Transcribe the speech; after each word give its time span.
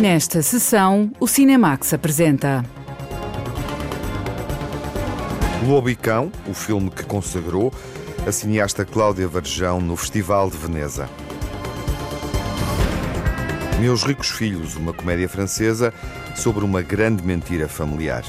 Nesta 0.00 0.42
sessão, 0.42 1.12
o 1.20 1.28
Cinemax 1.28 1.92
apresenta. 1.92 2.64
Lobo 5.66 5.90
e 5.90 5.94
Cão, 5.94 6.32
o 6.48 6.54
filme 6.54 6.90
que 6.90 7.04
consagrou 7.04 7.72
a 8.26 8.32
cineasta 8.32 8.84
Cláudia 8.84 9.28
Varjão 9.28 9.80
no 9.80 9.94
Festival 9.94 10.50
de 10.50 10.56
Veneza. 10.56 11.08
Meus 13.78 14.02
Ricos 14.02 14.30
Filhos, 14.30 14.76
uma 14.76 14.92
comédia 14.92 15.28
francesa 15.28 15.92
sobre 16.34 16.64
uma 16.64 16.80
grande 16.82 17.22
mentira 17.22 17.68
familiar. 17.68 18.24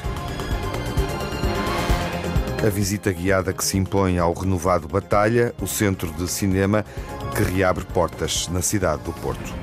A 2.65 2.69
visita 2.69 3.11
guiada 3.11 3.53
que 3.53 3.63
se 3.63 3.77
impõe 3.77 4.19
ao 4.19 4.33
renovado 4.33 4.87
Batalha, 4.87 5.55
o 5.61 5.67
centro 5.67 6.11
de 6.11 6.27
cinema 6.29 6.85
que 7.35 7.43
reabre 7.43 7.85
portas 7.85 8.47
na 8.49 8.61
cidade 8.61 9.03
do 9.03 9.13
Porto. 9.13 9.62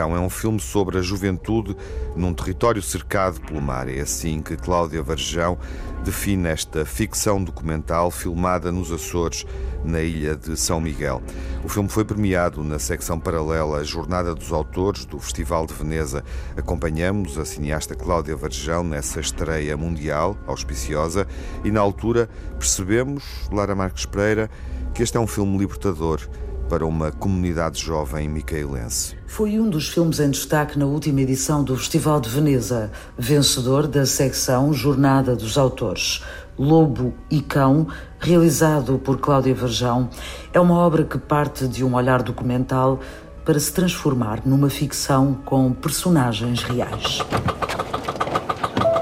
Cão 0.00 0.16
é 0.16 0.18
um 0.18 0.30
filme 0.30 0.58
sobre 0.58 0.96
a 0.96 1.02
juventude 1.02 1.76
num 2.16 2.32
território 2.32 2.80
cercado 2.80 3.38
pelo 3.42 3.60
mar. 3.60 3.86
É 3.86 4.00
assim 4.00 4.40
que 4.40 4.56
Cláudia 4.56 5.02
Varjão 5.02 5.58
define 6.02 6.48
esta 6.48 6.86
ficção 6.86 7.44
documental 7.44 8.10
filmada 8.10 8.72
nos 8.72 8.90
Açores, 8.90 9.44
na 9.84 10.00
ilha 10.00 10.34
de 10.34 10.56
São 10.56 10.80
Miguel. 10.80 11.20
O 11.62 11.68
filme 11.68 11.90
foi 11.90 12.02
premiado 12.02 12.64
na 12.64 12.78
secção 12.78 13.20
paralela 13.20 13.84
Jornada 13.84 14.34
dos 14.34 14.50
Autores 14.52 15.04
do 15.04 15.18
Festival 15.18 15.66
de 15.66 15.74
Veneza. 15.74 16.24
Acompanhamos 16.56 17.36
a 17.36 17.44
cineasta 17.44 17.94
Cláudia 17.94 18.34
Varjão 18.34 18.82
nessa 18.82 19.20
estreia 19.20 19.76
mundial, 19.76 20.34
auspiciosa, 20.46 21.26
e 21.62 21.70
na 21.70 21.80
altura 21.80 22.26
percebemos, 22.58 23.22
Lara 23.52 23.74
Marques 23.74 24.06
Pereira, 24.06 24.48
que 24.94 25.02
este 25.02 25.18
é 25.18 25.20
um 25.20 25.26
filme 25.26 25.58
libertador 25.58 26.26
para 26.70 26.86
uma 26.86 27.10
comunidade 27.10 27.82
jovem 27.82 28.28
micaelense. 28.28 29.16
Foi 29.26 29.58
um 29.58 29.68
dos 29.68 29.88
filmes 29.88 30.20
em 30.20 30.30
destaque 30.30 30.78
na 30.78 30.86
última 30.86 31.20
edição 31.20 31.64
do 31.64 31.76
Festival 31.76 32.20
de 32.20 32.30
Veneza, 32.30 32.92
vencedor 33.18 33.88
da 33.88 34.06
secção 34.06 34.72
Jornada 34.72 35.34
dos 35.34 35.58
Autores. 35.58 36.22
Lobo 36.56 37.12
e 37.28 37.40
Cão, 37.40 37.88
realizado 38.20 39.00
por 39.00 39.18
Cláudia 39.18 39.52
Verjão, 39.52 40.08
é 40.52 40.60
uma 40.60 40.74
obra 40.74 41.04
que 41.04 41.18
parte 41.18 41.66
de 41.66 41.82
um 41.84 41.96
olhar 41.96 42.22
documental 42.22 43.00
para 43.44 43.58
se 43.58 43.72
transformar 43.72 44.42
numa 44.46 44.70
ficção 44.70 45.34
com 45.44 45.72
personagens 45.72 46.62
reais. 46.62 47.18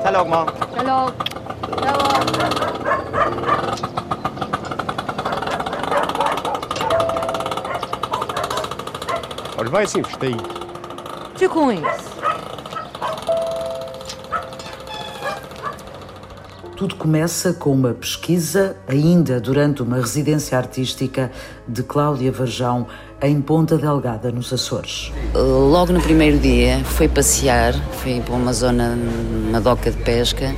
Hello, 0.07 0.25
Mom. 0.25 0.47
Hello. 0.75 1.13
Hello. 1.85 3.58
Vai 9.69 9.85
assim, 9.85 10.03
festeio. 10.03 10.37
Que 11.35 11.49
com 11.49 11.71
isso? 11.73 12.19
Tudo 16.77 16.95
começa 16.95 17.53
com 17.53 17.73
uma 17.73 17.93
pesquisa, 17.93 18.77
ainda 18.87 19.41
durante 19.41 19.83
uma 19.83 19.97
residência 19.97 20.57
artística 20.57 21.31
de 21.67 21.83
Cláudia 21.83 22.31
Varjão, 22.31 22.87
em 23.21 23.41
Ponta 23.41 23.77
Delgada, 23.77 24.31
nos 24.31 24.53
Açores. 24.53 25.11
Logo 25.35 25.93
no 25.93 26.01
primeiro 26.01 26.39
dia, 26.39 26.79
foi 26.85 27.09
passear, 27.09 27.75
foi 27.95 28.21
para 28.21 28.35
uma 28.35 28.53
zona, 28.53 28.97
uma 29.49 29.61
doca 29.61 29.91
de 29.91 29.97
pesca, 29.97 30.55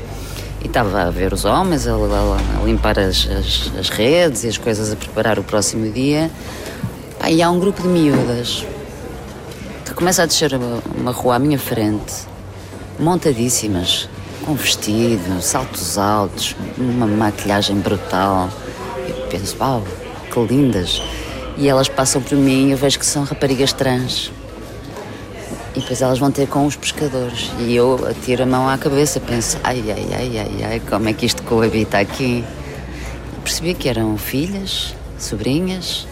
e 0.62 0.66
estava 0.66 1.04
a 1.04 1.10
ver 1.10 1.32
os 1.32 1.46
homens, 1.46 1.86
a, 1.86 1.92
a, 1.92 2.60
a 2.60 2.64
limpar 2.66 2.98
as, 2.98 3.26
as, 3.26 3.72
as, 3.78 3.88
redes 3.88 4.44
e 4.44 4.48
as 4.48 4.58
coisas, 4.58 4.92
a 4.92 4.96
preparar 4.96 5.38
o 5.38 5.42
próximo 5.42 5.90
dia. 5.90 6.30
Pá, 7.18 7.30
e 7.30 7.42
há 7.42 7.50
um 7.50 7.58
grupo 7.58 7.80
de 7.80 7.88
miúdas 7.88 8.66
começa 10.00 10.22
a 10.22 10.26
descer 10.26 10.52
uma 10.98 11.12
rua 11.12 11.34
à 11.34 11.38
minha 11.38 11.58
frente, 11.58 12.14
montadíssimas, 12.98 14.08
com 14.46 14.54
vestido, 14.54 15.42
saltos 15.42 15.98
altos, 15.98 16.56
uma 16.78 17.06
maquilhagem 17.06 17.76
brutal. 17.76 18.48
Eu 19.06 19.14
penso, 19.28 19.58
uau, 19.60 19.84
que 20.32 20.40
lindas. 20.40 21.02
E 21.58 21.68
elas 21.68 21.86
passam 21.86 22.22
por 22.22 22.38
mim 22.38 22.68
e 22.68 22.70
eu 22.70 22.78
vejo 22.78 22.98
que 22.98 23.04
são 23.04 23.24
raparigas 23.24 23.74
trans. 23.74 24.32
E 25.76 25.80
depois 25.80 26.00
elas 26.00 26.18
vão 26.18 26.30
ter 26.30 26.48
com 26.48 26.64
os 26.64 26.76
pescadores. 26.76 27.50
E 27.58 27.76
eu 27.76 28.00
atiro 28.08 28.44
a 28.44 28.46
mão 28.46 28.70
à 28.70 28.78
cabeça, 28.78 29.20
penso, 29.20 29.58
ai, 29.62 29.84
ai, 29.86 30.08
ai, 30.14 30.38
ai, 30.38 30.64
ai, 30.64 30.82
como 30.88 31.10
é 31.10 31.12
que 31.12 31.26
isto 31.26 31.42
coabita 31.42 31.98
aqui? 31.98 32.42
E 33.36 33.40
percebi 33.42 33.74
que 33.74 33.86
eram 33.86 34.16
filhas, 34.16 34.94
sobrinhas, 35.18 36.08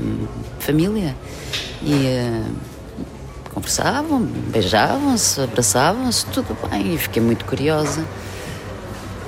hum, 0.00 0.26
família. 0.58 1.14
E 1.82 1.92
uh, 1.92 2.75
conversavam, 3.56 4.20
beijavam-se, 4.20 5.40
abraçavam-se, 5.40 6.26
tudo 6.26 6.54
bem. 6.68 6.94
E 6.94 6.98
fiquei 6.98 7.22
muito 7.22 7.46
curiosa. 7.46 8.04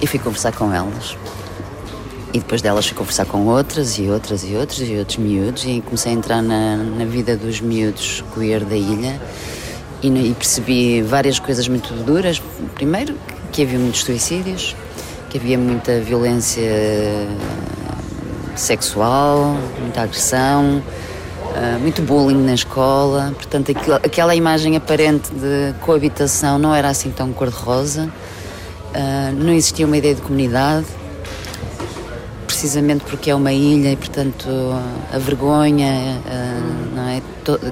E 0.02 0.06
fui 0.06 0.18
conversar 0.18 0.52
com 0.52 0.72
elas. 0.72 1.16
E 2.34 2.38
depois 2.38 2.60
delas 2.60 2.86
fui 2.86 2.94
conversar 2.94 3.24
com 3.24 3.46
outras 3.46 3.98
e 3.98 4.02
outras 4.02 4.44
e 4.44 4.54
outras 4.54 4.86
e 4.86 4.96
outros 4.96 5.16
miúdos 5.16 5.64
e 5.64 5.80
comecei 5.80 6.12
a 6.12 6.14
entrar 6.14 6.42
na, 6.42 6.76
na 6.76 7.06
vida 7.06 7.38
dos 7.38 7.62
miúdos 7.62 8.22
queer 8.34 8.66
da 8.66 8.76
ilha 8.76 9.18
e, 10.02 10.08
e, 10.08 10.34
percebi 10.34 11.00
várias 11.00 11.38
coisas 11.38 11.66
muito 11.66 11.94
duras. 12.04 12.40
Primeiro, 12.74 13.16
que 13.50 13.62
havia 13.62 13.78
muitos 13.78 14.02
suicídios, 14.02 14.76
que 15.30 15.38
havia 15.38 15.56
muita 15.56 16.00
violência 16.00 16.62
sexual, 18.54 19.56
muita 19.80 20.02
agressão, 20.02 20.82
muito 21.80 22.02
bullying 22.02 22.44
na 22.44 22.54
escola. 22.54 23.32
Portanto, 23.34 23.72
aquela 24.02 24.34
imagem 24.34 24.76
aparente 24.76 25.30
de 25.32 25.74
coabitação 25.80 26.58
não 26.58 26.74
era 26.74 26.88
assim 26.88 27.10
tão 27.10 27.32
cor-de-rosa. 27.32 28.08
Não 29.36 29.52
existia 29.52 29.86
uma 29.86 29.96
ideia 29.96 30.14
de 30.14 30.22
comunidade 30.22 30.86
precisamente 32.46 33.04
porque 33.04 33.30
é 33.30 33.34
uma 33.36 33.52
ilha 33.52 33.92
e, 33.92 33.96
portanto, 33.96 34.48
a 35.12 35.18
vergonha, 35.18 36.20
não 36.92 37.08
é? 37.08 37.22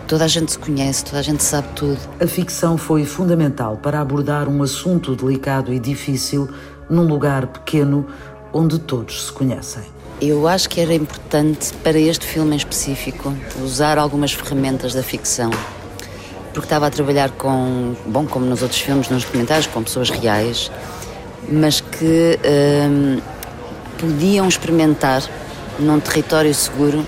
Toda 0.07 0.25
a 0.25 0.29
gente 0.29 0.53
se 0.53 0.59
conhece, 0.59 1.05
toda 1.05 1.19
a 1.19 1.23
gente 1.23 1.43
sabe 1.43 1.67
tudo. 1.75 1.99
A 2.21 2.27
ficção 2.27 2.79
foi 2.79 3.05
fundamental 3.05 3.77
para 3.79 4.01
abordar 4.01 4.49
um 4.49 4.63
assunto 4.63 5.17
delicado 5.17 5.73
e 5.73 5.81
difícil 5.81 6.49
num 6.89 7.03
lugar 7.03 7.49
pequeno 7.49 8.07
onde 8.53 8.79
todos 8.79 9.27
se 9.27 9.33
conhecem. 9.33 9.83
Eu 10.21 10.49
acho 10.49 10.69
que 10.69 10.81
era 10.81 10.95
importante 10.95 11.73
para 11.85 11.99
este 11.99 12.27
filme 12.27 12.55
em 12.55 12.57
específico 12.57 13.35
usar 13.63 13.99
algumas 13.99 14.33
ferramentas 14.33 14.95
da 14.95 15.03
ficção. 15.03 15.51
Porque 16.53 16.67
estava 16.67 16.87
a 16.87 16.91
trabalhar 16.91 17.31
com, 17.33 17.95
bom, 18.07 18.27
como 18.27 18.47
nos 18.47 18.63
outros 18.63 18.81
filmes, 18.81 19.11
nos 19.11 19.25
documentários, 19.25 19.67
com 19.67 19.83
pessoas 19.83 20.11
reais, 20.11 20.71
mas 21.49 21.81
que. 21.81 22.39
Hum, 22.45 23.21
podiam 23.99 24.47
experimentar 24.49 25.23
num 25.79 25.99
território 26.01 26.55
seguro 26.55 27.05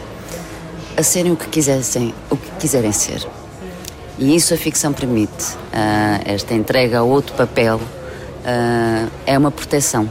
a 0.97 1.03
serem 1.03 1.33
o 1.33 1.37
que 1.37 1.49
quisessem, 1.49 2.15
o 2.31 2.37
que 2.37 2.51
quiserem 2.59 2.93
ser. 2.93 3.27
E 4.19 4.35
isso 4.35 4.53
a 4.53 4.57
ficção 4.57 4.93
permite. 4.93 5.55
Uh, 5.55 6.23
esta 6.25 6.55
entrega 6.55 6.99
a 6.99 7.03
outro 7.03 7.35
papel 7.37 7.77
uh, 7.77 9.11
é 9.25 9.39
uma 9.39 9.51
proteção. 9.51 10.09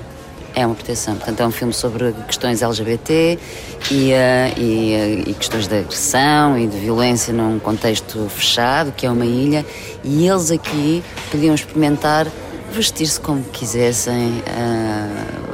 É 0.58 0.66
uma 0.66 0.74
proteção. 0.74 1.16
Portanto, 1.16 1.40
é 1.40 1.46
um 1.46 1.52
filme 1.52 1.72
sobre 1.72 2.14
questões 2.26 2.64
LGBT 2.64 3.38
e, 3.92 4.12
uh, 4.12 4.60
e, 4.60 5.24
e, 5.28 5.34
questões 5.36 5.68
de 5.68 5.78
agressão 5.78 6.58
e 6.58 6.66
de 6.66 6.80
violência 6.80 7.32
num 7.32 7.60
contexto 7.60 8.28
fechado, 8.28 8.92
que 8.92 9.06
é 9.06 9.12
uma 9.12 9.24
ilha, 9.24 9.64
e 10.04 10.28
eles 10.28 10.50
aqui 10.50 11.04
podiam 11.30 11.54
experimentar 11.54 12.26
vestir-se 12.72 13.20
como 13.20 13.44
quisessem, 13.44 14.44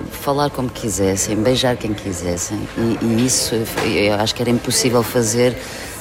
falar 0.10 0.50
como 0.50 0.70
quisessem, 0.70 1.36
beijar 1.36 1.76
quem 1.76 1.94
quisessem. 1.94 2.58
E, 2.78 3.06
e, 3.06 3.26
isso 3.26 3.56
eu 3.86 4.14
acho 4.16 4.34
que 4.34 4.42
era 4.42 4.52
impossível 4.52 5.04
fazer 5.04 5.54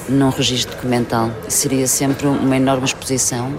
num 0.07 0.29
registro 0.29 0.77
documental. 0.77 1.29
Seria 1.49 1.87
sempre 1.87 2.25
uma 2.25 2.55
enorme 2.55 2.85
exposição 2.85 3.49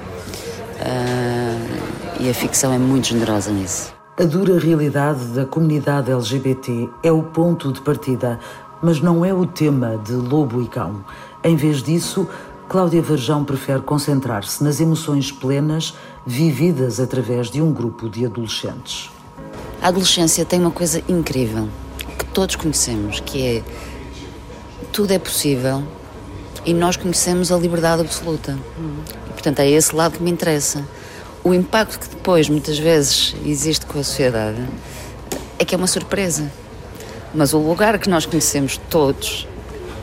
uh, 0.80 2.20
e 2.20 2.30
a 2.30 2.34
ficção 2.34 2.72
é 2.72 2.78
muito 2.78 3.08
generosa 3.08 3.50
nisso. 3.50 3.94
A 4.16 4.22
dura 4.22 4.60
realidade 4.60 5.24
da 5.34 5.44
comunidade 5.44 6.08
LGBT 6.08 6.88
é 7.02 7.10
o 7.10 7.20
ponto 7.20 7.72
de 7.72 7.80
partida, 7.80 8.38
mas 8.80 9.00
não 9.00 9.24
é 9.24 9.34
o 9.34 9.44
tema 9.44 10.00
de 10.04 10.12
Lobo 10.12 10.62
e 10.62 10.68
Cão. 10.68 11.04
Em 11.42 11.56
vez 11.56 11.82
disso, 11.82 12.28
Cláudia 12.68 13.02
Varjão 13.02 13.44
prefere 13.44 13.80
concentrar-se 13.80 14.62
nas 14.62 14.78
emoções 14.78 15.32
plenas 15.32 15.96
vividas 16.24 17.00
através 17.00 17.50
de 17.50 17.60
um 17.60 17.72
grupo 17.72 18.08
de 18.08 18.24
adolescentes. 18.24 19.10
A 19.82 19.88
adolescência 19.88 20.44
tem 20.44 20.60
uma 20.60 20.70
coisa 20.70 21.02
incrível 21.08 21.68
que 22.16 22.24
todos 22.26 22.54
conhecemos, 22.54 23.18
que 23.18 23.44
é 23.44 23.62
tudo 24.92 25.10
é 25.10 25.18
possível 25.18 25.82
e 26.64 26.72
nós 26.72 26.96
conhecemos 26.96 27.50
a 27.50 27.56
liberdade 27.56 28.02
absoluta. 28.02 28.56
E, 29.28 29.32
portanto, 29.32 29.58
é 29.58 29.68
esse 29.68 29.92
lado 29.92 30.18
que 30.18 30.22
me 30.22 30.30
interessa. 30.30 30.84
O 31.44 31.52
impacto 31.52 32.00
que 32.00 32.08
depois, 32.08 32.48
muitas 32.48 32.78
vezes, 32.78 33.36
existe 33.44 33.84
com 33.84 33.98
a 33.98 34.02
sociedade 34.02 34.66
é 35.58 35.64
que 35.64 35.74
é 35.74 35.78
uma 35.78 35.86
surpresa. 35.86 36.50
Mas 37.34 37.52
o 37.52 37.58
lugar 37.58 37.98
que 37.98 38.08
nós 38.08 38.24
conhecemos 38.24 38.80
todos 38.88 39.46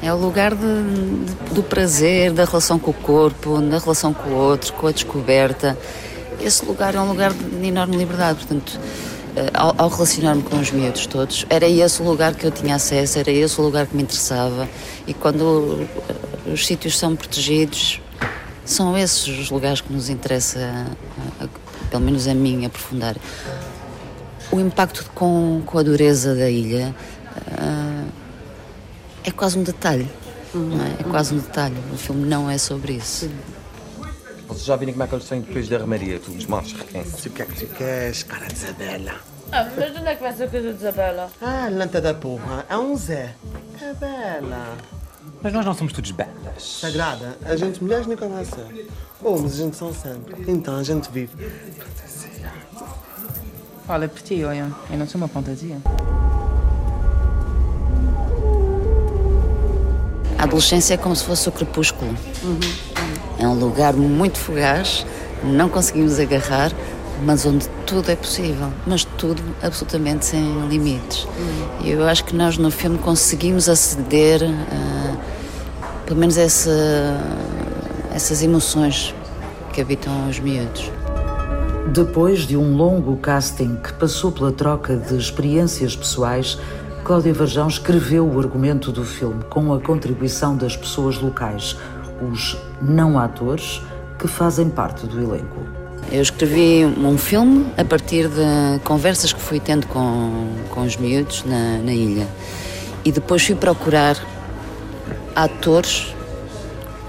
é 0.03 0.13
o 0.13 0.17
lugar 0.17 0.53
de, 0.53 0.61
de, 0.61 1.53
do 1.55 1.63
prazer, 1.63 2.31
da 2.31 2.45
relação 2.45 2.77
com 2.77 2.91
o 2.91 2.93
corpo, 2.93 3.59
da 3.59 3.79
relação 3.79 4.13
com 4.13 4.29
o 4.29 4.33
outro, 4.35 4.71
com 4.73 4.85
a 4.85 4.91
descoberta. 4.91 5.75
Esse 6.39 6.63
lugar 6.63 6.93
é 6.93 6.99
um 6.99 7.07
lugar 7.07 7.33
de 7.33 7.67
enorme 7.67 7.97
liberdade. 7.97 8.37
Portanto, 8.37 8.79
eh, 9.35 9.49
ao, 9.51 9.73
ao 9.79 9.89
relacionar-me 9.89 10.43
com 10.43 10.59
os 10.59 10.69
miúdos 10.69 11.07
todos, 11.07 11.43
era 11.49 11.67
esse 11.67 12.03
o 12.03 12.05
lugar 12.05 12.35
que 12.35 12.45
eu 12.45 12.51
tinha 12.51 12.75
acesso, 12.75 13.17
era 13.17 13.31
esse 13.31 13.59
o 13.59 13.63
lugar 13.63 13.87
que 13.87 13.95
me 13.95 14.03
interessava. 14.03 14.69
E 15.07 15.13
quando 15.15 15.87
os 16.45 16.67
sítios 16.67 16.99
são 16.99 17.15
protegidos, 17.15 17.99
são 18.71 18.97
esses 18.97 19.27
os 19.27 19.49
lugares 19.49 19.81
que 19.81 19.91
nos 19.91 20.09
interessa, 20.09 20.85
pelo 21.89 22.03
menos 22.03 22.27
a 22.27 22.33
mim, 22.33 22.65
aprofundar. 22.65 23.15
O 24.51 24.59
impacto 24.59 25.09
com, 25.13 25.61
com 25.65 25.77
a 25.77 25.83
dureza 25.83 26.35
da 26.35 26.49
ilha 26.49 26.95
uh, 27.47 28.11
é 29.23 29.31
quase 29.31 29.57
um 29.57 29.63
detalhe. 29.63 30.09
Uhum. 30.53 30.81
É? 30.81 31.01
é? 31.01 31.03
quase 31.03 31.33
um 31.33 31.37
detalhe. 31.37 31.77
O 31.93 31.97
filme 31.97 32.27
não 32.27 32.49
é 32.49 32.57
sobre 32.57 32.93
isso. 32.93 33.29
Vocês 34.47 34.65
já 34.65 34.75
viram 34.75 34.91
como 34.93 35.03
é 35.03 35.07
que 35.07 35.15
eles 35.15 35.25
têm 35.25 35.41
depois 35.41 35.69
da 35.69 35.77
armaria, 35.77 36.19
tudo 36.19 36.37
os 36.37 36.45
machos 36.45 36.75
Se 37.17 37.29
o 37.29 37.31
que 37.31 37.41
é 37.41 37.45
que 37.45 37.65
tu 37.65 37.73
queres, 37.73 38.23
cara 38.23 38.47
de 38.47 38.53
Isabela? 38.53 39.13
Ah, 39.51 39.69
mas 39.77 39.95
onde 39.95 40.07
é 40.07 40.15
que 40.15 40.21
vai 40.21 40.33
ser 40.33 40.43
a 40.43 40.47
coisa 40.47 40.73
de 40.73 40.79
Isabela? 40.79 41.29
Ah, 41.41 41.69
lanta 41.71 42.01
da 42.01 42.13
porra, 42.13 42.65
é 42.69 42.77
um 42.77 42.97
Zé. 42.97 43.33
É 43.81 43.93
bela. 43.93 44.77
Mas 45.43 45.53
nós 45.53 45.65
não 45.65 45.73
somos 45.73 45.91
todos 45.91 46.11
belas. 46.11 46.31
Sagrada, 46.59 47.37
a 47.43 47.55
gente 47.55 47.83
mulheres 47.83 48.05
nem 48.05 48.15
conhece. 48.15 48.55
Oh, 49.23 49.37
mas 49.37 49.53
a 49.53 49.63
gente 49.63 49.75
são 49.75 49.93
sempre. 49.93 50.35
Então 50.47 50.75
a 50.77 50.83
gente 50.83 51.09
vive. 51.11 51.35
Fantasia. 51.77 52.51
Olha, 53.89 54.07
por 54.07 54.21
ti, 54.21 54.43
olha, 54.43 54.71
eu 54.89 54.97
não 54.97 55.07
sou 55.07 55.19
uma 55.19 55.27
fantasia. 55.27 55.77
A 60.37 60.43
adolescência 60.43 60.93
é 60.93 60.97
como 60.97 61.15
se 61.15 61.23
fosse 61.23 61.49
o 61.49 61.51
crepúsculo. 61.51 62.15
Uhum. 62.43 62.59
É 63.39 63.47
um 63.47 63.55
lugar 63.55 63.93
muito 63.93 64.37
fugaz, 64.37 65.05
não 65.43 65.69
conseguimos 65.69 66.19
agarrar, 66.19 66.71
mas 67.23 67.45
onde 67.45 67.67
tudo 67.85 68.09
é 68.09 68.15
possível, 68.15 68.71
mas 68.85 69.03
tudo 69.03 69.41
absolutamente 69.61 70.25
sem 70.25 70.67
limites. 70.67 71.23
Uhum. 71.23 71.85
E 71.85 71.91
eu 71.91 72.07
acho 72.07 72.25
que 72.25 72.35
nós 72.35 72.57
no 72.57 72.71
filme 72.71 72.97
conseguimos 72.97 73.69
aceder 73.69 74.41
a, 74.43 75.15
pelo 76.05 76.19
menos 76.19 76.37
essa, 76.37 76.71
essas 78.13 78.41
emoções 78.41 79.13
que 79.71 79.81
habitam 79.81 80.29
os 80.29 80.39
miúdos. 80.39 80.91
Depois 81.93 82.41
de 82.41 82.55
um 82.55 82.75
longo 82.75 83.17
casting 83.17 83.75
que 83.75 83.93
passou 83.93 84.31
pela 84.31 84.51
troca 84.51 84.95
de 84.95 85.17
experiências 85.17 85.95
pessoais, 85.95 86.57
Cláudia 87.03 87.33
Varjão 87.33 87.67
escreveu 87.67 88.27
o 88.27 88.39
argumento 88.39 88.91
do 88.91 89.03
filme 89.03 89.43
com 89.49 89.73
a 89.73 89.79
contribuição 89.79 90.55
das 90.55 90.77
pessoas 90.77 91.19
locais, 91.19 91.75
os 92.21 92.57
não 92.81 93.17
atores 93.17 93.81
que 94.19 94.27
fazem 94.27 94.69
parte 94.69 95.07
do 95.07 95.19
elenco. 95.19 95.80
Eu 96.11 96.21
escrevi 96.21 96.85
um 96.85 97.17
filme 97.17 97.67
a 97.77 97.85
partir 97.85 98.27
de 98.27 98.79
conversas 98.83 99.31
que 99.31 99.41
fui 99.41 99.59
tendo 99.59 99.87
com, 99.87 100.47
com 100.69 100.81
os 100.81 100.97
miúdos 100.97 101.43
na, 101.45 101.77
na 101.77 101.93
ilha. 101.93 102.27
E 103.05 103.11
depois 103.11 103.45
fui 103.45 103.55
procurar 103.55 104.17
atores 105.35 106.13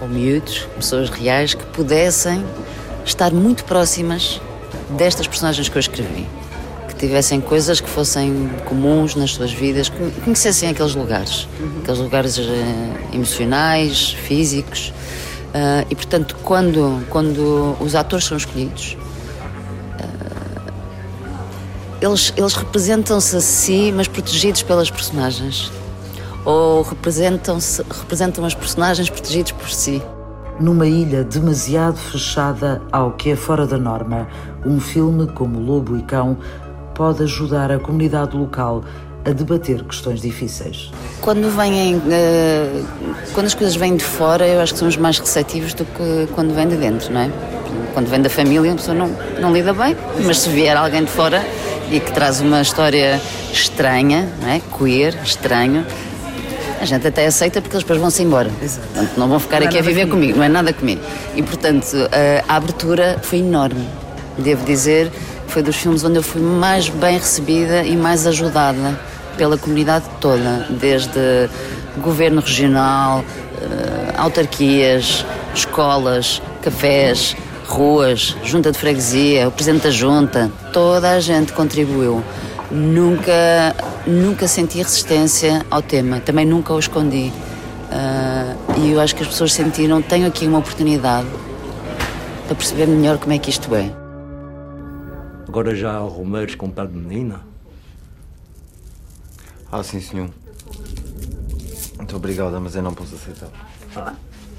ou 0.00 0.08
miúdos, 0.08 0.68
pessoas 0.76 1.10
reais, 1.10 1.54
que 1.54 1.64
pudessem 1.66 2.44
estar 3.04 3.32
muito 3.32 3.64
próximas 3.64 4.40
destas 4.96 5.26
personagens 5.26 5.68
que 5.68 5.76
eu 5.76 5.80
escrevi 5.80 6.26
tivessem 7.02 7.40
coisas 7.40 7.80
que 7.80 7.90
fossem 7.90 8.48
comuns 8.64 9.16
nas 9.16 9.32
suas 9.32 9.52
vidas, 9.52 9.88
que 9.88 10.20
conhecessem 10.20 10.68
aqueles 10.68 10.94
lugares, 10.94 11.48
aqueles 11.82 11.98
lugares 11.98 12.38
uh, 12.38 12.42
emocionais, 13.12 14.12
físicos. 14.12 14.92
Uh, 15.52 15.84
e 15.90 15.94
portanto, 15.94 16.34
quando, 16.42 17.06
quando 17.10 17.76
os 17.78 17.94
atores 17.94 18.24
são 18.24 18.38
escolhidos, 18.38 18.96
uh, 20.00 20.72
eles, 22.00 22.32
eles 22.36 22.54
representam-se 22.54 23.36
a 23.36 23.40
si, 23.40 23.92
mas 23.94 24.08
protegidos 24.08 24.62
pelas 24.62 24.90
personagens. 24.90 25.70
Ou 26.44 26.82
representam, 26.82 27.58
representam 28.00 28.44
as 28.44 28.54
personagens 28.54 29.10
protegidos 29.10 29.52
por 29.52 29.68
si. 29.68 30.02
Numa 30.58 30.86
ilha 30.86 31.22
demasiado 31.22 31.96
fechada 31.96 32.80
ao 32.90 33.12
que 33.12 33.30
é 33.30 33.36
fora 33.36 33.66
da 33.66 33.76
norma, 33.76 34.26
um 34.64 34.80
filme 34.80 35.26
como 35.26 35.60
Lobo 35.60 35.96
e 35.98 36.02
Cão 36.02 36.38
pode 36.94 37.22
ajudar 37.24 37.70
a 37.70 37.78
comunidade 37.78 38.36
local 38.36 38.82
a 39.24 39.30
debater 39.30 39.82
questões 39.84 40.20
difíceis. 40.20 40.90
Quando 41.20 41.48
vêm, 41.56 41.96
uh, 41.96 42.86
quando 43.32 43.46
as 43.46 43.54
coisas 43.54 43.76
vêm 43.76 43.96
de 43.96 44.04
fora, 44.04 44.46
eu 44.46 44.60
acho 44.60 44.72
que 44.72 44.78
somos 44.78 44.96
mais 44.96 45.18
receptivos 45.18 45.74
do 45.74 45.84
que 45.84 46.28
quando 46.34 46.54
vêm 46.54 46.68
de 46.68 46.76
dentro, 46.76 47.12
não 47.12 47.20
é? 47.20 47.30
Quando 47.94 48.08
vem 48.08 48.20
da 48.20 48.30
família, 48.30 48.72
a 48.72 48.74
pessoa 48.74 48.96
não, 48.96 49.08
não 49.40 49.52
lida 49.52 49.72
bem, 49.72 49.96
mas 50.24 50.38
se 50.38 50.48
vier 50.48 50.76
alguém 50.76 51.04
de 51.04 51.10
fora 51.10 51.44
e 51.90 52.00
que 52.00 52.10
traz 52.12 52.40
uma 52.40 52.60
história 52.60 53.20
estranha, 53.52 54.28
não 54.40 54.48
é? 54.48 54.60
queer, 54.78 55.14
estranho, 55.22 55.86
a 56.80 56.84
gente 56.84 57.06
até 57.06 57.26
aceita 57.26 57.60
porque 57.60 57.76
eles 57.76 57.84
depois 57.84 58.00
vão-se 58.00 58.22
embora. 58.22 58.50
Exato. 58.62 58.86
Portanto, 58.88 59.12
não 59.16 59.28
vão 59.28 59.38
ficar 59.38 59.60
não 59.60 59.68
aqui 59.68 59.78
a 59.78 59.82
viver 59.82 60.08
comigo, 60.08 60.38
não 60.38 60.44
é 60.44 60.48
nada 60.48 60.72
comigo. 60.72 61.00
E, 61.36 61.42
portanto, 61.42 61.96
a 62.48 62.56
abertura 62.56 63.18
foi 63.22 63.38
enorme. 63.38 63.86
Devo 64.38 64.64
dizer, 64.64 65.12
foi 65.46 65.62
dos 65.62 65.76
filmes 65.76 66.02
onde 66.02 66.16
eu 66.16 66.22
fui 66.22 66.40
mais 66.40 66.88
bem 66.88 67.18
recebida 67.18 67.84
e 67.84 67.94
mais 67.94 68.26
ajudada 68.26 68.98
pela 69.36 69.56
comunidade 69.56 70.04
toda, 70.20 70.66
desde 70.70 71.48
governo 71.98 72.40
regional, 72.40 73.24
eh, 73.60 74.14
autarquias, 74.16 75.24
escolas, 75.54 76.42
cafés, 76.62 77.36
ruas, 77.66 78.36
junta 78.44 78.72
de 78.72 78.78
freguesia, 78.78 79.48
o 79.48 79.50
presidente 79.50 79.84
da 79.84 79.90
junta, 79.90 80.50
toda 80.72 81.10
a 81.10 81.20
gente 81.20 81.52
contribuiu. 81.52 82.22
Nunca, 82.70 83.76
nunca 84.06 84.48
senti 84.48 84.78
resistência 84.78 85.64
ao 85.70 85.82
tema, 85.82 86.20
também 86.20 86.46
nunca 86.46 86.72
o 86.72 86.78
escondi. 86.78 87.32
Uh, 87.90 88.80
e 88.80 88.92
eu 88.92 89.00
acho 89.00 89.14
que 89.14 89.22
as 89.22 89.28
pessoas 89.28 89.52
sentiram, 89.52 90.00
tenho 90.00 90.26
aqui 90.26 90.46
uma 90.46 90.58
oportunidade 90.58 91.28
para 92.46 92.56
perceber 92.56 92.86
melhor 92.86 93.18
como 93.18 93.32
é 93.34 93.38
que 93.38 93.50
isto 93.50 93.74
é. 93.74 93.90
Agora 95.46 95.74
já 95.74 95.92
há 95.92 95.98
romeiros 95.98 96.54
com 96.54 96.70
pé 96.70 96.86
de 96.86 96.96
menina? 96.96 97.51
Ah, 99.74 99.82
sim, 99.82 100.02
senhor. 100.02 100.28
Muito 101.96 102.14
obrigado, 102.14 102.60
mas 102.60 102.76
eu 102.76 102.82
não 102.82 102.92
posso 102.92 103.14
aceitar. 103.14 103.48
Ah, 103.96 104.14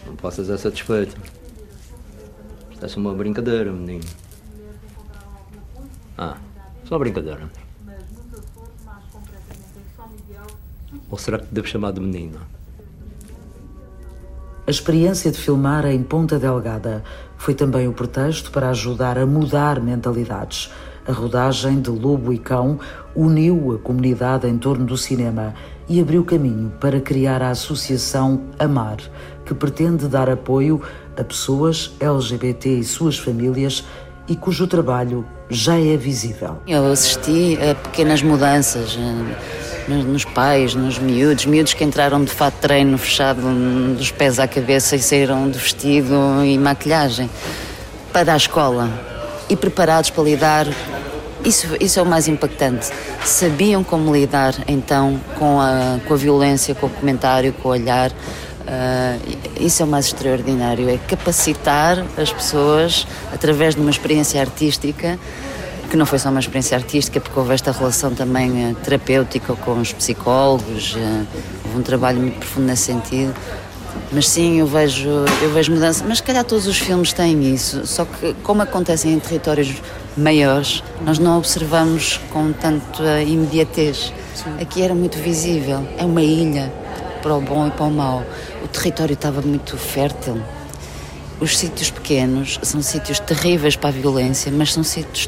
não 0.08 0.16
possas 0.16 0.48
ser 0.48 0.58
satisfeito. 0.58 1.16
Isto 2.72 2.84
é 2.84 2.88
só 2.88 3.00
uma 3.00 3.14
brincadeira, 3.14 3.72
menino. 3.72 4.04
Ah, 6.18 6.36
só 6.86 6.96
uma 6.96 7.00
brincadeira. 7.00 7.48
Ou 11.12 11.18
será 11.20 11.38
que 11.38 11.46
te 11.46 11.54
devo 11.54 11.68
chamar 11.68 11.92
de 11.92 12.00
menina? 12.00 12.40
A 14.66 14.72
experiência 14.72 15.32
de 15.32 15.38
filmar 15.38 15.86
em 15.86 16.02
Ponta 16.02 16.40
Delgada 16.40 17.04
foi 17.38 17.54
também 17.54 17.88
o 17.88 17.94
pretexto 17.94 18.50
para 18.50 18.70
ajudar 18.70 19.20
a 19.20 19.28
mudar 19.28 19.80
mentalidades. 19.80 20.72
A 21.06 21.12
rodagem 21.12 21.82
de 21.82 21.90
Lobo 21.90 22.32
e 22.32 22.38
Cão 22.38 22.80
uniu 23.14 23.74
a 23.74 23.78
comunidade 23.78 24.48
em 24.48 24.58
torno 24.58 24.86
do 24.86 24.98
cinema 24.98 25.54
e 25.90 26.00
abriu 26.00 26.24
caminho 26.24 26.72
para 26.80 27.02
criar 27.02 27.42
a 27.42 27.50
Associação 27.50 28.42
Amar, 28.58 28.98
que 29.46 29.54
pretende 29.54 30.08
dar 30.08 30.30
apoio 30.30 30.82
a 31.18 31.24
pessoas 31.24 31.94
LGBT 32.00 32.70
e 32.80 32.84
suas 32.86 33.20
famílias 33.20 33.84
e 34.30 34.36
cujo 34.38 34.66
trabalho 34.66 35.26
já 35.50 35.78
é 35.78 35.98
visível. 35.98 36.58
Eu 36.66 36.90
assisti 36.90 37.58
a 37.62 37.76
pequenas 37.76 38.22
mudanças 38.22 38.98
eh, 38.98 39.94
nos 39.94 40.24
pais, 40.24 40.74
nos 40.74 40.98
miúdos, 40.98 41.46
miúdos 41.46 41.74
que 41.74 41.84
entraram 41.84 42.24
de 42.24 42.32
fato 42.32 42.56
treino 42.62 42.98
fechado 42.98 43.42
dos 43.98 44.10
pés 44.10 44.40
à 44.40 44.48
cabeça 44.48 44.96
e 44.96 45.00
saíram 45.00 45.50
de 45.50 45.60
vestido 45.60 46.16
e 46.46 46.58
maquilhagem 46.58 47.30
para 48.14 48.34
a 48.34 48.38
escola 48.38 48.90
e 49.54 49.56
preparados 49.56 50.10
para 50.10 50.24
lidar. 50.24 50.68
Isso, 51.46 51.68
isso 51.80 52.00
é 52.00 52.02
o 52.02 52.06
mais 52.06 52.28
impactante. 52.28 52.90
Sabiam 53.24 53.84
como 53.84 54.14
lidar 54.14 54.56
então 54.68 55.20
com 55.38 55.60
a, 55.60 56.00
com 56.08 56.14
a 56.14 56.18
violência, 56.18 56.74
com 56.74 56.88
o 56.88 56.90
comentário, 56.90 57.54
com 57.54 57.70
o 57.70 57.72
olhar. 57.72 58.12
Uh, 58.12 59.38
isso 59.60 59.84
é 59.84 59.86
o 59.86 59.90
mais 59.90 60.06
extraordinário, 60.06 60.90
é 60.90 60.98
capacitar 60.98 62.04
as 62.18 62.32
pessoas, 62.32 63.06
através 63.34 63.76
de 63.76 63.82
uma 63.82 63.92
experiência 63.92 64.40
artística, 64.40 65.20
que 65.92 65.98
não 65.98 66.06
foi 66.06 66.18
só 66.18 66.30
uma 66.30 66.40
experiência 66.40 66.78
artística, 66.78 67.20
porque 67.20 67.38
houve 67.38 67.54
esta 67.54 67.74
relação 67.74 68.16
também 68.16 68.72
uh, 68.72 68.76
terapêutica 68.76 69.54
com 69.54 69.82
os 69.82 69.92
psicólogos, 69.92 70.96
uh, 70.96 71.28
houve 71.66 71.78
um 71.78 71.82
trabalho 71.82 72.22
muito 72.22 72.40
profundo 72.40 72.68
nesse 72.68 72.84
sentido. 72.84 73.36
Mas 74.12 74.30
sim, 74.30 74.60
eu 74.60 74.68
vejo, 74.68 75.10
eu 75.42 75.52
vejo 75.52 75.72
mudança. 75.72 76.04
Mas 76.08 76.18
se 76.18 76.24
calhar 76.24 76.44
todos 76.44 76.68
os 76.68 76.78
filmes 76.78 77.14
têm 77.14 77.54
isso, 77.54 77.86
só 77.88 78.06
que 78.06 78.34
como 78.44 78.62
acontecem 78.62 79.14
em 79.14 79.20
territórios 79.20 79.82
maiores, 80.16 80.84
nós 81.02 81.18
não 81.20 81.38
observamos 81.38 82.20
com 82.32 82.52
tanta 82.54 83.22
imediatez. 83.22 84.14
Sim. 84.36 84.56
Aqui 84.62 84.82
era 84.82 84.94
muito 84.94 85.18
visível, 85.18 85.88
é 85.98 86.06
uma 86.06 86.22
ilha 86.22 86.72
para 87.22 87.36
o 87.36 87.42
bom 87.42 87.68
e 87.68 87.72
para 87.72 87.86
o 87.86 87.92
mau. 87.92 88.24
O 88.64 88.68
território 88.68 89.14
estava 89.14 89.42
muito 89.42 89.78
fértil. 89.78 90.42
Os 91.40 91.58
sítios 91.58 91.90
pequenos 91.90 92.60
são 92.62 92.82
sítios 92.82 93.20
terríveis 93.20 93.76
para 93.76 93.90
a 93.90 93.92
violência, 93.92 94.52
mas 94.52 94.72
são 94.72 94.84
sítios 94.84 95.28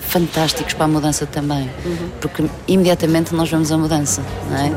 fantásticos 0.00 0.74
para 0.74 0.86
a 0.86 0.88
mudança 0.88 1.24
também, 1.24 1.70
uhum. 1.84 2.10
porque 2.20 2.44
imediatamente 2.66 3.32
nós 3.34 3.48
vemos 3.48 3.70
a 3.70 3.78
mudança, 3.78 4.22
não 4.50 4.56
é? 4.56 4.72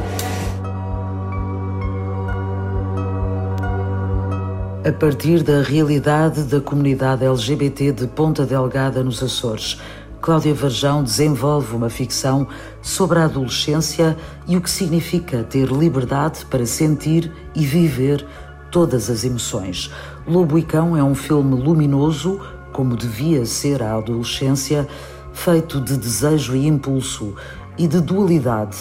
A 4.85 4.91
partir 4.91 5.43
da 5.43 5.61
realidade 5.61 6.43
da 6.43 6.59
comunidade 6.59 7.23
LGBT 7.23 7.93
de 7.93 8.05
Ponta 8.05 8.45
Delgada, 8.45 9.01
nos 9.01 9.23
Açores, 9.23 9.79
Cláudia 10.19 10.53
Varjão 10.53 11.01
desenvolve 11.01 11.73
uma 11.73 11.89
ficção 11.89 12.45
sobre 12.81 13.19
a 13.19 13.23
adolescência 13.23 14.17
e 14.45 14.57
o 14.57 14.61
que 14.61 14.69
significa 14.69 15.41
ter 15.41 15.69
liberdade 15.71 16.45
para 16.47 16.65
sentir 16.65 17.31
e 17.55 17.65
viver 17.65 18.27
todas 18.71 19.09
as 19.09 19.23
emoções. 19.23 19.89
Lobo 20.27 20.59
e 20.59 20.63
Cão 20.63 20.97
é 20.97 21.03
um 21.03 21.15
filme 21.15 21.55
luminoso, 21.55 22.41
como 22.73 22.97
devia 22.97 23.45
ser 23.45 23.81
a 23.81 23.95
adolescência, 23.95 24.85
feito 25.31 25.79
de 25.79 25.95
desejo 25.95 26.57
e 26.57 26.67
impulso 26.67 27.33
e 27.77 27.87
de 27.87 28.01
dualidade 28.01 28.75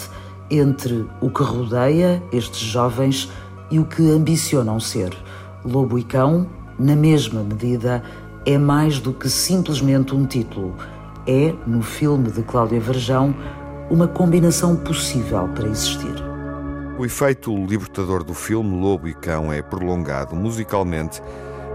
entre 0.51 1.07
o 1.21 1.29
que 1.29 1.43
rodeia 1.43 2.21
estes 2.29 2.59
jovens 2.59 3.29
e 3.71 3.79
o 3.79 3.85
que 3.85 4.11
ambicionam 4.11 4.81
ser. 4.81 5.15
Lobo 5.65 5.97
e 5.97 6.03
Cão, 6.03 6.47
na 6.77 6.95
mesma 6.95 7.43
medida, 7.43 8.03
é 8.45 8.57
mais 8.57 8.99
do 8.99 9.13
que 9.13 9.29
simplesmente 9.29 10.13
um 10.13 10.25
título 10.25 10.75
é, 11.25 11.53
no 11.65 11.81
filme 11.81 12.29
de 12.29 12.43
Cláudia 12.43 12.79
Verjão, 12.79 13.33
uma 13.89 14.07
combinação 14.07 14.75
possível 14.75 15.47
para 15.49 15.67
existir. 15.67 16.15
O 16.97 17.05
efeito 17.05 17.55
libertador 17.65 18.23
do 18.23 18.33
filme 18.33 18.79
Lobo 18.79 19.07
e 19.07 19.13
Cão 19.13 19.51
é 19.51 19.61
prolongado 19.61 20.35
musicalmente 20.35 21.21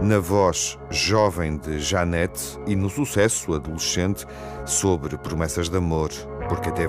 na 0.01 0.21
voz 0.21 0.79
jovem 0.91 1.57
de 1.57 1.81
Janete 1.81 2.59
e 2.67 2.77
no 2.77 2.89
sucesso 2.89 3.53
adolescente 3.55 4.27
sobre 4.65 5.17
promessas 5.19 5.69
de 5.69 5.77
amor, 5.77 6.11
porque 6.49 6.69
até 6.69 6.87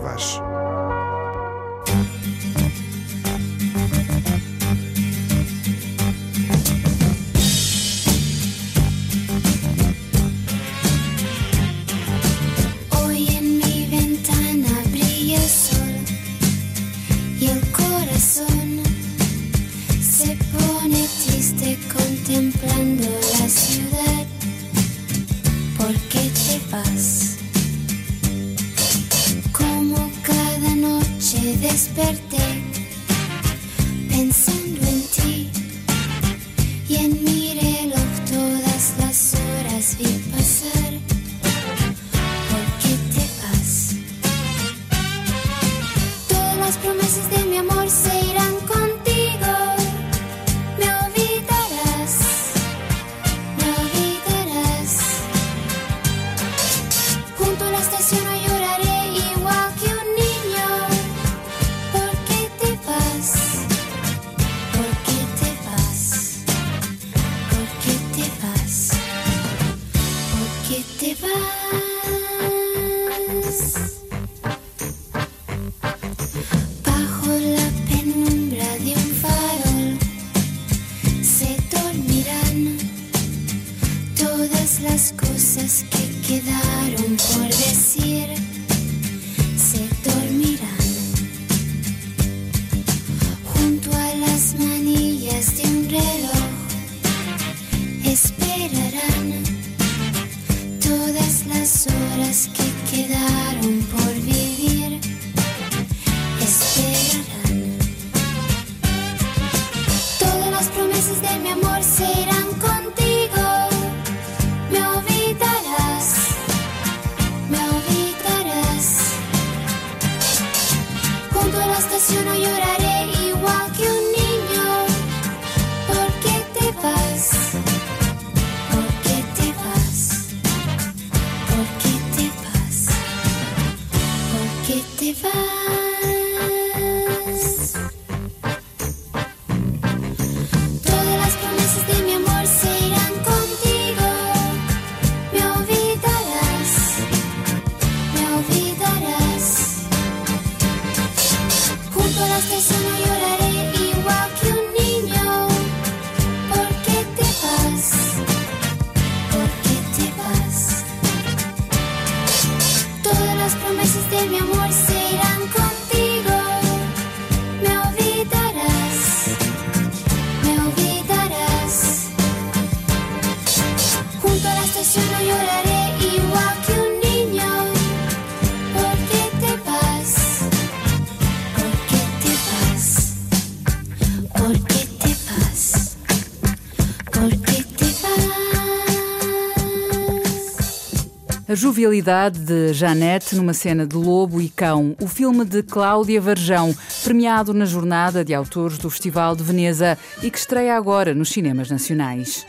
jovialidade 191.70 192.40
de 192.40 192.74
Janete 192.74 193.36
numa 193.36 193.54
cena 193.54 193.86
de 193.86 193.96
Lobo 193.96 194.42
e 194.42 194.50
Cão, 194.50 194.96
o 195.00 195.08
filme 195.08 195.46
de 195.46 195.62
Cláudia 195.62 196.20
Varjão, 196.20 196.76
premiado 197.04 197.54
na 197.54 197.64
Jornada 197.64 198.26
de 198.26 198.34
Autores 198.34 198.80
do 198.80 198.90
Festival 198.90 199.36
de 199.36 199.44
Veneza 199.44 199.96
e 200.24 200.32
que 200.32 200.40
estreia 200.40 200.76
agora 200.76 201.14
nos 201.14 201.30
cinemas 201.30 201.70
nacionais. 201.70 202.44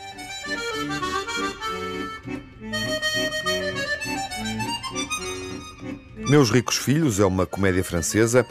Meus 6.27 6.49
Ricos 6.49 6.77
Filhos 6.77 7.19
é 7.19 7.25
uma 7.25 7.45
comédia 7.45 7.83
francesa 7.83 8.43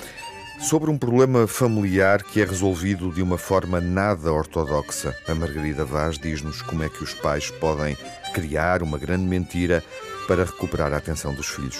sobre 0.61 0.89
um 0.89 0.97
problema 0.97 1.49
familiar 1.49 2.23
que 2.23 2.41
é 2.41 2.45
resolvido 2.45 3.11
de 3.11 3.23
uma 3.23 3.39
forma 3.39 3.81
nada 3.81 4.33
ortodoxa. 4.33 5.17
A 5.27 5.35
Margarida 5.35 5.85
Vaz 5.85 6.17
diz-nos 6.17 6.62
como 6.62 6.85
é 6.85 6.89
que 6.89 7.03
os 7.03 7.12
pais 7.12 7.50
podem 7.50 7.97
criar 8.33 8.85
uma 8.85 8.99
grande 8.99 9.25
mentira 9.25 9.83
para 10.31 10.45
recuperar 10.45 10.93
a 10.93 10.97
atenção 10.99 11.35
dos 11.35 11.49
filhos. 11.49 11.77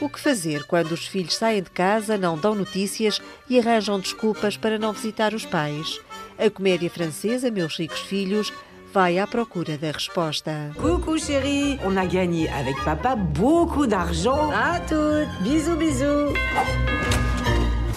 O 0.00 0.08
que 0.08 0.18
fazer 0.18 0.64
quando 0.64 0.92
os 0.92 1.06
filhos 1.06 1.36
saem 1.36 1.62
de 1.62 1.68
casa, 1.68 2.16
não 2.16 2.38
dão 2.38 2.54
notícias 2.54 3.20
e 3.46 3.58
arranjam 3.58 4.00
desculpas 4.00 4.56
para 4.56 4.78
não 4.78 4.94
visitar 4.94 5.34
os 5.34 5.44
pais? 5.44 6.00
A 6.38 6.48
comédia 6.48 6.88
francesa 6.88 7.50
Meus 7.50 7.76
Ricos 7.76 8.00
Filhos 8.00 8.50
vai 8.90 9.18
à 9.18 9.26
procura 9.26 9.76
da 9.76 9.90
resposta. 9.90 10.72
Coucou 10.80 11.18
chérie, 11.18 11.78
on 11.84 11.98
a 11.98 12.06
gagné 12.06 12.48
avec 12.48 12.82
papa 12.82 13.14
beaucoup 13.16 13.86
d'argent. 13.86 14.50
À 14.50 14.80
toutes, 14.80 15.28
bisous 15.42 15.76
bisous. 15.76 16.32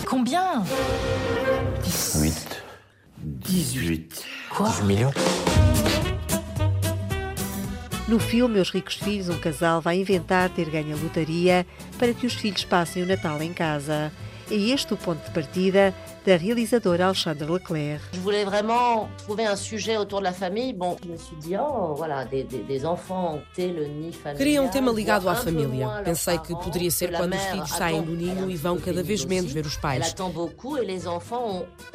Combien 0.06 0.66
8. 2.16 2.62
18. 3.24 4.26
Quoi 4.50 4.68
18 4.68 4.84
millions 4.84 5.14
No 8.10 8.18
filme 8.18 8.60
Os 8.60 8.72
Ricos 8.72 8.96
Filhos, 8.96 9.30
um 9.30 9.38
casal 9.38 9.80
vai 9.80 10.00
inventar 10.00 10.50
ter 10.50 10.68
ganho 10.68 10.98
a 10.98 11.00
lotaria 11.00 11.64
para 12.00 12.12
que 12.12 12.26
os 12.26 12.34
filhos 12.34 12.66
passem 12.66 13.04
o 13.04 13.06
Natal 13.06 13.40
em 13.40 13.54
casa. 13.54 14.12
É 14.50 14.56
este 14.56 14.96
o 14.96 14.98
ponto 14.98 15.24
de 15.24 15.30
partida 15.32 15.94
da 16.26 16.36
realizadora 16.36 17.06
Alexandre 17.06 17.52
Leclerc. 17.52 18.02
Je 18.14 18.20
voulais 18.20 18.46
vraiment 18.46 19.10
trouver 19.18 19.46
un 19.46 19.56
sujet 19.56 19.98
autour 19.98 20.20
de 20.20 20.26
la 20.26 20.34
famille. 20.34 20.74
Bon, 20.74 20.98
je 21.04 21.10
me 21.10 21.18
suis 21.18 21.36
dit, 21.38 21.56
oh, 21.58 21.94
voilà, 21.96 22.26
des, 22.26 22.44
des, 22.44 22.60
des 22.60 22.86
enfants 22.86 23.40
le 23.58 23.86
nid 23.88 24.14
familiar. 24.14 24.38
Queria 24.38 24.62
um 24.62 24.70
tema 24.70 24.92
ligado 24.92 25.28
à 25.30 25.36
família. 25.36 26.02
Pensei 26.04 26.38
que 26.40 26.54
poderia 26.56 26.92
ser 26.92 27.12
quando 27.16 27.34
os 27.34 27.42
filhos 27.42 27.70
saem 27.70 28.02
do 28.02 28.16
ninho 28.16 28.50
e 28.50 28.56
vão 28.56 28.80
cada 28.80 29.04
vez 29.04 29.26
menos 29.26 29.52
ver 29.52 29.66
os 29.66 29.76
pais. 29.78 30.16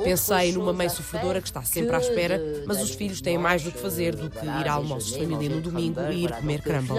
Pensei 0.02 0.52
numa 0.52 0.72
mãe 0.72 0.88
sofredora 0.88 1.40
que 1.40 1.48
está 1.48 1.62
sempre 1.62 1.94
à 1.96 1.98
espera, 1.98 2.40
mas 2.66 2.82
os 2.82 2.90
filhos 2.90 3.20
têm 3.20 3.38
mais 3.38 3.62
do 3.62 3.72
que 3.72 3.78
fazer 3.78 4.14
do 4.14 4.30
que 4.30 4.44
ir 4.44 4.68
a 4.68 4.72
almoços 4.72 5.12
de 5.12 5.18
família 5.20 5.48
no 5.48 5.60
domingo 5.60 6.00
e 6.10 6.24
ir 6.24 6.32
comer 6.32 6.62
crumble. 6.62 6.96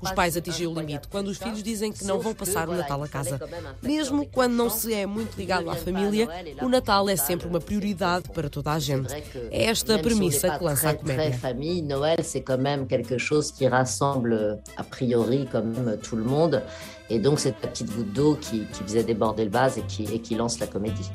Os 0.00 0.10
pais 0.12 0.36
atingem 0.36 0.66
o 0.66 0.74
limite 0.74 1.08
quando 1.08 1.28
os 1.28 1.38
filhos 1.38 1.62
dizem 1.62 1.92
que 1.92 2.04
não 2.04 2.20
vão 2.20 2.34
passar 2.34 2.68
o 2.68 2.74
Natal 2.74 3.02
a 3.02 3.08
casa. 3.08 3.40
Mesmo 3.82 4.26
quando 4.26 4.52
não 4.52 4.70
se 4.70 4.94
é 4.94 5.06
muito 5.06 5.36
ligado 5.36 5.69
à 5.70 5.76
família, 5.76 6.28
o 6.62 6.68
Natal 6.68 7.08
é 7.08 7.16
sempre 7.16 7.46
uma 7.48 7.60
prioridade 7.60 8.28
para 8.30 8.48
toda 8.48 8.72
a 8.72 8.78
gente. 8.78 9.12
É 9.50 9.64
esta 9.64 9.96
a 9.96 9.98
premissa 9.98 10.50
que 10.50 10.64
lança 10.64 10.90
a 10.90 10.94
comédia. 10.94 11.32
famille, 11.32 11.82
Noël, 11.82 12.22
c'est 12.22 12.42
quand 12.42 12.60
même 12.60 12.86
quelque 12.86 13.18
chose 13.18 13.50
qui 13.52 13.66
rassemble 13.66 14.60
a 14.76 14.84
priori 14.84 15.48
quand 15.50 15.64
même 15.64 15.96
tout 15.98 16.16
le 16.16 16.24
monde. 16.24 16.62
Et 17.08 17.18
donc 17.18 17.40
c'est 17.40 17.54
la 17.62 17.68
petite 17.68 17.94
goutte 17.94 18.12
d'eau 18.12 18.36
qui, 18.40 18.66
qui 18.72 18.82
faisait 18.84 19.02
déborder 19.02 19.44
le 19.44 19.50
vase 19.50 19.78
et 19.78 19.82
qui, 19.82 20.04
et 20.04 20.20
qui 20.20 20.34
lance 20.34 20.60
la 20.60 20.66
comédie. 20.66 21.10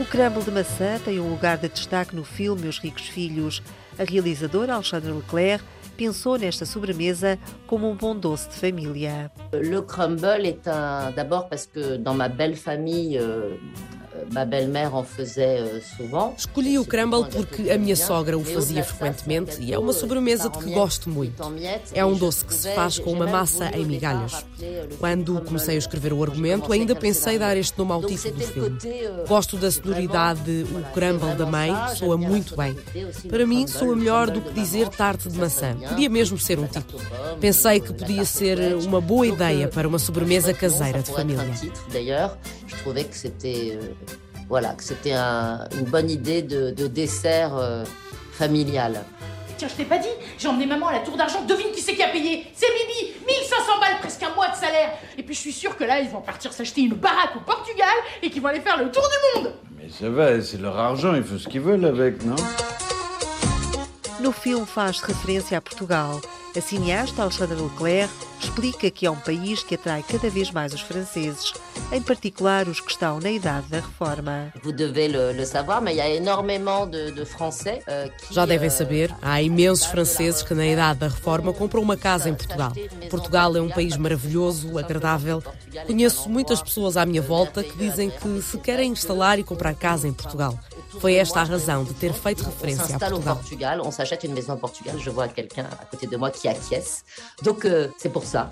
O 0.00 0.04
crumble 0.04 0.44
de 0.44 0.50
maçã 0.52 0.98
tem 1.04 1.18
um 1.18 1.28
lugar 1.28 1.58
de 1.58 1.68
destaque 1.68 2.14
no 2.14 2.24
filme 2.24 2.68
Os 2.68 2.78
Ricos 2.78 3.08
Filhos. 3.08 3.60
A 3.98 4.04
realizadora 4.04 4.74
Alexandre 4.74 5.10
Leclerc 5.10 5.64
pensou 5.98 6.38
nesta 6.38 6.64
sobremesa 6.64 7.36
como 7.66 7.90
um 7.90 7.96
bom 7.96 8.16
doce 8.16 8.48
de 8.48 8.54
família. 8.54 9.30
Le 9.52 9.82
crumble 9.82 10.46
est 10.46 10.68
un 10.68 11.10
d'abord 11.10 11.48
parce 11.48 11.66
que 11.66 11.96
dans 11.96 12.14
ma 12.14 12.28
belle 12.28 12.54
famille 12.54 13.18
euh, 14.14 14.24
euh. 16.12 16.32
Escolhi 16.36 16.78
o 16.78 16.84
crumble 16.84 17.24
porque 17.26 17.70
a 17.70 17.78
minha 17.78 17.96
sogra 17.96 18.36
o 18.36 18.44
fazia 18.44 18.82
frequentemente 18.84 19.60
e 19.60 19.72
é 19.72 19.78
uma 19.78 19.92
sobremesa 19.92 20.48
de 20.48 20.58
que 20.58 20.70
gosto 20.72 21.08
muito. 21.10 21.42
É 21.92 22.04
um 22.04 22.14
doce 22.14 22.44
que 22.44 22.54
se 22.54 22.72
faz 22.74 22.98
com 22.98 23.12
uma 23.12 23.26
massa 23.26 23.70
em 23.76 23.84
migalhas. 23.84 24.44
Quando 24.98 25.40
comecei 25.42 25.76
a 25.76 25.78
escrever 25.78 26.12
o 26.12 26.22
argumento, 26.22 26.72
ainda 26.72 26.94
pensei 26.94 27.38
dar 27.38 27.56
este 27.56 27.78
nome 27.78 27.92
ao 27.92 28.02
título 28.02 28.34
do 28.34 28.40
filme. 28.40 28.78
Gosto 29.26 29.56
da 29.56 29.70
sonoridade 29.70 30.66
o 30.70 30.92
crumble 30.92 31.34
da 31.34 31.46
mãe, 31.46 31.72
soa 31.96 32.16
muito 32.16 32.56
bem. 32.56 32.76
Para 33.28 33.46
mim, 33.46 33.66
soa 33.66 33.94
melhor 33.94 34.30
do 34.30 34.40
que 34.40 34.52
dizer 34.52 34.88
tarte 34.88 35.28
de 35.28 35.38
maçã. 35.38 35.76
Podia 35.88 36.08
mesmo 36.08 36.38
ser 36.38 36.58
um 36.58 36.66
título. 36.66 37.02
Pensei 37.40 37.80
que 37.80 37.92
podia 37.92 38.24
ser 38.24 38.76
uma 38.76 39.00
boa 39.00 39.26
ideia 39.26 39.68
para 39.68 39.86
uma 39.86 39.98
sobremesa 39.98 40.52
caseira 40.52 41.02
de 41.02 41.12
família. 41.12 41.46
Je 42.68 42.76
trouvais 42.76 43.04
que 43.04 43.16
c'était 43.16 43.72
euh, 43.80 43.86
voilà, 44.48 44.70
que 44.74 44.84
c'était 44.84 45.12
un, 45.12 45.66
une 45.78 45.84
bonne 45.84 46.10
idée 46.10 46.42
de, 46.42 46.70
de 46.70 46.86
dessert 46.86 47.56
euh, 47.56 47.84
familial. 48.32 49.02
Tiens, 49.56 49.66
je 49.68 49.74
t'ai 49.74 49.84
pas 49.84 49.98
dit, 49.98 50.06
j'ai 50.38 50.46
emmené 50.46 50.66
maman 50.66 50.86
à 50.86 50.92
la 50.92 50.98
tour 51.00 51.16
d'argent, 51.16 51.42
devine 51.44 51.72
qui 51.74 51.80
c'est 51.80 51.94
qui 51.94 52.02
a 52.02 52.08
payé. 52.08 52.46
C'est 52.54 52.66
Bibi. 52.66 53.12
1500 53.26 53.80
balles, 53.80 53.98
presque 54.00 54.22
un 54.22 54.32
mois 54.34 54.48
de 54.50 54.54
salaire. 54.54 54.90
Et 55.18 55.22
puis 55.24 55.34
je 55.34 55.40
suis 55.40 55.52
sûre 55.52 55.76
que 55.76 55.82
là, 55.82 55.98
ils 56.00 56.08
vont 56.08 56.20
partir 56.20 56.52
s'acheter 56.52 56.82
une 56.82 56.94
baraque 56.94 57.34
au 57.36 57.40
Portugal 57.40 57.88
et 58.22 58.30
qu'ils 58.30 58.40
vont 58.40 58.48
aller 58.48 58.60
faire 58.60 58.78
le 58.78 58.90
tour 58.90 59.02
du 59.02 59.40
monde. 59.42 59.52
Mais 59.76 59.88
ça 59.88 60.08
va, 60.10 60.40
c'est 60.40 60.58
leur 60.60 60.78
argent, 60.78 61.14
ils 61.14 61.24
font 61.24 61.38
ce 61.38 61.48
qu'ils 61.48 61.60
veulent 61.60 61.84
avec, 61.84 62.24
non? 62.24 62.36
No 64.20 64.32
filme 64.32 64.66
faz 64.66 65.00
référence 65.00 65.54
à 65.54 65.60
Portugal. 65.60 66.20
A 66.56 66.60
cineasta 66.60 67.22
Alexandra 67.22 67.56
Leclerc 67.62 68.12
explica 68.40 68.90
que 68.90 69.06
é 69.06 69.10
um 69.10 69.16
país 69.16 69.62
que 69.62 69.76
atrai 69.76 70.02
cada 70.02 70.28
vez 70.28 70.50
mais 70.50 70.74
os 70.74 70.80
franceses, 70.80 71.52
em 71.92 72.02
particular 72.02 72.66
os 72.66 72.80
que 72.80 72.90
estão 72.90 73.20
na 73.20 73.30
idade 73.30 73.68
da 73.68 73.76
reforma. 73.76 74.52
A 74.56 74.58
euh, 77.88 78.10
Já 78.30 78.44
devem 78.44 78.68
euh, 78.68 78.72
saber, 78.72 79.14
há 79.22 79.40
imensos 79.40 79.86
franceses 79.86 80.42
que 80.42 80.52
na 80.54 80.66
idade 80.66 80.98
da 81.00 81.08
reforma 81.08 81.52
compram 81.52 81.82
uma 81.82 81.96
casa 81.96 82.28
em 82.28 82.34
Portugal. 82.34 82.72
Portugal 83.08 83.56
é 83.56 83.60
um 83.60 83.68
país 83.68 83.96
maravilhoso, 83.96 84.78
agradável. 84.78 85.40
Conheço 85.86 86.28
muitas 86.28 86.60
pessoas 86.60 86.96
à 86.96 87.06
minha 87.06 87.22
volta 87.22 87.62
que 87.62 87.76
dizem 87.76 88.10
que 88.10 88.42
se 88.42 88.58
querem 88.58 88.90
instalar 88.90 89.38
e 89.38 89.44
comprar 89.44 89.74
casa 89.74 90.08
em 90.08 90.12
Portugal. 90.12 90.58
Foi 91.00 91.14
esta 91.14 91.40
a 91.40 91.44
razão 91.44 91.84
de 91.84 91.92
ter 91.94 92.12
feito 92.12 92.44
referência 92.44 92.96
a 92.96 92.98
Portugal. 92.98 93.36
Portugal, 93.36 93.80
on 93.84 93.90
s'achète 93.90 94.24
une 94.24 94.32
maison 94.32 94.54
au 94.54 94.56
Portugal, 94.56 94.96
je 94.98 95.10
vois 95.10 95.28
quelqu'un 95.28 95.66
à 95.80 95.84
côté 95.84 96.06
de 96.06 96.16
moi 96.16 96.30
qui 96.30 96.48
acquiesce. 96.48 97.04
Donc 97.42 97.64
euh, 97.64 97.88
c'est 97.98 98.10
pour 98.12 98.24
ça. 98.24 98.48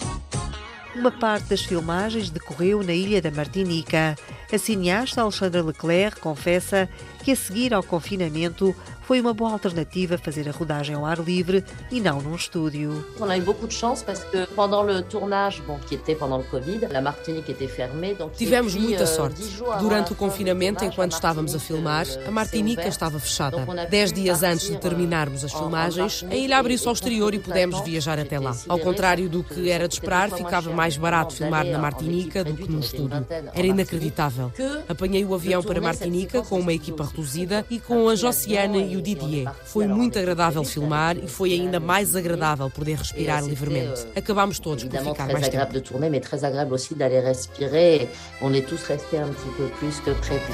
Uma 0.95 1.11
parte 1.11 1.49
das 1.51 1.61
filmagens 1.61 2.31
decorreu 2.31 2.83
na 2.83 2.95
ilha 2.95 3.21
da 3.21 3.31
Martinica. 3.31 4.17
A 4.51 4.59
cineasta 4.59 5.21
Alexandra 5.21 5.63
Leclerc 5.63 6.21
confessa 6.21 6.89
que 7.23 7.33
a 7.33 7.37
seguir 7.37 7.75
ao 7.75 7.83
confinamento 7.83 8.75
foi 9.07 9.21
uma 9.21 9.33
boa 9.33 9.53
alternativa 9.53 10.19
fazer 10.19 10.49
a 10.49 10.53
rodagem 10.53 10.97
ao 10.97 11.05
ar 11.07 11.19
livre 11.21 11.63
e 11.93 12.01
não 12.01 12.21
num 12.21 12.35
estúdio. 12.35 13.05
On 13.21 13.31
a 13.31 13.37
eu 13.39 13.43
beaucoup 13.43 13.69
de 13.69 13.75
chance 13.75 14.03
parce 14.05 14.25
que 14.25 14.47
pendant 14.57 14.83
le 14.83 15.03
tournage, 15.03 15.63
bon, 15.67 15.79
qui 15.87 15.95
était 15.95 16.17
pendant 16.17 16.39
le 16.39 16.45
Covid, 16.45 16.81
la 16.91 17.01
Martinique 17.01 17.49
était 17.49 17.69
fermée. 17.69 18.15
Donc, 18.15 18.33
Tivemos 18.37 18.75
muita 18.75 19.05
euh, 19.05 19.07
sorte. 19.07 19.41
Durante 19.81 20.13
o 20.13 20.17
confinamento, 20.17 20.85
enquanto 20.85 21.13
estávamos 21.13 21.53
a 21.55 21.59
Martinique, 21.59 21.67
filmar, 21.67 22.07
euh, 22.09 22.29
a 22.29 22.31
Martinica 22.33 22.89
estava 22.89 23.19
fechada. 23.21 23.65
Dez 23.89 24.13
dias 24.13 24.43
antes 24.43 24.67
de 24.67 24.73
partir, 24.73 24.89
terminarmos 24.89 25.45
as 25.45 25.53
en- 25.53 25.55
en 25.55 25.59
filmagens, 25.61 26.13
a 26.23 26.27
Martinique 26.27 26.45
ilha 26.45 26.59
abriu-se 26.59 26.87
ao 26.89 26.93
exterior 26.95 27.33
e 27.33 27.39
pudemos 27.39 27.81
viajar 27.83 28.19
até 28.19 28.41
lá. 28.41 28.57
Ao 28.69 28.79
contrário 28.79 29.29
do 29.29 29.45
que 29.45 29.71
era 29.71 29.87
de 29.87 29.95
esperar, 29.95 30.31
ficava 30.31 30.73
mais 30.73 30.97
barato 30.97 31.33
filmar 31.35 31.65
na 31.65 31.79
Martinica 31.79 32.43
do 32.43 32.55
que 32.55 32.69
num 32.71 32.81
estúdio. 32.81 33.25
Era 33.55 33.67
inacreditável. 33.67 34.53
Apanhei 34.89 35.25
o 35.25 35.33
avião 35.33 35.63
para 35.63 35.81
Martinica 35.81 36.43
com 36.43 36.59
uma 36.59 36.73
equipa 36.73 37.05
studio 37.05 37.05
reduzida 37.05 37.65
e 37.71 37.79
com 37.79 38.09
a 38.09 38.15
Josiane 38.17 38.93
avião 38.95 38.96
e 38.97 38.99
o 38.99 39.03
Didier. 39.03 39.49
Foi 39.65 39.87
muito 39.87 40.19
agradável 40.19 40.65
filmar 40.65 41.17
e 41.17 41.29
foi 41.29 41.53
ainda 41.53 41.79
mais 41.79 42.17
agradável 42.17 42.71
poder 42.71 42.97
respirar 42.97 43.45
livremente. 43.45 44.01
euh, 44.03 44.19
Acabámos 44.19 44.59
todos 44.59 44.85
por 44.85 44.99
ficar 44.99 45.27
mais 45.33 45.49
tempo. 45.49 45.73
de 45.73 45.81
tourner, 45.81 46.11
mais 46.11 46.21
très 46.21 46.43
agréable 46.45 46.75
aussi 46.75 46.95
d'aller 46.95 47.21
respirer. 47.21 48.09
On 48.41 48.53
est 48.55 48.67
tous 48.67 48.83
restés 48.85 49.19
un 49.19 49.29
petit 49.29 49.51
peu 49.57 49.69
plus 49.79 50.01
que 50.01 50.13
prévu. 50.13 50.53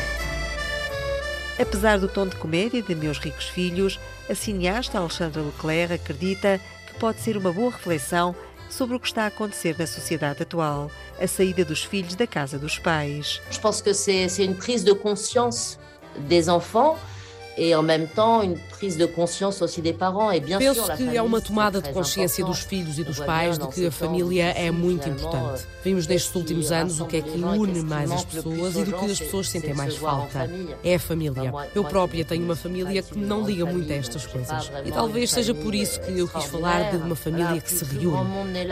Apesar 1.59 1.99
do 1.99 2.09
tom 2.09 2.27
de 2.27 2.35
comédia 2.37 2.83
de 2.83 2.95
Meus 2.95 3.19
Ricos 3.19 3.45
Filhos, 3.49 4.01
a 4.29 4.35
cineasta 4.35 4.99
Alexandra 4.99 5.43
Leclerc 5.43 5.93
acredita 5.95 6.59
que 6.87 6.99
pode 6.99 7.21
ser 7.21 7.37
uma 7.37 7.53
boa 7.53 7.71
reflexão 7.71 8.35
sobre 8.71 8.97
o 8.97 9.01
que 9.01 9.07
está 9.07 9.25
a 9.25 9.27
acontecer 9.27 9.77
na 9.79 9.87
sociedade 9.87 10.43
atual, 10.43 10.91
a 11.21 11.27
saída 11.27 11.63
dos 11.65 11.85
filhos 11.85 12.15
da 12.15 12.27
casa 12.27 12.59
dos 12.59 12.79
pais. 12.79 13.41
Je 13.51 13.61
pense 13.61 13.83
que 13.83 13.93
c'est 13.93 14.27
une 14.45 14.55
prise 14.57 14.83
de 14.83 14.93
conscience 14.95 15.79
des 16.29 16.49
enfants 16.49 16.97
et 17.57 17.75
en 17.75 17.83
même 17.83 18.07
temps 18.07 18.43
une 18.43 18.57
prise 18.71 18.97
de 18.97 19.07
conscience 19.07 19.63
aussi 19.63 19.83
des 19.83 19.93
parents. 19.93 20.31
Et 20.31 20.41
bien 20.41 20.59
sûr, 20.59 20.75
Penso 20.75 20.89
la 20.89 20.97
que 20.97 21.17
é 21.17 21.23
uma 21.23 21.41
tomada 21.41 21.81
de 21.81 21.89
consciência 21.91 22.45
dos 22.45 22.61
filhos 22.61 22.99
e 22.99 23.05
dos 23.05 23.21
pais 23.21 23.59
de 23.59 23.67
que 23.69 23.87
a 23.87 23.91
família 23.91 24.47
é 24.51 24.71
muito 24.71 25.09
importante. 25.09 25.63
euh, 25.63 25.83
Vimos 25.85 26.07
nestes 26.07 26.35
últimos 26.35 26.71
anos 26.71 27.01
o 27.01 27.07
que 27.07 27.17
é 27.17 27.23
que 27.23 27.31
une 27.39 27.83
mais 27.83 28.11
as 28.11 28.25
pessoas 28.25 28.77
e 28.77 28.85
do 28.85 28.93
que 28.93 29.05
as 29.11 29.19
pessoas 29.19 29.49
sentem 29.49 29.71
de 29.73 29.77
mais 29.77 29.97
falta. 29.97 30.49
É 30.85 30.95
a 30.95 30.99
família. 30.99 31.53
Eu 31.75 31.85
própria 31.85 32.25
tenho 32.25 32.45
uma 32.45 32.57
família 32.57 33.03
que 33.03 33.19
não 33.19 33.45
liga 33.45 33.67
muito 33.67 33.93
a 33.93 33.97
estas 33.97 34.27
coisas. 34.27 34.71
E 34.85 34.93
talvez 34.93 35.31
seja 35.31 35.55
por 35.55 35.75
isso 35.75 36.01
que 36.01 36.19
eu 36.19 36.29
quis 36.29 36.45
falar 36.45 36.91
de 36.91 36.97
uma 36.97 37.17
família 37.17 37.61
que 37.61 37.71
se 37.73 37.85
reúne. 37.85 38.29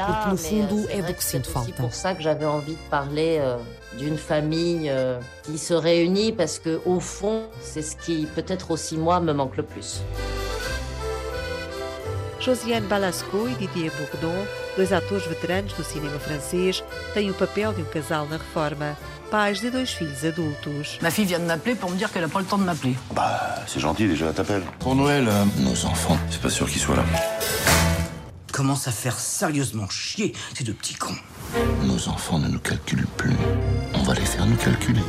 Porque 0.06 0.28
no 0.30 0.36
fundo 0.36 0.88
euh, 0.88 0.98
é 0.98 1.02
do 1.02 1.14
que 1.14 1.24
sinto 1.24 1.48
falta. 1.50 1.72
pour 1.82 1.92
ça 1.94 2.14
que 2.14 2.22
j'avais 2.22 2.46
envie 2.46 2.74
de 2.76 2.88
parler 2.90 3.38
euh, 3.40 3.56
d'une 3.98 4.16
famille 4.18 4.88
euh, 4.88 5.18
qui 5.42 5.58
se 5.58 5.74
réunit 5.74 6.32
parce 6.32 6.58
que 6.58 6.80
au 6.86 7.00
fond, 7.00 7.42
c'est 7.60 7.82
ce 7.82 7.96
qui 7.96 8.26
peut-être 8.34 8.70
aussi 8.70 8.96
moi 8.96 9.20
me 9.20 9.32
manque 9.32 9.56
le 9.56 9.62
plus. 9.64 10.02
Josiane 12.40 12.84
Balasco 12.84 13.46
e 13.46 13.54
Didier 13.58 13.90
Bourdon, 13.90 14.34
dois 14.74 14.94
atores 14.94 15.28
veteranos 15.28 15.74
do 15.76 15.84
cinema 15.84 16.18
francês, 16.18 16.82
têm 17.12 17.30
o 17.30 17.34
papel 17.34 17.74
de 17.74 17.82
um 17.82 17.84
casal 17.84 18.26
na 18.30 18.38
reforma, 18.38 18.96
pais 19.30 19.60
de 19.60 19.68
dois 19.68 19.84
filhos 19.84 20.24
adultos. 20.24 20.98
Ma 21.02 21.10
fille 21.10 21.26
vient 21.26 21.38
de 21.38 21.44
m'appeler 21.44 21.74
pour 21.74 21.90
me 21.90 21.96
dire 21.96 22.10
qu'elle 22.10 22.22
n'a 22.22 22.28
pas 22.28 22.40
le 22.40 22.46
temps 22.46 22.56
de 22.56 22.64
m'appeler. 22.64 22.94
Bah, 23.14 23.56
c'est 23.66 23.80
gentil 23.80 24.08
déjà, 24.08 24.28
elle 24.28 24.34
t'appelle. 24.34 24.62
Pour 24.78 24.94
Noël, 24.94 25.28
euh, 25.28 25.44
Nos 25.58 25.84
enfants, 25.84 26.16
c'est 26.30 26.40
pas 26.40 26.48
sûr 26.48 26.66
qu'ils 26.66 26.80
soient 26.80 26.96
là. 26.96 27.04
Commence 28.52 28.88
à 28.88 28.92
faire 28.92 29.18
sérieusement 29.18 29.88
chier 29.90 30.32
ces 30.54 30.64
deux 30.64 30.72
petits 30.72 30.94
cons. 30.94 31.16
Nos 31.84 32.08
enfants 32.08 32.38
ne 32.38 32.48
nous 32.48 32.60
calculent 32.60 33.06
plus. 33.16 33.36
On 33.94 34.02
va 34.02 34.14
les 34.14 34.20
faire 34.20 34.46
nous 34.46 34.56
calculer. 34.56 35.00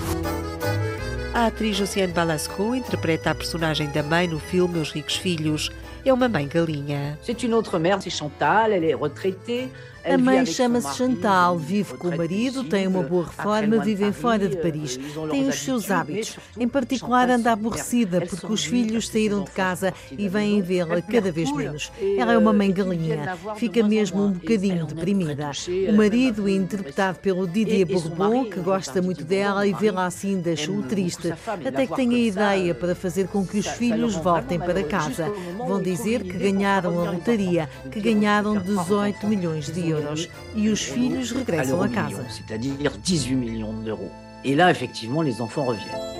A 1.33 1.45
atriz 1.45 1.77
Josiane 1.77 2.11
Balasco 2.11 2.75
interpreta 2.75 3.31
a 3.31 3.35
personagem 3.35 3.89
da 3.91 4.03
mãe 4.03 4.27
no 4.27 4.39
filme 4.39 4.75
Meus 4.75 4.91
Ricos 4.91 5.15
Filhos. 5.15 5.69
É 6.03 6.11
uma 6.11 6.27
mãe 6.27 6.47
galinha. 6.47 7.17
C'est 7.21 7.43
une 7.43 7.53
autre 7.53 7.77
mère, 7.79 8.01
c'est 8.01 8.09
Chantal, 8.09 8.73
elle 8.73 8.83
est 8.83 8.95
retraitée. 8.95 9.69
A 10.03 10.17
mãe 10.17 10.45
chama-se 10.45 10.97
Chantal, 10.97 11.57
vive 11.57 11.93
com 11.93 12.09
o 12.09 12.17
marido, 12.17 12.63
tem 12.63 12.87
uma 12.87 13.03
boa 13.03 13.25
reforma, 13.25 13.83
vivem 13.83 14.11
fora 14.11 14.47
de 14.47 14.57
Paris. 14.57 14.99
Tem 15.29 15.47
os 15.47 15.55
seus 15.59 15.91
hábitos. 15.91 16.37
Em 16.57 16.67
particular, 16.67 17.29
anda 17.29 17.51
aborrecida 17.51 18.21
porque 18.21 18.51
os 18.51 18.65
filhos 18.65 19.07
saíram 19.07 19.43
de 19.43 19.51
casa 19.51 19.93
e 20.11 20.27
vêm 20.27 20.61
vê-la 20.61 21.01
cada 21.01 21.31
vez 21.31 21.51
menos. 21.51 21.91
Ela 22.17 22.33
é 22.33 22.37
uma 22.37 22.51
mãe 22.51 22.71
galinha, 22.71 23.37
fica 23.55 23.83
mesmo 23.83 24.25
um 24.25 24.31
bocadinho 24.31 24.85
deprimida. 24.85 25.51
O 25.89 25.93
marido, 25.93 26.49
interpretado 26.49 27.19
pelo 27.19 27.47
Didier 27.47 27.85
Bourbon, 27.85 28.45
que 28.45 28.59
gosta 28.59 29.01
muito 29.01 29.23
dela 29.23 29.67
e 29.67 29.73
vê-la 29.73 30.07
assim, 30.07 30.39
deixa-o 30.39 30.81
triste. 30.83 31.31
Até 31.31 31.85
que 31.85 31.95
tem 31.95 32.13
a 32.13 32.17
ideia 32.17 32.73
para 32.73 32.95
fazer 32.95 33.27
com 33.27 33.45
que 33.45 33.59
os 33.59 33.67
filhos 33.67 34.15
voltem 34.15 34.59
para 34.59 34.83
casa. 34.83 35.31
Vão 35.57 35.81
dizer 35.81 36.23
que 36.23 36.37
ganharam 36.37 36.99
a 36.99 37.11
lotaria, 37.11 37.69
que 37.91 37.99
ganharam 37.99 38.57
18 38.57 39.27
milhões 39.27 39.71
de 39.71 39.89
euros 39.89 39.90
euros 39.91 40.29
e 40.55 40.69
os 40.69 40.81
filhos 40.81 41.31
regressam 41.31 41.81
a 41.81 41.89
casa. 41.89 42.25
C'est-à-dire 42.29 42.91
18 43.03 43.35
millions 43.35 43.73
d'euros. 43.73 44.11
Et 44.43 44.55
là, 44.55 44.71
effectivement, 44.71 45.21
les 45.21 45.41
enfants 45.41 45.65
reviennent. 45.65 46.11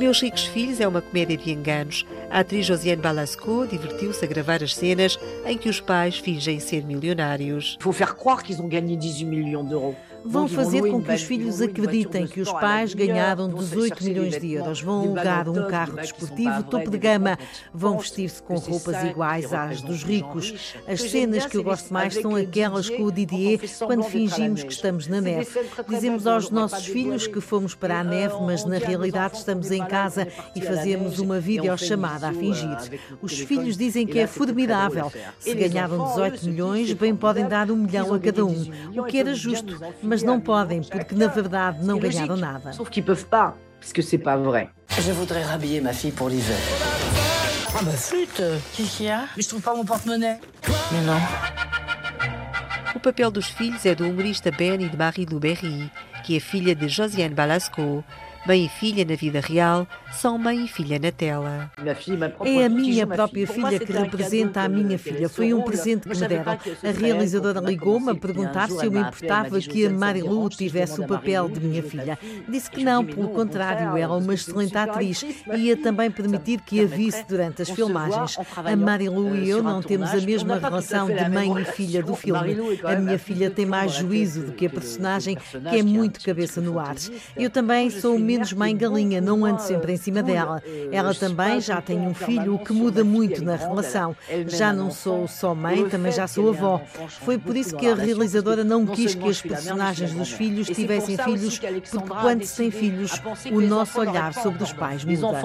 Meus 0.00 0.22
Ricos 0.22 0.46
Filhos 0.46 0.80
é 0.80 0.88
uma 0.88 1.02
comédia 1.02 1.36
de 1.36 1.52
enganos. 1.52 2.06
A 2.30 2.38
atriz 2.38 2.64
Josiane 2.64 3.02
Balasco 3.02 3.66
divertiu-se 3.66 4.24
a 4.24 4.28
gravar 4.28 4.62
as 4.62 4.74
cenas 4.74 5.18
em 5.44 5.58
que 5.58 5.68
os 5.68 5.78
pais 5.78 6.16
fingem 6.16 6.58
ser 6.58 6.86
milionários. 6.86 7.76
Il 7.78 7.82
faut 7.82 7.92
faire 7.92 8.16
croire 8.16 8.42
qu'ils 8.42 8.62
ont 8.62 8.66
gagné 8.66 8.96
18 8.96 9.26
millions 9.26 9.62
d'euros. 9.62 9.94
Vão 10.24 10.48
fazer 10.48 10.82
com 10.90 11.02
que 11.02 11.12
os 11.12 11.22
filhos 11.22 11.60
acreditem 11.60 12.26
que 12.26 12.40
os 12.40 12.52
pais 12.52 12.94
ganharam 12.94 13.48
18 13.48 14.04
milhões 14.04 14.40
de 14.40 14.52
euros. 14.52 14.80
Vão 14.80 15.02
alugar 15.02 15.48
um 15.48 15.66
carro 15.68 15.96
desportivo 15.96 16.62
topo 16.64 16.90
de 16.90 16.98
gama. 16.98 17.38
Vão 17.72 17.98
vestir-se 17.98 18.42
com 18.42 18.56
roupas 18.56 19.02
iguais 19.04 19.52
às 19.52 19.80
dos 19.80 20.02
ricos. 20.02 20.74
As 20.86 21.00
cenas 21.02 21.46
que 21.46 21.56
eu 21.56 21.64
gosto 21.64 21.92
mais 21.92 22.14
são 22.14 22.34
aquelas 22.36 22.88
com 22.88 23.04
o 23.04 23.12
Didier 23.12 23.60
quando 23.78 24.04
fingimos 24.04 24.62
que 24.62 24.72
estamos 24.72 25.06
na 25.06 25.20
neve. 25.20 25.48
Dizemos 25.88 26.26
aos 26.26 26.50
nossos 26.50 26.86
filhos 26.86 27.26
que 27.26 27.40
fomos 27.40 27.74
para 27.74 28.00
a 28.00 28.04
neve, 28.04 28.34
mas 28.42 28.64
na 28.64 28.78
realidade 28.78 29.36
estamos 29.36 29.70
em 29.70 29.84
casa 29.86 30.26
e 30.54 30.60
fazemos 30.60 31.18
uma 31.18 31.40
videochamada 31.40 32.28
a 32.28 32.32
fingir. 32.32 33.00
Os 33.22 33.38
filhos 33.38 33.76
dizem 33.76 34.06
que 34.06 34.18
é 34.18 34.26
formidável. 34.26 35.12
Se 35.38 35.54
ganharam 35.54 36.06
18 36.08 36.46
milhões, 36.46 36.92
bem 36.92 37.14
podem 37.16 37.46
dar 37.46 37.70
um 37.70 37.76
milhão 37.76 38.14
a 38.14 38.18
cada 38.18 38.44
um, 38.44 38.70
o 38.96 39.04
que 39.04 39.18
era 39.18 39.34
justo 39.34 39.80
mas 40.10 40.24
não 40.24 40.40
podem, 40.40 40.82
porque 40.82 41.14
na 41.14 41.28
verdade 41.28 41.84
não 41.84 41.96
ganharam 41.96 42.36
nada. 42.36 42.72
Sauf 42.72 42.90
qu'ils 42.90 43.04
peuvent 43.04 43.26
pas, 43.26 43.54
parce 43.78 43.92
que 43.92 44.02
c'est 44.02 44.18
pas 44.18 44.36
vrai. 44.36 44.68
Je 44.98 45.12
voudrais 45.12 45.44
rhabiller 45.44 45.80
ma 45.80 45.92
fille 45.92 46.10
pour 46.10 46.28
l'hiver. 46.28 46.58
Ah 47.72 47.82
bah 47.84 47.92
flûte 47.92 48.42
Qu'est-ce 48.74 48.96
qu'il 48.96 49.06
y 49.06 49.08
a 49.08 49.28
Mais 49.36 49.42
je 49.44 49.48
trouve 49.48 49.62
pas 49.62 49.72
mon 49.72 49.84
porte-monnaie. 49.84 50.40
Mais 50.90 51.02
non. 51.02 51.20
O 52.96 52.98
papel 52.98 53.30
dos 53.30 53.46
filhos 53.46 53.86
é 53.86 53.94
do 53.94 54.04
humorista 54.04 54.50
Benny 54.50 54.88
de 54.88 54.96
Marie-Lou 54.96 55.38
Berry, 55.38 55.88
que 56.24 56.36
é 56.36 56.40
filha 56.40 56.74
de 56.74 56.88
Josiane 56.88 57.32
Balasco. 57.32 58.04
Mãe 58.44 58.64
e 58.64 58.68
filha 58.68 59.04
na 59.04 59.14
vida 59.14 59.38
real 59.40 59.86
são 60.12 60.36
mãe 60.38 60.64
e 60.64 60.68
filha 60.68 60.98
na 60.98 61.12
tela. 61.12 61.70
É 62.44 62.64
a 62.64 62.68
minha 62.68 63.06
própria 63.06 63.46
filha 63.46 63.78
que 63.78 63.92
representa 63.92 64.62
a 64.62 64.68
minha 64.68 64.98
filha. 64.98 65.28
Foi 65.28 65.52
um 65.54 65.62
presente 65.62 66.08
que 66.08 66.16
me 66.16 66.28
deram. 66.28 66.52
A 66.52 66.90
realizadora 66.90 67.60
ligou-me 67.60 68.10
a 68.10 68.14
perguntar 68.14 68.68
se 68.68 68.84
eu 68.84 68.90
me 68.90 69.00
importava 69.00 69.60
que 69.60 69.86
a 69.86 69.90
Marilu 69.90 70.48
tivesse 70.48 71.00
o 71.00 71.06
papel 71.06 71.48
de 71.48 71.60
minha 71.60 71.82
filha. 71.82 72.18
Disse 72.48 72.70
que 72.70 72.84
não, 72.84 73.04
pelo 73.04 73.28
contrário, 73.30 73.96
ela 73.96 74.14
é 74.14 74.18
uma 74.18 74.34
excelente 74.34 74.76
atriz 74.76 75.22
e 75.22 75.56
ia 75.56 75.76
também 75.76 76.10
permitir 76.10 76.60
que 76.60 76.80
a 76.80 76.86
visse 76.86 77.24
durante 77.28 77.62
as 77.62 77.70
filmagens. 77.70 78.36
A 78.56 78.76
Marilu 78.76 79.36
e 79.36 79.48
eu 79.48 79.62
não 79.62 79.82
temos 79.82 80.10
a 80.10 80.20
mesma 80.20 80.56
relação 80.56 81.06
de 81.06 81.28
mãe 81.28 81.52
e 81.60 81.64
filha 81.64 82.02
do 82.02 82.14
filme. 82.14 82.56
A 82.84 82.96
minha 82.96 83.18
filha 83.18 83.50
tem 83.50 83.66
mais 83.66 83.92
juízo 83.92 84.42
do 84.42 84.52
que 84.52 84.66
a 84.66 84.70
personagem, 84.70 85.36
que 85.36 85.78
é 85.78 85.82
muito 85.82 86.20
cabeça 86.22 86.60
no 86.60 86.78
ar. 86.78 86.96
Eu 87.36 87.50
também 87.50 87.90
sou 87.90 88.18
menos 88.18 88.52
mãe 88.52 88.76
galinha, 88.76 89.20
não 89.20 89.44
ando 89.44 89.62
sempre 89.62 89.92
em 89.92 89.96
cima 90.00 90.22
dela. 90.22 90.62
Ela 90.90 91.14
também 91.14 91.60
já 91.60 91.80
tem 91.80 91.98
um 92.00 92.14
filho, 92.14 92.54
o 92.54 92.58
que 92.58 92.72
muda 92.72 93.04
muito 93.04 93.44
na 93.44 93.56
relação. 93.56 94.16
Já 94.46 94.72
não 94.72 94.90
sou 94.90 95.28
só 95.28 95.54
mãe, 95.54 95.88
também 95.88 96.10
já 96.12 96.26
sou 96.26 96.48
avó. 96.50 96.80
Foi 97.24 97.38
por 97.38 97.56
isso 97.56 97.76
que 97.76 97.86
a 97.86 97.94
realizadora 97.94 98.64
não 98.64 98.86
quis 98.86 99.14
que 99.14 99.28
as 99.28 99.40
personagens 99.40 100.12
dos 100.12 100.32
filhos 100.32 100.66
tivessem 100.68 101.16
filhos, 101.16 101.58
porque 101.58 102.08
quando 102.08 102.44
se 102.44 102.56
tem 102.56 102.70
filhos, 102.70 103.12
o 103.52 103.60
nosso 103.60 104.00
olhar 104.00 104.32
sobre 104.34 104.62
os 104.62 104.72
pais 104.72 105.04
muda. 105.04 105.40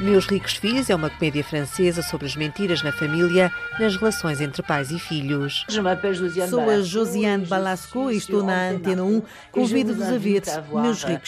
Meus 0.00 0.26
Ricos 0.26 0.54
Filhos 0.54 0.90
é 0.90 0.94
uma 0.94 1.10
comédia 1.10 1.42
francesa 1.44 2.02
sobre 2.02 2.26
as 2.26 2.36
mentiras 2.36 2.82
na 2.82 2.92
família, 2.92 3.52
nas 3.78 3.96
relações 3.96 4.40
entre 4.40 4.62
pais 4.62 4.90
e 4.90 4.98
filhos. 4.98 5.64
Sou 6.48 6.68
a 6.68 6.80
Josiane 6.82 7.46
Balasco 7.46 8.10
e 8.10 8.16
estou 8.16 8.42
na 8.42 8.70
Antena 8.70 9.02
1. 9.02 9.22
Convido-vos 9.52 10.06
a 10.06 10.18
ver 10.18 10.40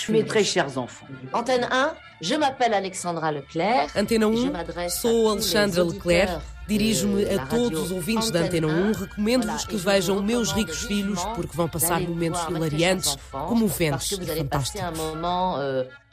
Mes 0.08 0.24
très 0.24 0.44
chers 0.44 0.76
enfants. 0.78 1.06
Antenne 1.32 1.68
1, 1.70 1.92
je 2.20 2.35
m'appelle 2.35 2.74
Alexandra 2.74 3.32
Leclerc. 3.32 3.88
Antena 3.96 4.26
Je 4.32 4.46
1, 4.48 4.50
m'adresse 4.50 5.00
sou 5.00 5.08
à 5.08 5.12
tous 5.12 5.18
les 5.48 5.56
Alexandra 5.56 5.85
auditeurs 5.85 6.11
Leclerc. 6.11 6.40
Dirijo-me 6.68 7.24
de 7.24 7.38
a 7.38 7.46
todos 7.46 7.80
os 7.82 7.90
ouvintes 7.90 8.30
da 8.30 8.40
Antenne 8.40 8.66
Antena 8.66 8.88
1, 8.88 8.90
1. 8.90 8.92
recomendo-vos 8.92 9.64
que 9.66 9.76
vejam 9.76 10.22
Meus 10.22 10.52
Ricos 10.52 10.85
Filhos, 10.85 11.24
porque 11.35 11.56
vão 11.56 11.68
passar 11.68 12.00
momentos 12.00 12.40
hilariantes, 12.48 13.16
comoventes 13.32 13.90
Parce 13.90 14.08
que 14.11 14.14
vous 14.16 14.28
e 14.28 14.30
allez 14.30 14.44
passer 14.44 14.78
fantásticos. 14.78 15.00
un 15.00 15.11
moment 15.11 15.58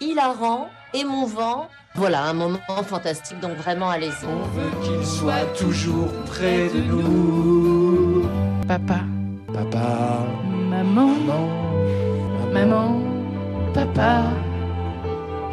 hilarant, 0.02 0.70
émouvant. 0.94 1.68
Voilà, 1.96 2.24
un 2.24 2.34
moment 2.34 2.84
fantastique, 2.84 3.40
donc 3.40 3.58
vraiment 3.58 3.90
allez-y. 3.90 4.26
qu'il 4.84 5.06
soit 5.06 5.46
toujours 5.58 6.12
près 6.26 6.70
de 6.70 6.82
nous. 6.82 8.28
Papa, 8.68 9.02
Papa, 9.54 10.26
maman, 10.46 11.16
maman, 12.54 12.89
papa, 13.86 14.34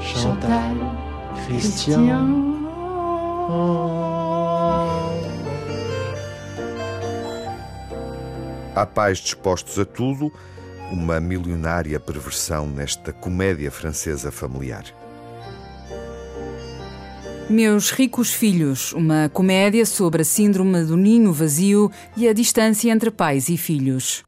Chantal, 0.01 0.75
Christian. 1.47 2.57
Há 8.75 8.85
pais 8.85 9.19
dispostos 9.19 9.79
a 9.79 9.85
tudo, 9.85 10.33
uma 10.91 11.21
milionária 11.21 11.99
perversão 12.01 12.67
nesta 12.67 13.12
comédia 13.12 13.71
francesa 13.71 14.33
familiar. 14.33 14.85
Meus 17.49 17.91
Ricos 17.93 18.35
Filhos, 18.35 18.93
uma 18.93 19.31
comédia 19.33 19.87
sobre 19.87 20.23
a 20.23 20.25
síndrome 20.25 20.83
do 20.83 20.97
ninho 20.97 21.33
vazio 21.33 21.93
e 22.17 22.27
a 22.27 22.33
distância 22.33 22.91
entre 22.91 23.11
pais 23.11 23.49
e 23.49 23.57
filhos. 23.57 24.25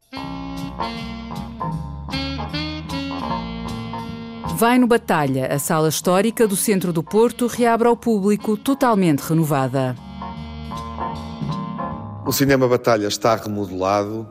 Vai 4.59 4.77
no 4.77 4.87
Batalha, 4.87 5.47
a 5.47 5.57
sala 5.57 5.87
histórica 5.87 6.45
do 6.45 6.53
centro 6.53 6.91
do 6.91 7.01
Porto 7.01 7.47
reabre 7.47 7.87
ao 7.87 7.95
público, 7.95 8.57
totalmente 8.57 9.21
renovada. 9.21 9.95
O 12.27 12.31
Cinema 12.33 12.67
Batalha 12.67 13.07
está 13.07 13.37
remodelado 13.37 14.27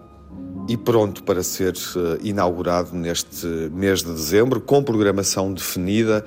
e 0.68 0.76
pronto 0.76 1.22
para 1.22 1.42
ser 1.42 1.72
eh, 1.72 2.18
inaugurado 2.22 2.94
neste 2.94 3.46
mês 3.72 4.02
de 4.02 4.12
dezembro, 4.12 4.60
com 4.60 4.82
programação 4.82 5.50
definida 5.50 6.22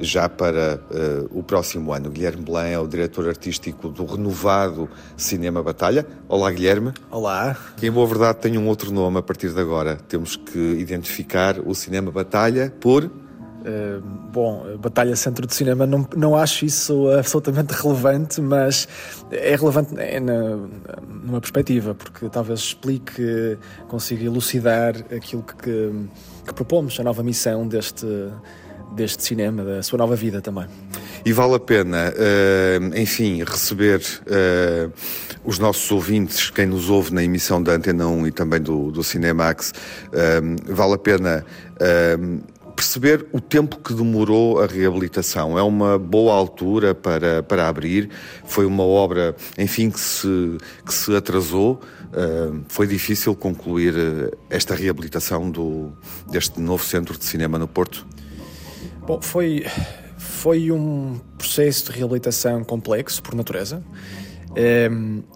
já 0.00 0.28
para 0.28 0.80
eh, 0.90 1.24
o 1.30 1.40
próximo 1.40 1.92
ano. 1.92 2.10
Guilherme 2.10 2.42
Belém 2.42 2.72
é 2.72 2.78
o 2.80 2.88
diretor 2.88 3.28
artístico 3.28 3.88
do 3.88 4.04
renovado 4.04 4.88
Cinema 5.16 5.62
Batalha. 5.62 6.04
Olá, 6.28 6.50
Guilherme. 6.50 6.92
Olá. 7.08 7.56
Que 7.76 7.86
em 7.86 7.92
boa 7.92 8.06
verdade 8.08 8.40
tem 8.40 8.58
um 8.58 8.66
outro 8.66 8.90
nome 8.90 9.18
a 9.18 9.22
partir 9.22 9.50
de 9.50 9.60
agora. 9.60 9.94
Temos 9.94 10.34
que 10.34 10.58
identificar 10.58 11.60
o 11.60 11.72
Cinema 11.72 12.10
Batalha 12.10 12.74
por. 12.80 13.22
Uh, 13.64 14.02
bom, 14.30 14.76
Batalha 14.78 15.16
Centro 15.16 15.46
de 15.46 15.54
Cinema, 15.54 15.86
não, 15.86 16.06
não 16.14 16.36
acho 16.36 16.66
isso 16.66 17.10
absolutamente 17.10 17.72
relevante, 17.80 18.40
mas 18.40 18.86
é 19.30 19.56
relevante 19.56 19.94
é 19.96 20.20
na, 20.20 20.58
numa 21.24 21.40
perspectiva, 21.40 21.94
porque 21.94 22.28
talvez 22.28 22.60
explique, 22.60 23.56
consiga 23.88 24.24
elucidar 24.24 24.96
aquilo 25.10 25.42
que, 25.42 25.54
que, 25.56 25.92
que 26.46 26.54
propomos, 26.54 27.00
a 27.00 27.02
nova 27.02 27.22
missão 27.22 27.66
deste, 27.66 28.06
deste 28.94 29.22
cinema, 29.22 29.64
da 29.64 29.82
sua 29.82 29.98
nova 29.98 30.14
vida 30.14 30.40
também. 30.40 30.66
E 31.24 31.32
vale 31.32 31.54
a 31.54 31.58
pena, 31.58 32.12
uh, 32.12 32.98
enfim, 32.98 33.42
receber 33.42 34.00
uh, 34.00 34.92
os 35.42 35.58
nossos 35.58 35.90
ouvintes, 35.90 36.50
quem 36.50 36.66
nos 36.66 36.90
ouve 36.90 37.14
na 37.14 37.24
emissão 37.24 37.62
da 37.62 37.72
Antena 37.72 38.06
1 38.06 38.26
e 38.26 38.30
também 38.30 38.60
do, 38.60 38.90
do 38.90 39.02
Cinemax, 39.02 39.72
uh, 40.08 40.74
vale 40.74 40.94
a 40.94 40.98
pena 40.98 41.44
perceber 42.74 43.26
o 43.32 43.40
tempo 43.40 43.78
que 43.78 43.94
demorou 43.94 44.60
a 44.60 44.66
reabilitação. 44.66 45.58
É 45.58 45.62
uma 45.62 45.98
boa 45.98 46.34
altura 46.34 46.94
para, 46.94 47.42
para 47.42 47.68
abrir. 47.68 48.10
Foi 48.44 48.66
uma 48.66 48.82
obra, 48.82 49.34
enfim, 49.58 49.90
que 49.90 50.00
se, 50.00 50.58
que 50.84 50.92
se 50.92 51.14
atrasou. 51.14 51.80
Uh, 52.12 52.62
foi 52.68 52.86
difícil 52.86 53.34
concluir 53.34 53.94
esta 54.48 54.74
reabilitação 54.74 55.50
do, 55.50 55.92
deste 56.30 56.60
novo 56.60 56.84
centro 56.84 57.18
de 57.18 57.24
cinema 57.24 57.58
no 57.58 57.66
Porto? 57.66 58.06
Bom, 59.06 59.20
foi, 59.20 59.66
foi 60.16 60.70
um 60.70 61.20
processo 61.36 61.90
de 61.90 61.98
reabilitação 61.98 62.62
complexo, 62.62 63.22
por 63.22 63.34
natureza, 63.34 63.82
é, 64.54 64.88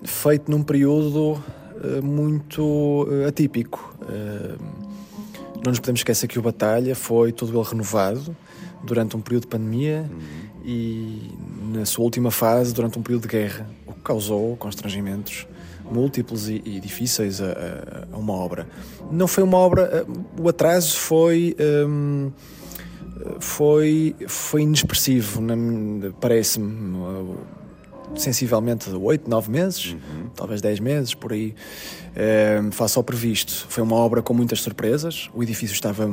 feito 0.05 0.51
num 0.51 0.63
período 0.63 1.43
eh, 1.83 2.01
muito 2.01 3.07
eh, 3.11 3.29
atípico. 3.29 3.95
É, 4.09 4.88
não 5.65 5.71
nos 5.71 5.79
podemos 5.79 6.01
esquecer 6.01 6.27
que 6.27 6.39
o 6.39 6.43
Batalha 6.43 6.95
foi 6.95 7.33
todo 7.33 7.53
ele 7.53 7.63
renovado 7.63 8.37
durante 8.83 9.17
um 9.17 9.21
período 9.21 9.43
de 9.43 9.49
pandemia 9.49 10.09
uhum. 10.11 10.19
e 10.65 11.33
na 11.73 11.85
sua 11.85 12.05
última 12.05 12.31
fase 12.31 12.73
durante 12.73 12.99
um 12.99 13.03
período 13.03 13.23
de 13.23 13.29
guerra, 13.29 13.69
o 13.87 13.93
que 13.93 14.01
causou 14.01 14.57
constrangimentos 14.57 15.47
múltiplos 15.91 16.49
e, 16.49 16.63
e 16.65 16.81
difíceis 16.81 17.41
a, 17.41 18.07
a, 18.13 18.17
uma 18.17 18.33
obra. 18.33 18.69
Não 19.11 19.27
foi 19.27 19.43
uma 19.43 19.59
obra, 19.59 20.07
o 20.39 20.49
atraso 20.49 20.97
foi. 20.97 21.57
Um, 21.61 22.31
foi, 23.41 24.15
foi 24.29 24.63
inexpressivo, 24.63 25.43
parece-me. 26.21 26.97
Sensivelmente 28.17 28.91
8, 28.91 29.29
9 29.29 29.51
meses, 29.51 29.93
uhum. 29.93 30.29
talvez 30.35 30.61
10 30.61 30.81
meses, 30.81 31.15
por 31.15 31.33
aí, 31.33 31.55
é, 32.17 32.61
face 32.73 32.99
ao 32.99 33.05
previsto. 33.05 33.67
Foi 33.69 33.83
uma 33.83 33.97
obra 33.97 34.23
com 34.23 34.35
muitas 34.35 34.61
surpresas. 34.61 35.31
O 35.35 35.43
edifício 35.43 35.75
estava 35.75 36.09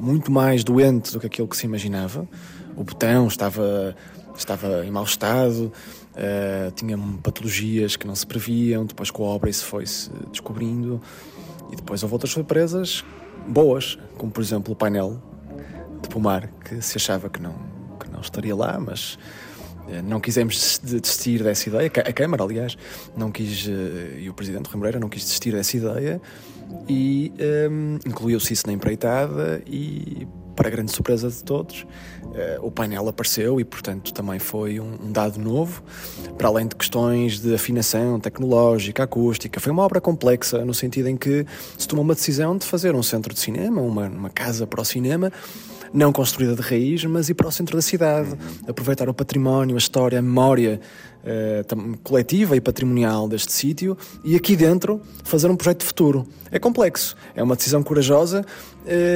muito 0.00 0.30
mais 0.30 0.62
doente 0.64 1.12
do 1.12 1.20
que 1.20 1.26
aquilo 1.26 1.48
que 1.48 1.56
se 1.56 1.66
imaginava. 1.66 2.28
O 2.76 2.84
botão 2.84 3.26
estava, 3.26 3.96
estava 4.36 4.84
em 4.84 4.90
mau 4.90 5.04
estado, 5.04 5.72
uh, 6.14 6.70
tinha 6.74 6.98
patologias 7.22 7.96
que 7.96 8.06
não 8.06 8.14
se 8.14 8.26
previam. 8.26 8.86
Depois, 8.86 9.10
com 9.10 9.24
a 9.24 9.28
obra, 9.28 9.50
isso 9.50 9.64
foi-se 9.64 10.10
descobrindo. 10.30 11.00
E 11.70 11.76
depois 11.76 12.02
houve 12.02 12.14
outras 12.14 12.32
surpresas 12.32 13.04
boas, 13.46 13.98
como 14.16 14.30
por 14.30 14.40
exemplo 14.40 14.72
o 14.72 14.76
painel 14.76 15.20
de 16.00 16.08
Pomar, 16.08 16.50
que 16.64 16.80
se 16.82 16.96
achava 16.96 17.28
que 17.28 17.40
não, 17.40 17.54
que 17.98 18.10
não 18.10 18.20
estaria 18.20 18.54
lá, 18.54 18.78
mas 18.78 19.18
eh, 19.18 19.51
não 20.00 20.20
quisemos 20.20 20.80
desistir 20.82 21.42
dessa 21.42 21.68
ideia, 21.68 21.86
a 21.86 22.12
Câmara, 22.12 22.42
aliás, 22.42 22.78
não 23.16 23.30
quis, 23.30 23.68
eh, 23.68 24.20
e 24.20 24.30
o 24.30 24.34
Presidente 24.34 24.66
Rui 24.66 24.76
Moreira 24.76 24.98
não 24.98 25.08
quis 25.08 25.22
desistir 25.22 25.52
dessa 25.52 25.76
ideia 25.76 26.20
e 26.88 27.32
um, 27.38 27.42
ehm, 27.42 27.98
incluiu-se 28.06 28.52
isso 28.52 28.66
na 28.66 28.72
empreitada 28.72 29.62
e, 29.66 30.26
para 30.54 30.70
grande 30.70 30.92
surpresa 30.92 31.28
de 31.28 31.42
todos, 31.42 31.82
uh, 31.82 32.64
o 32.64 32.70
painel 32.70 33.08
apareceu 33.08 33.60
e, 33.60 33.64
portanto, 33.64 34.12
também 34.12 34.38
foi 34.38 34.78
um, 34.80 35.10
dado 35.10 35.38
novo, 35.40 35.82
para 36.36 36.48
além 36.48 36.66
de 36.66 36.76
questões 36.76 37.40
de 37.40 37.54
afinação 37.54 38.20
tecnológica, 38.20 39.02
acústica. 39.02 39.58
Foi 39.60 39.72
uma 39.72 39.82
obra 39.82 40.00
complexa, 40.00 40.64
no 40.64 40.74
sentido 40.74 41.08
em 41.08 41.16
que 41.16 41.46
se 41.76 41.88
tomou 41.88 42.04
uma 42.04 42.14
decisão 42.14 42.56
de 42.56 42.66
fazer 42.66 42.94
um 42.94 43.02
centro 43.02 43.32
de 43.34 43.40
cinema, 43.40 43.80
uma, 43.80 44.06
uma 44.08 44.30
casa 44.30 44.66
para 44.66 44.80
o 44.80 44.84
cinema, 44.84 45.32
não 45.92 46.12
construída 46.12 46.54
de 46.54 46.62
raiz, 46.62 47.04
mas 47.04 47.28
ir 47.28 47.34
para 47.34 47.48
o 47.48 47.52
centro 47.52 47.76
da 47.76 47.82
cidade, 47.82 48.36
aproveitar 48.66 49.08
o 49.08 49.14
património, 49.14 49.74
a 49.74 49.78
história, 49.78 50.18
a 50.18 50.22
memória 50.22 50.80
uh, 51.22 51.98
coletiva 51.98 52.56
e 52.56 52.60
patrimonial 52.60 53.28
deste 53.28 53.52
sítio 53.52 53.96
e 54.24 54.34
aqui 54.34 54.56
dentro 54.56 55.00
fazer 55.24 55.50
um 55.50 55.56
projeto 55.56 55.80
de 55.80 55.86
futuro. 55.86 56.26
É 56.50 56.58
complexo, 56.58 57.16
é 57.34 57.42
uma 57.42 57.56
decisão 57.56 57.82
corajosa 57.82 58.44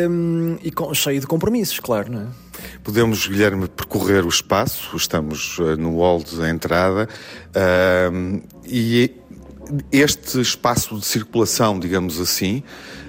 um, 0.08 0.54
eh, 0.54 0.66
e 0.68 0.70
com, 0.70 0.92
cheia 0.94 1.20
de 1.20 1.26
compromissos, 1.26 1.80
claro, 1.80 2.10
não 2.10 2.20
é? 2.22 2.26
Podemos, 2.82 3.26
Guilherme, 3.26 3.68
percorrer 3.68 4.24
o 4.24 4.28
espaço, 4.28 4.96
estamos 4.96 5.58
uh, 5.58 5.76
no 5.76 5.98
hall 5.98 6.22
da 6.22 6.48
entrada 6.48 7.08
uh, 7.50 8.42
e 8.66 9.14
este 9.92 10.40
espaço 10.40 10.98
de 10.98 11.04
circulação, 11.04 11.78
digamos 11.78 12.20
assim, 12.20 12.62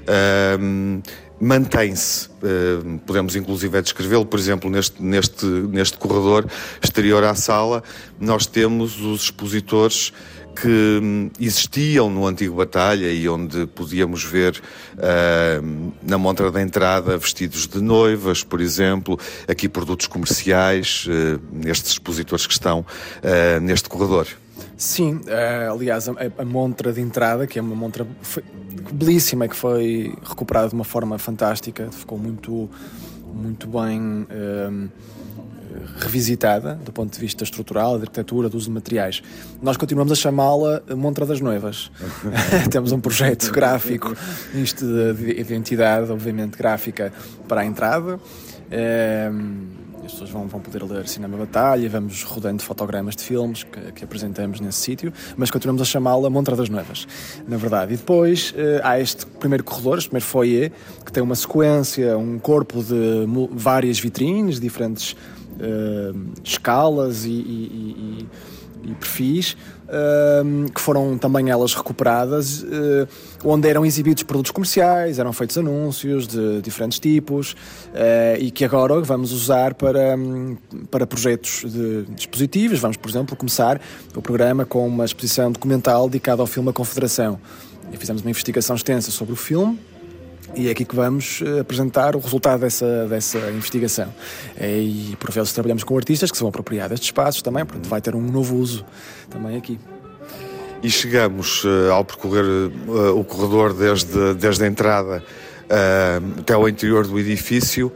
uh, 0.03 1.01
mantém-se. 1.39 2.27
Uh, 2.27 2.99
podemos 3.05 3.35
inclusive 3.35 3.81
descrevê-lo, 3.81 4.25
por 4.25 4.39
exemplo, 4.39 4.69
neste, 4.69 5.01
neste, 5.01 5.45
neste 5.45 5.97
corredor 5.97 6.47
exterior 6.83 7.23
à 7.23 7.35
sala, 7.35 7.83
nós 8.19 8.45
temos 8.45 8.99
os 8.99 9.23
expositores 9.23 10.13
que 10.59 10.99
hum, 11.01 11.29
existiam 11.39 12.09
no 12.09 12.25
antigo 12.25 12.55
Batalha 12.55 13.11
e 13.11 13.29
onde 13.29 13.67
podíamos 13.67 14.23
ver 14.23 14.59
uh, 14.95 15.93
na 16.01 16.17
montra 16.17 16.51
da 16.51 16.61
entrada 16.61 17.15
vestidos 17.17 17.67
de 17.67 17.79
noivas, 17.79 18.43
por 18.43 18.59
exemplo, 18.59 19.19
aqui 19.47 19.69
produtos 19.69 20.07
comerciais, 20.07 21.05
uh, 21.07 21.39
nestes 21.51 21.91
expositores 21.91 22.47
que 22.47 22.53
estão 22.53 22.85
neste 23.61 23.87
corredor. 23.87 24.27
Sim, 24.77 25.21
aliás, 25.71 26.07
a, 26.07 26.13
a, 26.37 26.45
montra 26.45 26.93
de 26.93 27.01
entrada, 27.01 27.47
que 27.47 27.57
é 27.57 27.61
uma 27.61 27.75
montra 27.75 28.05
belíssima 28.91 29.47
que 29.47 29.55
foi 29.55 30.15
recuperada 30.23 30.69
de 30.69 30.75
uma 30.75 30.83
forma 30.83 31.17
fantástica, 31.17 31.89
ficou 31.91 32.17
muito, 32.17 32.69
muito 33.33 33.67
bem 33.67 33.99
um, 33.99 34.89
revisitada 35.97 36.75
do 36.75 36.91
ponto 36.91 37.11
de 37.11 37.19
vista 37.19 37.43
estrutural, 37.43 37.97
de 37.97 38.03
arquitetura, 38.03 38.49
do 38.49 38.57
uso 38.57 38.67
de 38.67 38.73
materiais. 38.73 39.23
Nós 39.61 39.77
continuamos 39.77 40.11
a 40.11 40.15
chamá-la 40.15 40.81
Montra 40.95 41.25
das 41.25 41.41
Noivas. 41.41 41.91
Temos 42.71 42.91
um 42.91 42.99
projeto 42.99 43.51
gráfico, 43.51 44.15
isto 44.53 44.85
de 44.85 45.39
identidade, 45.39 46.11
obviamente, 46.11 46.57
gráfica 46.57 47.11
para 47.47 47.61
a 47.61 47.65
entrada. 47.65 48.19
Um, 49.31 49.76
as 50.07 50.13
pessoas 50.13 50.29
vão, 50.29 50.47
vão 50.47 50.61
poder 50.61 50.83
ler 50.83 51.05
Cinema 51.07 51.37
Batalha, 51.37 51.89
vamos 51.89 52.23
rodando 52.23 52.63
fotogramas 52.63 53.15
de 53.15 53.23
filmes 53.23 53.63
que, 53.63 53.91
que 53.91 54.03
apresentamos 54.05 54.61
nesse 54.61 54.79
sítio, 54.79 55.11
mas 55.35 55.51
continuamos 55.51 55.81
a 55.81 55.85
chamá-la 55.85 56.29
Montra 56.29 56.55
das 56.55 56.69
Noivas, 56.69 57.05
na 57.45 57.57
verdade. 57.57 57.93
E 57.93 57.97
depois 57.97 58.51
uh, 58.51 58.81
há 58.83 58.99
este 58.99 59.25
primeiro 59.25 59.65
corredor, 59.65 59.97
este 59.97 60.09
primeiro 60.09 60.25
foyer, 60.25 60.71
que 61.05 61.11
tem 61.11 61.21
uma 61.21 61.35
sequência, 61.35 62.17
um 62.17 62.39
corpo 62.39 62.81
de 62.81 63.27
várias 63.51 63.99
vitrines, 63.99 64.61
diferentes 64.61 65.11
uh, 65.11 66.17
escalas 66.41 67.25
e, 67.25 67.29
e, 67.29 68.27
e, 68.85 68.89
e 68.91 68.95
perfis, 68.95 69.57
uh, 69.89 70.71
que 70.71 70.79
foram 70.79 71.17
também 71.17 71.49
elas 71.49 71.75
recuperadas, 71.75 72.65
onde 73.43 73.67
eram 73.67 73.85
exibidos 73.85 74.23
produtos 74.23 74.51
comerciais, 74.51 75.19
eram 75.19 75.31
feitos 75.33 75.57
anúncios 75.57 76.27
de 76.27 76.61
diferentes 76.61 76.99
tipos 76.99 77.53
uh, 77.53 78.39
e 78.39 78.51
que 78.51 78.65
agora 78.65 78.99
vamos 79.01 79.31
usar 79.31 79.73
para, 79.73 80.15
um, 80.15 80.57
para 80.89 81.05
projetos 81.05 81.63
de 81.65 82.03
dispositivos. 82.15 82.79
Vamos, 82.79 82.97
por 82.97 83.09
exemplo, 83.09 83.35
começar 83.35 83.79
o 84.15 84.21
programa 84.21 84.65
com 84.65 84.87
uma 84.87 85.05
exposição 85.05 85.51
documental 85.51 86.07
dedicada 86.07 86.41
ao 86.41 86.47
filme 86.47 86.69
A 86.69 86.73
Confederação. 86.73 87.39
E 87.91 87.97
fizemos 87.97 88.21
uma 88.21 88.29
investigação 88.29 88.75
extensa 88.75 89.11
sobre 89.11 89.33
o 89.33 89.37
filme 89.37 89.79
e 90.55 90.67
é 90.67 90.71
aqui 90.71 90.85
que 90.85 90.95
vamos 90.95 91.41
eh, 91.41 91.59
apresentar 91.59 92.15
o 92.15 92.19
resultado 92.19 92.61
dessa, 92.61 93.05
dessa 93.07 93.37
investigação. 93.51 94.13
É, 94.57 94.79
e 94.79 95.15
por 95.19 95.31
vezes 95.31 95.51
trabalhamos 95.51 95.83
com 95.83 95.95
artistas 95.97 96.31
que 96.31 96.37
são 96.37 96.47
apropriados 96.47 96.91
destes 96.91 97.09
espaços 97.09 97.41
também, 97.41 97.65
portanto 97.65 97.87
vai 97.87 98.01
ter 98.01 98.15
um 98.15 98.21
novo 98.21 98.55
uso 98.55 98.85
também 99.29 99.57
aqui. 99.57 99.77
E 100.81 100.89
chegamos 100.89 101.63
uh, 101.63 101.91
ao 101.91 102.05
percorrer 102.05 102.45
uh, 102.45 103.19
o 103.19 103.23
corredor 103.23 103.73
desde, 103.73 104.33
desde 104.35 104.63
a 104.63 104.67
entrada 104.67 105.23
uh, 105.63 106.39
até 106.39 106.53
ao 106.53 106.69
interior 106.69 107.07
do 107.07 107.19
edifício, 107.19 107.91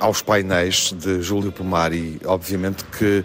aos 0.00 0.20
painéis 0.20 0.92
de 0.92 1.22
Júlio 1.22 1.52
Pomar 1.52 1.92
e 1.92 2.18
obviamente 2.24 2.84
que 2.86 3.24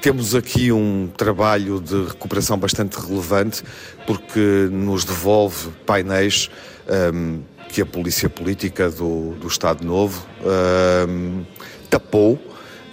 temos 0.00 0.34
aqui 0.34 0.72
um 0.72 1.10
trabalho 1.14 1.80
de 1.80 2.04
recuperação 2.04 2.56
bastante 2.56 2.94
relevante 2.94 3.62
porque 4.06 4.68
nos 4.70 5.04
devolve 5.04 5.68
painéis 5.84 6.48
um, 7.12 7.42
que 7.68 7.82
a 7.82 7.86
Polícia 7.86 8.30
Política 8.30 8.88
do, 8.88 9.34
do 9.34 9.48
Estado 9.48 9.84
Novo 9.84 10.24
um, 11.06 11.44
tapou. 11.90 12.40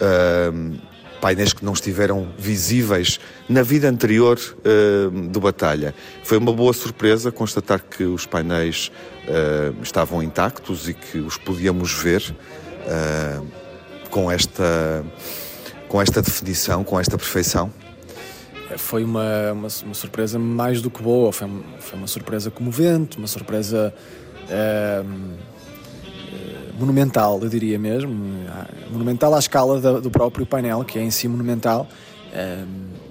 Um, 0.01 0.90
painéis 1.21 1.53
que 1.53 1.63
não 1.63 1.73
estiveram 1.73 2.27
visíveis 2.37 3.19
na 3.47 3.61
vida 3.61 3.87
anterior 3.87 4.39
uh, 4.39 5.11
do 5.29 5.39
Batalha. 5.39 5.93
Foi 6.23 6.37
uma 6.37 6.51
boa 6.51 6.73
surpresa 6.73 7.31
constatar 7.31 7.79
que 7.79 8.03
os 8.03 8.25
painéis 8.25 8.91
uh, 9.27 9.81
estavam 9.81 10.21
intactos 10.21 10.89
e 10.89 10.93
que 10.95 11.19
os 11.19 11.37
podíamos 11.37 11.93
ver 11.93 12.35
uh, 12.87 13.47
com 14.09 14.29
esta 14.29 15.05
com 15.87 16.01
esta 16.01 16.21
definição, 16.21 16.85
com 16.85 16.97
esta 16.97 17.17
perfeição? 17.17 17.71
Foi 18.77 19.03
uma, 19.03 19.51
uma, 19.51 19.67
uma 19.83 19.93
surpresa 19.93 20.39
mais 20.39 20.81
do 20.81 20.89
que 20.89 21.03
boa, 21.03 21.33
foi, 21.33 21.49
foi 21.79 21.99
uma 21.99 22.07
surpresa 22.07 22.49
comovente, 22.49 23.17
uma 23.17 23.27
surpresa. 23.27 23.93
Monumental, 26.79 27.39
eu 27.41 27.49
diria 27.49 27.77
mesmo, 27.77 28.13
monumental 28.91 29.33
à 29.35 29.39
escala 29.39 29.79
do 29.99 30.09
próprio 30.09 30.45
painel, 30.45 30.83
que 30.83 30.99
é 30.99 31.01
em 31.01 31.11
si 31.11 31.27
monumental. 31.27 31.87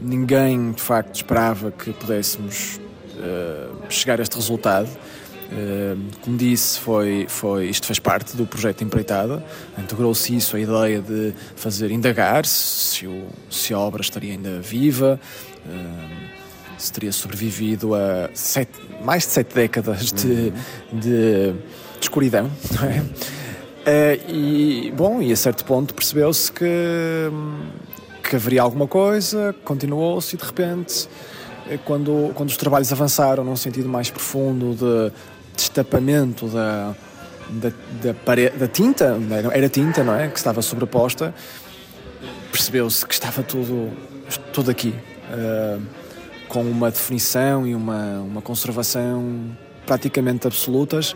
ninguém 0.00 0.72
de 0.72 0.82
facto 0.82 1.16
esperava 1.16 1.70
que 1.70 1.92
pudéssemos 1.92 2.80
chegar 3.88 4.18
a 4.18 4.22
este 4.22 4.34
resultado. 4.36 4.88
como 6.22 6.36
disse, 6.36 6.78
foi, 6.78 7.26
foi, 7.28 7.68
isto 7.68 7.86
fez 7.86 7.98
parte 7.98 8.36
do 8.36 8.46
projeto 8.46 8.82
Empreitada, 8.82 9.44
integrou-se 9.78 10.34
isso 10.34 10.56
a 10.56 10.60
ideia 10.60 11.00
de 11.00 11.34
fazer 11.56 11.90
indagar 11.90 12.46
se, 12.46 13.06
o, 13.06 13.26
se 13.50 13.74
a 13.74 13.78
obra 13.78 14.00
estaria 14.00 14.32
ainda 14.32 14.60
viva, 14.60 15.20
se 16.80 16.92
teria 16.92 17.12
sobrevivido 17.12 17.94
a 17.94 18.30
sete, 18.32 18.72
mais 19.04 19.26
de 19.26 19.32
sete 19.32 19.54
décadas 19.54 20.12
de, 20.12 20.26
uhum. 20.26 20.98
de, 20.98 21.52
de, 21.52 21.54
escuridão, 22.00 22.50
não 22.74 22.88
é? 22.88 23.04
Uh, 23.90 24.30
e, 24.30 24.92
bom, 24.96 25.20
e 25.20 25.32
a 25.32 25.36
certo 25.36 25.64
ponto 25.64 25.92
percebeu-se 25.94 26.52
que, 26.52 26.64
que 28.22 28.36
haveria 28.36 28.62
alguma 28.62 28.86
coisa, 28.86 29.52
continuou-se 29.64 30.36
e 30.36 30.38
de 30.38 30.44
repente, 30.44 31.08
eh, 31.68 31.76
quando, 31.84 32.30
quando 32.34 32.50
os 32.50 32.56
trabalhos 32.56 32.92
avançaram 32.92 33.42
num 33.42 33.56
sentido 33.56 33.88
mais 33.88 34.08
profundo 34.08 34.76
de 34.76 35.12
destapamento 35.56 36.46
da, 36.46 36.94
da, 37.48 37.70
da, 38.00 38.58
da 38.60 38.68
tinta, 38.68 39.18
era 39.52 39.68
tinta, 39.68 40.04
não 40.04 40.14
é? 40.14 40.28
Que 40.28 40.38
estava 40.38 40.62
sobreposta, 40.62 41.34
percebeu-se 42.52 43.04
que 43.04 43.14
estava 43.14 43.42
tudo, 43.42 43.90
tudo 44.52 44.70
aqui. 44.70 44.94
Uh, 45.32 45.82
com 46.48 46.62
uma 46.62 46.90
definição 46.90 47.66
e 47.66 47.74
uma, 47.74 48.20
uma 48.20 48.42
conservação 48.42 49.56
praticamente 49.86 50.46
absolutas 50.46 51.14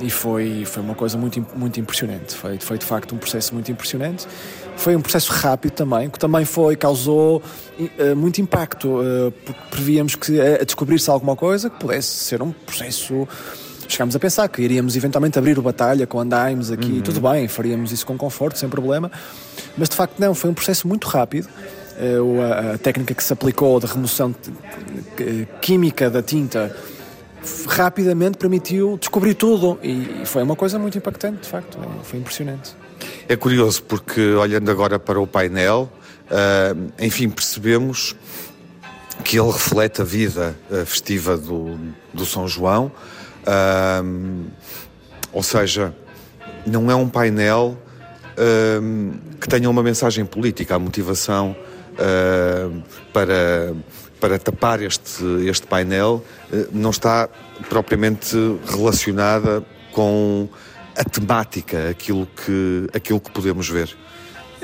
e 0.00 0.10
foi, 0.10 0.64
foi 0.64 0.82
uma 0.82 0.94
coisa 0.94 1.16
muito, 1.16 1.44
muito 1.54 1.78
impressionante. 1.78 2.34
Foi, 2.34 2.58
foi 2.58 2.78
de 2.78 2.84
facto 2.84 3.14
um 3.14 3.18
processo 3.18 3.54
muito 3.54 3.70
impressionante. 3.70 4.26
Foi 4.76 4.96
um 4.96 5.00
processo 5.00 5.32
rápido 5.32 5.72
também, 5.72 6.10
que 6.10 6.18
também 6.18 6.44
foi, 6.44 6.76
causou 6.76 7.42
uh, 7.78 8.16
muito 8.16 8.40
impacto, 8.40 9.00
uh, 9.00 9.32
porque 9.44 9.60
prevíamos 9.70 10.14
que 10.16 10.40
a 10.40 10.64
descobrir-se 10.64 11.08
alguma 11.08 11.36
coisa 11.36 11.70
que 11.70 11.78
pudesse 11.78 12.08
ser 12.08 12.42
um 12.42 12.50
processo. 12.50 13.28
Chegámos 13.86 14.16
a 14.16 14.18
pensar 14.18 14.48
que 14.48 14.62
iríamos 14.62 14.96
eventualmente 14.96 15.38
abrir 15.38 15.58
o 15.58 15.62
batalha 15.62 16.06
com 16.06 16.18
andaimes 16.18 16.70
aqui, 16.70 16.92
uhum. 16.92 17.00
tudo 17.02 17.20
bem, 17.20 17.46
faríamos 17.46 17.92
isso 17.92 18.06
com 18.06 18.16
conforto, 18.16 18.58
sem 18.58 18.68
problema, 18.68 19.12
mas 19.76 19.90
de 19.90 19.94
facto 19.94 20.18
não, 20.18 20.34
foi 20.34 20.50
um 20.50 20.54
processo 20.54 20.88
muito 20.88 21.06
rápido 21.06 21.48
eh, 21.96 22.74
a, 22.74 22.78
técnica 22.78 23.14
que 23.14 23.22
se 23.22 23.32
aplicou 23.32 23.78
de 23.78 23.86
remoção 23.86 24.34
química 25.60 26.10
da 26.10 26.22
tinta 26.22 26.74
rapidamente 27.66 28.38
permitiu 28.38 28.96
descobrir 28.98 29.34
tudo. 29.34 29.78
E 29.82 30.22
foi 30.24 30.42
uma 30.42 30.56
coisa 30.56 30.78
muito 30.78 30.96
impactante, 30.98 31.42
de 31.42 31.48
facto, 31.48 31.78
é, 31.78 32.04
foi 32.04 32.18
impressionante. 32.18 32.74
É 33.28 33.36
curioso 33.36 33.82
porque, 33.82 34.32
olhando 34.34 34.70
agora 34.70 34.98
para 34.98 35.20
o 35.20 35.26
painel, 35.26 35.90
uh, 36.26 36.92
enfim, 36.98 37.28
percebemos 37.28 38.14
que 39.22 39.38
ele 39.38 39.50
reflete 39.50 40.00
a 40.00 40.04
vida 40.04 40.56
uh, 40.70 40.84
festiva 40.84 41.36
do, 41.36 41.78
do 42.12 42.24
São 42.26 42.48
João, 42.48 42.90
uh, 43.46 44.44
ou 45.32 45.42
seja, 45.42 45.94
não 46.66 46.90
é 46.90 46.94
um 46.94 47.08
painel 47.08 47.78
que 49.40 49.48
tenha 49.48 49.70
uma 49.70 49.80
mensagem 49.80 50.24
política, 50.24 50.74
a 50.74 50.78
motivação 50.78 51.54
uh, 51.94 52.82
para, 53.12 53.74
para 54.24 54.38
tapar 54.38 54.80
este, 54.80 55.22
este 55.46 55.66
painel 55.66 56.24
uh, 56.50 56.68
não 56.72 56.88
está 56.88 57.28
propriamente 57.68 58.34
relacionada 58.66 59.62
com 59.92 60.48
a 60.96 61.04
temática, 61.04 61.90
aquilo 61.90 62.26
que, 62.28 62.88
aquilo 62.94 63.20
que 63.20 63.30
podemos 63.30 63.68
ver. 63.68 63.94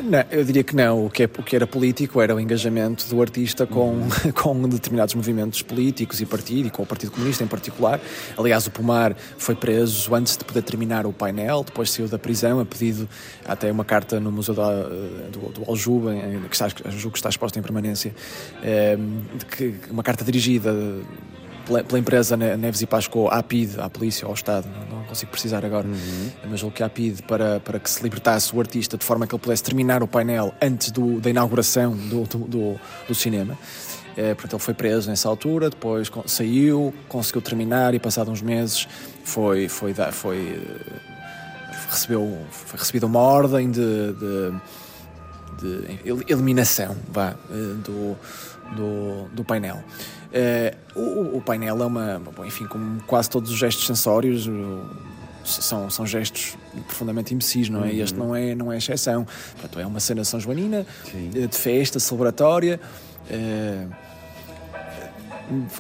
Não, 0.03 0.25
eu 0.31 0.45
diria 0.45 0.65
que 0.65 0.75
não. 0.75 1.07
O 1.07 1.11
que, 1.11 1.25
é, 1.25 1.27
o 1.27 1.43
que 1.43 1.55
era 1.55 1.67
político 1.67 2.21
era 2.21 2.35
o 2.35 2.41
engajamento 2.41 3.07
do 3.09 3.21
artista 3.21 3.67
com, 3.67 3.93
uhum. 3.93 4.09
com 4.35 4.69
determinados 4.69 5.15
movimentos 5.15 5.63
políticos 5.63 6.21
e 6.21 6.27
partido, 6.27 6.69
e 6.69 6.71
com 6.71 6.83
o 6.83 6.87
Partido 6.87 7.13
Comunista 7.13 7.45
em 7.45 7.47
particular. 7.47 8.01
Aliás, 8.37 8.67
o 8.67 8.71
Pomar 8.71 9.17
foi 9.39 9.55
preso 9.55 10.15
antes 10.15 10.37
de 10.37 10.45
poder 10.45 10.63
terminar 10.63 11.07
o 11.07 11.13
painel, 11.13 11.65
depois 11.65 11.91
saiu 11.91 12.09
da 12.09 12.19
prisão, 12.19 12.61
a 12.61 12.65
pedido 12.65 13.09
até 13.45 13.71
uma 13.71 13.85
carta 13.85 14.19
no 14.21 14.33
Museu 14.33 14.55
da, 14.55 14.83
do, 14.83 15.53
do 15.53 15.71
Aljube, 15.71 16.09
que 16.49 16.55
está, 16.55 16.71
que 16.71 16.89
está 17.15 17.29
exposta 17.29 17.59
em 17.59 17.63
permanência, 17.63 18.15
é, 18.63 18.97
que, 19.57 19.75
uma 19.91 20.03
carta 20.03 20.25
dirigida 20.25 20.75
pela, 21.71 21.85
pela, 21.85 21.99
empresa 21.99 22.37
Neves 22.37 22.83
e 22.83 22.87
Pascoal 22.87 23.31
à 23.31 23.43
PID, 23.43 23.79
à 23.79 23.89
polícia, 23.89 24.27
ao 24.27 24.35
Estado, 24.35 24.69
não, 24.91 24.99
não 24.99 25.05
consigo 25.05 25.31
precisar 25.31 25.65
agora, 25.65 25.87
uhum. 25.87 26.31
mas 26.51 26.63
o 26.63 26.71
que 26.71 26.83
à 26.83 26.89
PID 26.89 27.23
para, 27.23 27.61
para 27.61 27.79
que 27.79 27.89
se 27.89 28.03
libertasse 28.03 28.55
o 28.55 28.59
artista 28.59 28.99
de 28.99 29.05
forma 29.05 29.27
que 29.27 29.35
ele 29.35 29.41
pudesse 29.41 29.63
terminar 29.63 30.03
o 30.03 30.09
painel 30.09 30.53
antes 30.61 30.91
do, 30.91 31.21
da 31.21 31.31
inauguração 31.31 31.97
do, 31.97 32.25
do, 32.25 32.39
do, 32.39 32.81
do 33.07 33.15
cinema. 33.15 33.57
É, 34.17 34.35
portanto, 34.35 34.55
ele 34.55 34.63
foi 34.63 34.75
preso 34.75 35.09
nessa 35.09 35.29
altura, 35.29 35.71
depois 35.71 36.11
saiu, 36.27 36.93
conseguiu 37.09 37.41
terminar 37.41 37.95
e, 37.95 38.01
passado 38.01 38.31
uns 38.31 38.43
meses, 38.43 38.89
foi, 39.23 39.69
foi, 39.69 39.95
foi, 39.95 40.13
foi 40.13 40.59
recebeu 41.89 42.39
foi 42.51 42.79
recebida 42.79 43.07
uma 43.07 43.21
ordem 43.21 43.71
de, 43.71 44.13
de, 44.13 44.53
de 45.61 46.23
eliminação 46.29 46.97
vá, 47.09 47.35
eh, 47.51 47.75
do, 47.85 48.17
do, 48.75 49.29
do 49.29 49.45
painel. 49.45 49.83
Uh, 50.31 50.99
o, 50.99 51.39
o, 51.39 51.43
painel 51.43 51.83
é 51.83 51.87
uma. 51.87 52.23
Enfim, 52.45 52.67
como 52.67 53.03
quase 53.03 53.29
todos 53.29 53.51
os 53.51 53.59
gestos 53.59 53.87
sensórios, 53.87 54.49
são, 55.45 55.91
são 55.91 56.07
gestos 56.07 56.57
profundamente 56.87 57.35
imbecis, 57.35 57.69
não 57.69 57.85
é? 57.85 57.89
Uhum. 57.89 58.03
Este 58.03 58.19
não 58.19 58.37
é, 58.37 58.55
não 58.55 58.73
é 58.73 58.79
exceção. 58.79 59.27
Portanto, 59.53 59.81
é 59.81 59.87
uma 59.87 60.01
cena 60.01 60.25
São 60.25 60.39
Joanina, 60.39 60.87
Sim. 61.11 61.31
Eh, 61.35 61.47
de 61.47 61.57
festa, 61.57 61.99
celebratória. 61.99 62.81
Uh, 63.29 63.91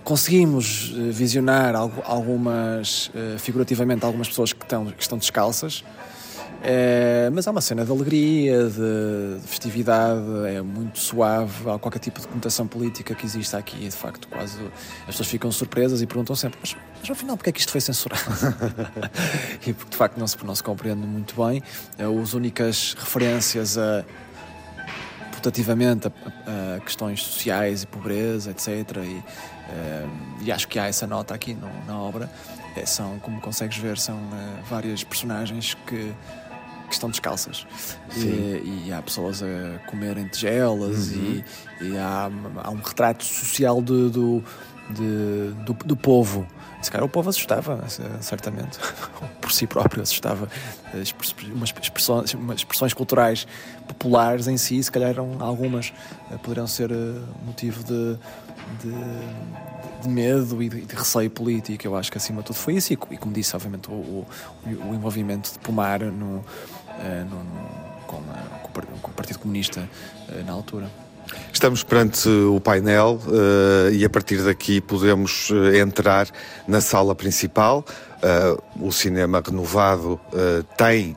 conseguimos 0.03 0.92
visionar 1.12 1.76
algumas, 1.76 3.09
figurativamente, 3.38 4.05
algumas 4.05 4.26
pessoas 4.26 4.53
que 4.53 4.64
estão, 4.64 4.87
que 4.87 5.00
estão 5.00 5.16
descalças. 5.16 5.85
É, 6.62 7.31
mas 7.33 7.49
há 7.49 7.51
uma 7.51 7.61
cena 7.62 7.85
de 7.85 7.90
alegria, 7.90 8.64
de, 8.64 9.40
de, 9.40 9.46
festividade, 9.46 10.20
é 10.46 10.61
muito 10.61 10.99
suave, 10.99 11.70
há 11.70 11.79
qualquer 11.79 12.01
tipo 12.01 12.20
de 12.20 12.29
conotação 12.29 12.66
política 12.66 13.14
que 13.14 13.25
existe 13.25 13.57
aqui, 13.57 13.79
de 13.79 13.90
facto, 13.90 14.29
quase 14.29 14.59
as 15.01 15.07
pessoas 15.07 15.29
ficam 15.29 15.51
surpresas 15.51 16.03
e 16.03 16.07
perguntam 16.07 16.37
sempre, 16.37 16.59
mas, 16.61 16.77
mas 17.01 17.11
afinal, 17.11 17.37
porquê 17.38 17.49
é 17.49 17.53
que 17.53 17.61
isto 17.61 17.73
foi 17.73 17.81
censurado? 17.81 18.23
e 19.66 19.73
porque 19.73 19.90
de 19.90 19.96
facto 19.96 20.18
não 20.18 20.27
se, 20.27 20.44
não 20.44 20.55
se 20.55 20.62
compreende 20.62 21.07
muito 21.07 21.35
bem. 21.42 21.62
As 21.99 22.35
únicas 22.35 22.94
referências 22.94 23.79
a 23.79 24.05
putativamente 25.40 26.09
a, 26.09 26.77
a, 26.77 26.81
questões 26.81 27.23
sociais 27.23 27.85
e 27.85 27.87
pobreza, 27.87 28.51
etc. 28.51 28.68
E, 29.03 29.23
eh, 29.70 30.07
e 30.42 30.53
acho 30.53 30.68
que 30.68 30.79
há 30.79 30.87
essa 30.87 31.07
nota 31.07 31.35
aqui 31.35 31.55
no, 31.55 31.70
na 31.87 31.99
obra. 31.99 32.31
É, 32.77 32.85
são, 32.85 33.18
como 33.20 33.40
consegues 33.40 33.79
ver, 33.79 33.99
são 33.99 34.16
várias 34.68 35.03
personagens 35.03 35.75
que 35.87 36.12
estão 36.94 37.11
descalças. 37.11 37.66
E, 38.16 38.87
e, 38.87 38.92
há 38.92 39.00
pessoas 39.03 39.42
a 39.42 39.79
comerem 39.87 40.26
tigelas 40.29 41.11
uhum. 41.11 41.42
e, 41.81 41.85
e 41.85 41.98
há, 41.98 42.31
há, 42.62 42.70
um 42.70 42.81
retrato 42.81 43.24
social 43.24 43.81
de, 43.81 44.11
do, 44.11 44.42
de, 44.90 45.55
do, 45.64 45.72
do 45.72 45.96
povo. 45.96 46.46
Se 46.83 46.90
calhar 46.90 47.05
o 47.05 47.11
povo 47.11 47.29
assustava, 47.29 47.85
certamente, 48.20 48.79
por 49.40 49.53
si 49.53 49.66
próprio 49.66 50.03
assustava. 50.03 50.48
Umas 51.55 51.74
expressões, 51.83 52.33
umas 52.33 52.57
expressões 52.57 52.94
culturais 52.94 53.46
populares 53.87 54.46
em 54.46 54.57
si, 54.57 54.83
se 54.83 54.90
calhar 54.90 55.11
eram 55.11 55.37
algumas, 55.40 55.92
eh, 56.31 56.38
poderiam 56.38 56.66
ser 56.66 56.90
eh, 56.90 56.94
motivo 57.44 57.85
de, 57.85 58.16
de, 58.83 60.03
de 60.03 60.09
medo 60.09 60.62
e 60.62 60.70
de, 60.70 60.81
de, 60.87 60.94
receio 60.94 61.31
político. 61.31 61.87
Eu 61.87 61.96
acho 61.96 62.11
que 62.11 62.16
acima 62.16 62.40
de 62.40 62.46
tudo 62.46 62.57
foi 62.57 62.74
isso. 62.74 62.95
E, 62.95 62.99
e 63.11 63.18
como 63.18 63.34
disse, 63.34 63.55
obviamente, 63.55 63.91
o, 63.91 63.93
o, 63.93 64.26
o 64.64 64.95
envolvimento 64.95 65.53
de 65.53 65.59
Pomar 65.59 66.01
no, 66.01 66.43
eh, 67.01 67.24
no, 67.28 67.38
com, 68.07 68.16
a, 68.16 68.59
com, 69.01 69.11
o 69.11 69.14
Partido 69.14 69.38
Comunista 69.38 69.88
eh, 70.28 70.42
na 70.46 70.53
altura. 70.53 70.90
Estamos 71.53 71.84
perante 71.84 72.28
o 72.28 72.61
painel 72.61 73.20
uh, 73.26 73.92
e 73.92 74.05
a 74.05 74.11
partir 74.11 74.42
daqui 74.42 74.80
podemos 74.80 75.48
entrar 75.80 76.26
na 76.66 76.80
sala 76.80 77.14
principal. 77.14 77.84
Uh, 78.78 78.86
o 78.88 78.92
cinema 78.92 79.40
renovado 79.44 80.20
tem, 80.76 81.16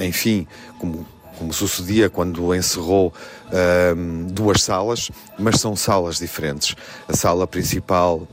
enfim, 0.00 0.48
como 0.78 1.06
como 1.42 1.52
sucedia 1.52 2.08
quando 2.08 2.54
encerrou 2.54 3.12
uh, 3.48 4.24
duas 4.30 4.62
salas, 4.62 5.10
mas 5.36 5.60
são 5.60 5.74
salas 5.74 6.18
diferentes. 6.18 6.76
A 7.08 7.16
sala 7.16 7.48
principal 7.48 8.18
uh, 8.18 8.28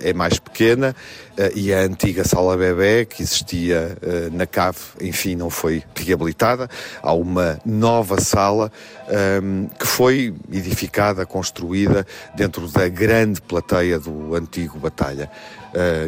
é 0.00 0.12
mais 0.12 0.38
pequena 0.38 0.94
uh, 1.32 1.58
e 1.58 1.74
a 1.74 1.80
antiga 1.80 2.22
sala 2.22 2.56
bebê 2.56 3.04
que 3.06 3.22
existia 3.22 3.98
eh, 4.00 4.28
na 4.30 4.46
cave, 4.46 4.78
enfim, 5.00 5.34
não 5.34 5.50
foi 5.50 5.82
reabilitada. 5.96 6.70
Há 7.02 7.12
uma 7.12 7.58
nova 7.66 8.20
sala 8.20 8.70
um, 9.42 9.66
que 9.66 9.86
foi 9.86 10.32
edificada, 10.52 11.26
construída 11.26 12.06
dentro 12.36 12.68
da 12.68 12.88
grande 12.88 13.40
plateia 13.42 13.98
do 13.98 14.34
antigo 14.36 14.78
Batalha. 14.78 15.28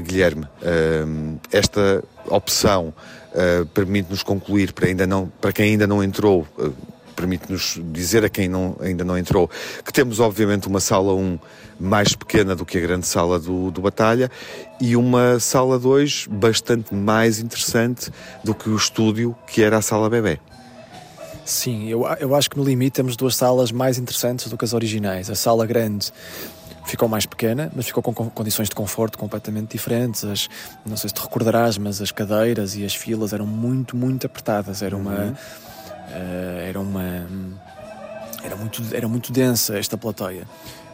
Guilherme, 0.05 0.47
esta 1.51 2.05
opção 2.29 2.95
uh, 3.37 3.67
permite-nos 3.67 4.23
concluir, 4.23 4.73
para, 4.73 4.87
ainda 4.87 5.07
não, 5.07 5.31
para 5.41 5.53
quem 5.53 5.73
ainda 5.73 5.87
não 5.87 6.03
entrou, 6.03 6.47
uh, 6.59 6.73
permite-nos 7.15 7.81
dizer 7.93 8.25
a 8.25 8.29
quem 8.29 8.49
não, 8.49 8.77
ainda 8.81 9.05
não 9.05 9.17
entrou, 9.17 9.51
que 9.85 9.93
temos 9.93 10.21
obviamente 10.21 10.67
uma 10.67 10.81
sala 10.81 11.15
1 11.15 11.39
mais 11.79 12.15
pequena 12.15 12.55
do 12.55 12.65
que 12.65 12.79
a 12.79 12.81
grande 12.81 13.07
sala 13.07 13.39
do, 13.39 13.71
do 13.71 13.81
Batalha 13.81 14.31
e 14.81 14.97
uma 14.97 15.39
sala 15.39 15.79
2 15.79 16.27
bastante 16.31 16.95
mais 16.95 17.39
interessante 17.39 18.11
do 18.43 18.55
que 18.55 18.69
o 18.69 18.77
estúdio 18.77 19.37
que 19.47 19.63
era 19.63 19.79
a 19.79 19.83
sala 19.83 20.09
bebê. 20.09 20.39
Sim, 21.45 21.89
eu, 21.89 22.05
eu 22.19 22.35
acho 22.35 22.51
que 22.51 22.59
no 22.59 22.65
limite 22.65 22.95
temos 22.97 23.17
duas 23.17 23.37
salas 23.37 23.71
mais 23.71 23.99
interessantes 23.99 24.49
do 24.49 24.59
que 24.59 24.65
as 24.65 24.73
originais. 24.73 25.31
A 25.31 25.37
sala 25.37 25.65
grande 25.65 26.13
ficou 26.87 27.09
mais 27.09 27.27
pequena, 27.27 27.71
mas 27.75 27.87
ficou 27.87 28.03
com 28.03 28.15
condições 28.31 28.69
de 28.69 28.75
conforto 28.75 29.19
completamente 29.19 29.73
diferentes. 29.73 30.25
As, 30.25 30.49
não 30.85 30.97
sei 30.97 31.09
se 31.09 31.15
te 31.15 31.21
recordarás, 31.21 31.77
mas 31.77 32.01
as 32.01 32.11
cadeiras 32.11 32.77
e 32.77 32.85
as 32.85 32.95
filas 32.95 33.33
eram 33.33 33.47
muito, 33.47 33.97
muito 33.97 34.27
apertadas. 34.27 34.83
Era 34.83 34.97
uma. 34.97 35.11
Uhum. 35.11 35.31
Uh, 35.33 36.61
era 36.69 36.81
uma. 36.81 37.27
Era 38.47 38.55
muito, 38.55 38.83
era 38.95 39.09
muito 39.09 39.33
densa 39.33 39.77
esta 39.77 39.99
plateia. 39.99 40.47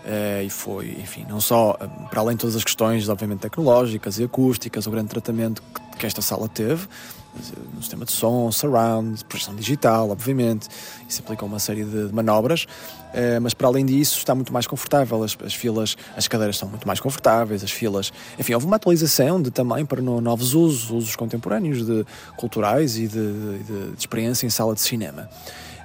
Uh, 0.04 0.42
e 0.42 0.50
foi, 0.50 0.96
enfim, 1.00 1.26
não 1.28 1.40
só 1.40 1.76
eh, 1.78 1.86
para 2.10 2.20
além 2.20 2.34
de 2.34 2.40
todas 2.40 2.56
as 2.56 2.64
questões, 2.64 3.08
obviamente, 3.08 3.40
tecnológicas 3.40 4.18
e 4.18 4.24
acústicas, 4.24 4.86
o 4.86 4.90
grande 4.90 5.08
tratamento 5.08 5.62
que, 5.62 5.98
que 5.98 6.06
esta 6.06 6.20
sala 6.20 6.48
teve, 6.48 6.88
no 7.74 7.80
sistema 7.80 8.04
de 8.04 8.10
som, 8.10 8.50
surround, 8.50 9.24
projeção 9.26 9.54
digital, 9.54 10.10
obviamente, 10.10 10.66
isso 11.08 11.22
aplica 11.22 11.44
uma 11.44 11.58
série 11.58 11.84
de 11.84 12.12
manobras, 12.12 12.64
uh, 12.64 13.40
mas 13.40 13.54
para 13.54 13.68
além 13.68 13.86
disso 13.86 14.18
está 14.18 14.34
muito 14.34 14.52
mais 14.52 14.66
confortável, 14.66 15.22
as, 15.22 15.36
as, 15.44 15.54
filas, 15.54 15.96
as 16.16 16.26
cadeiras 16.26 16.58
são 16.58 16.68
muito 16.68 16.86
mais 16.86 16.98
confortáveis, 16.98 17.62
as 17.62 17.70
filas, 17.70 18.12
enfim, 18.38 18.54
houve 18.54 18.66
uma 18.66 18.76
atualização 18.76 19.40
de 19.40 19.52
também 19.52 19.86
para 19.86 20.02
no, 20.02 20.20
novos 20.20 20.54
usos, 20.54 20.90
usos 20.90 21.14
contemporâneos, 21.14 21.86
de 21.86 22.04
culturais 22.36 22.96
e 22.96 23.06
de, 23.06 23.32
de, 23.62 23.90
de 23.92 23.98
experiência 23.98 24.46
em 24.46 24.50
sala 24.50 24.74
de 24.74 24.80
cinema. 24.80 25.28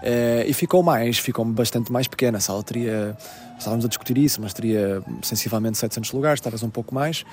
Uh, 0.02 0.48
e 0.48 0.54
ficou 0.54 0.84
mais, 0.84 1.18
ficou 1.18 1.44
bastante 1.46 1.92
mais 1.92 2.08
pequena. 2.08 2.38
A 2.38 2.42
sala 2.42 2.64
teria, 2.64 3.18
estávamos 3.58 3.86
a 3.86 3.88
discutir 3.88 4.18
isso, 4.18 4.42
mas 4.42 4.54
teria 4.54 5.02
sensivelmente 5.22 5.78
700 5.78 6.12
lugares, 6.12 6.42
talvez 6.42 6.64
um 6.64 6.70
pouco 6.70 6.94
mais 6.94 7.24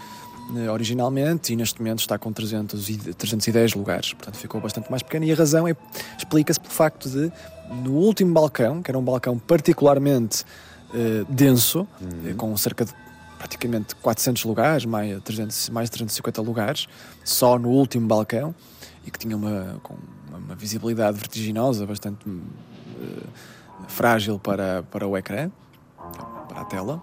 uh, 0.51 0.71
originalmente, 0.73 1.53
e 1.53 1.57
neste 1.57 1.81
momento 1.81 2.01
está 2.01 2.19
com 2.19 2.33
300 2.33 2.89
e, 2.89 2.97
310 3.15 3.75
lugares. 3.75 4.13
Portanto, 4.15 4.37
ficou 4.37 4.61
bastante 4.61 4.91
mais 4.91 5.03
pequena. 5.03 5.27
E 5.27 5.33
a 5.33 5.35
razão 5.35 5.69
é, 5.69 5.77
explica-se 6.17 6.61
pelo 6.61 6.73
facto 6.73 7.09
de, 7.09 7.31
no 7.83 7.93
último 7.93 8.33
balcão, 8.33 8.83
que 8.83 8.91
era 8.91 8.99
um 8.99 9.05
balcão 9.05 9.39
particularmente 9.39 10.45
uh, 10.91 11.25
denso, 11.29 11.87
uhum. 12.01 12.35
com 12.37 12.57
cerca 12.57 12.85
de 12.85 12.93
praticamente 13.39 13.95
400 13.97 14.45
lugares, 14.45 14.87
mais, 14.87 15.23
300, 15.23 15.69
mais 15.69 15.91
350 15.91 16.41
lugares, 16.41 16.87
só 17.23 17.59
no 17.59 17.69
último 17.69 18.07
balcão, 18.07 18.55
e 19.07 19.11
que 19.11 19.19
tinha 19.19 19.37
uma. 19.37 19.79
Com, 19.83 19.97
uma 20.45 20.55
visibilidade 20.55 21.19
vertiginosa, 21.19 21.87
bastante 21.87 22.29
uh, 22.29 22.43
frágil 23.89 24.39
para, 24.39 24.83
para 24.85 25.07
o 25.07 25.17
ecrã, 25.17 25.51
para 26.49 26.61
a 26.61 26.65
tela. 26.65 27.03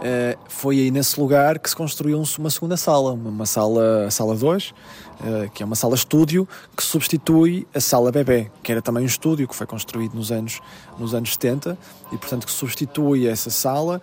Uh, 0.00 0.38
foi 0.48 0.78
aí 0.78 0.90
nesse 0.90 1.20
lugar 1.20 1.58
que 1.58 1.68
se 1.68 1.76
construiu 1.76 2.22
uma 2.38 2.48
segunda 2.48 2.76
sala, 2.76 3.12
uma 3.12 3.44
sala, 3.44 4.06
a 4.06 4.10
sala 4.10 4.34
2, 4.34 4.70
uh, 4.70 4.74
eh, 5.22 5.50
que 5.52 5.62
é 5.62 5.66
uma 5.66 5.76
sala 5.76 5.94
estúdio 5.94 6.48
que 6.74 6.82
substitui 6.82 7.68
a 7.74 7.80
sala 7.80 8.10
bebê, 8.10 8.50
que 8.62 8.72
era 8.72 8.80
também 8.80 9.02
um 9.02 9.06
estúdio 9.06 9.46
que 9.46 9.54
foi 9.54 9.66
construído 9.66 10.14
nos 10.14 10.32
anos, 10.32 10.58
nos 10.98 11.12
anos 11.12 11.34
70 11.34 11.76
e, 12.10 12.16
portanto, 12.16 12.46
que 12.46 12.52
substitui 12.52 13.26
essa 13.26 13.50
sala 13.50 14.00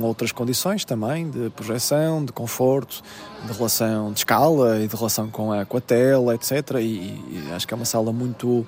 com 0.00 0.06
outras 0.06 0.32
condições 0.32 0.84
também, 0.84 1.30
de 1.30 1.50
projeção, 1.50 2.24
de 2.24 2.32
conforto, 2.32 3.02
de 3.44 3.52
relação 3.52 4.12
de 4.12 4.20
escala 4.20 4.80
e 4.80 4.88
de 4.88 4.96
relação 4.96 5.28
com 5.28 5.52
a, 5.52 5.64
com 5.64 5.76
a 5.76 5.80
tela, 5.80 6.34
etc. 6.34 6.52
E, 6.80 6.82
e 6.82 7.48
acho 7.54 7.66
que 7.66 7.74
é 7.74 7.76
uma 7.76 7.84
sala 7.84 8.12
muito 8.12 8.66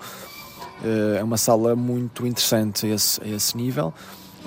eh, 0.82 1.18
é 1.18 1.24
uma 1.24 1.36
sala 1.36 1.76
muito 1.76 2.26
interessante 2.26 2.86
a 2.86 2.94
esse, 2.94 3.22
a 3.22 3.28
esse 3.28 3.56
nível 3.56 3.92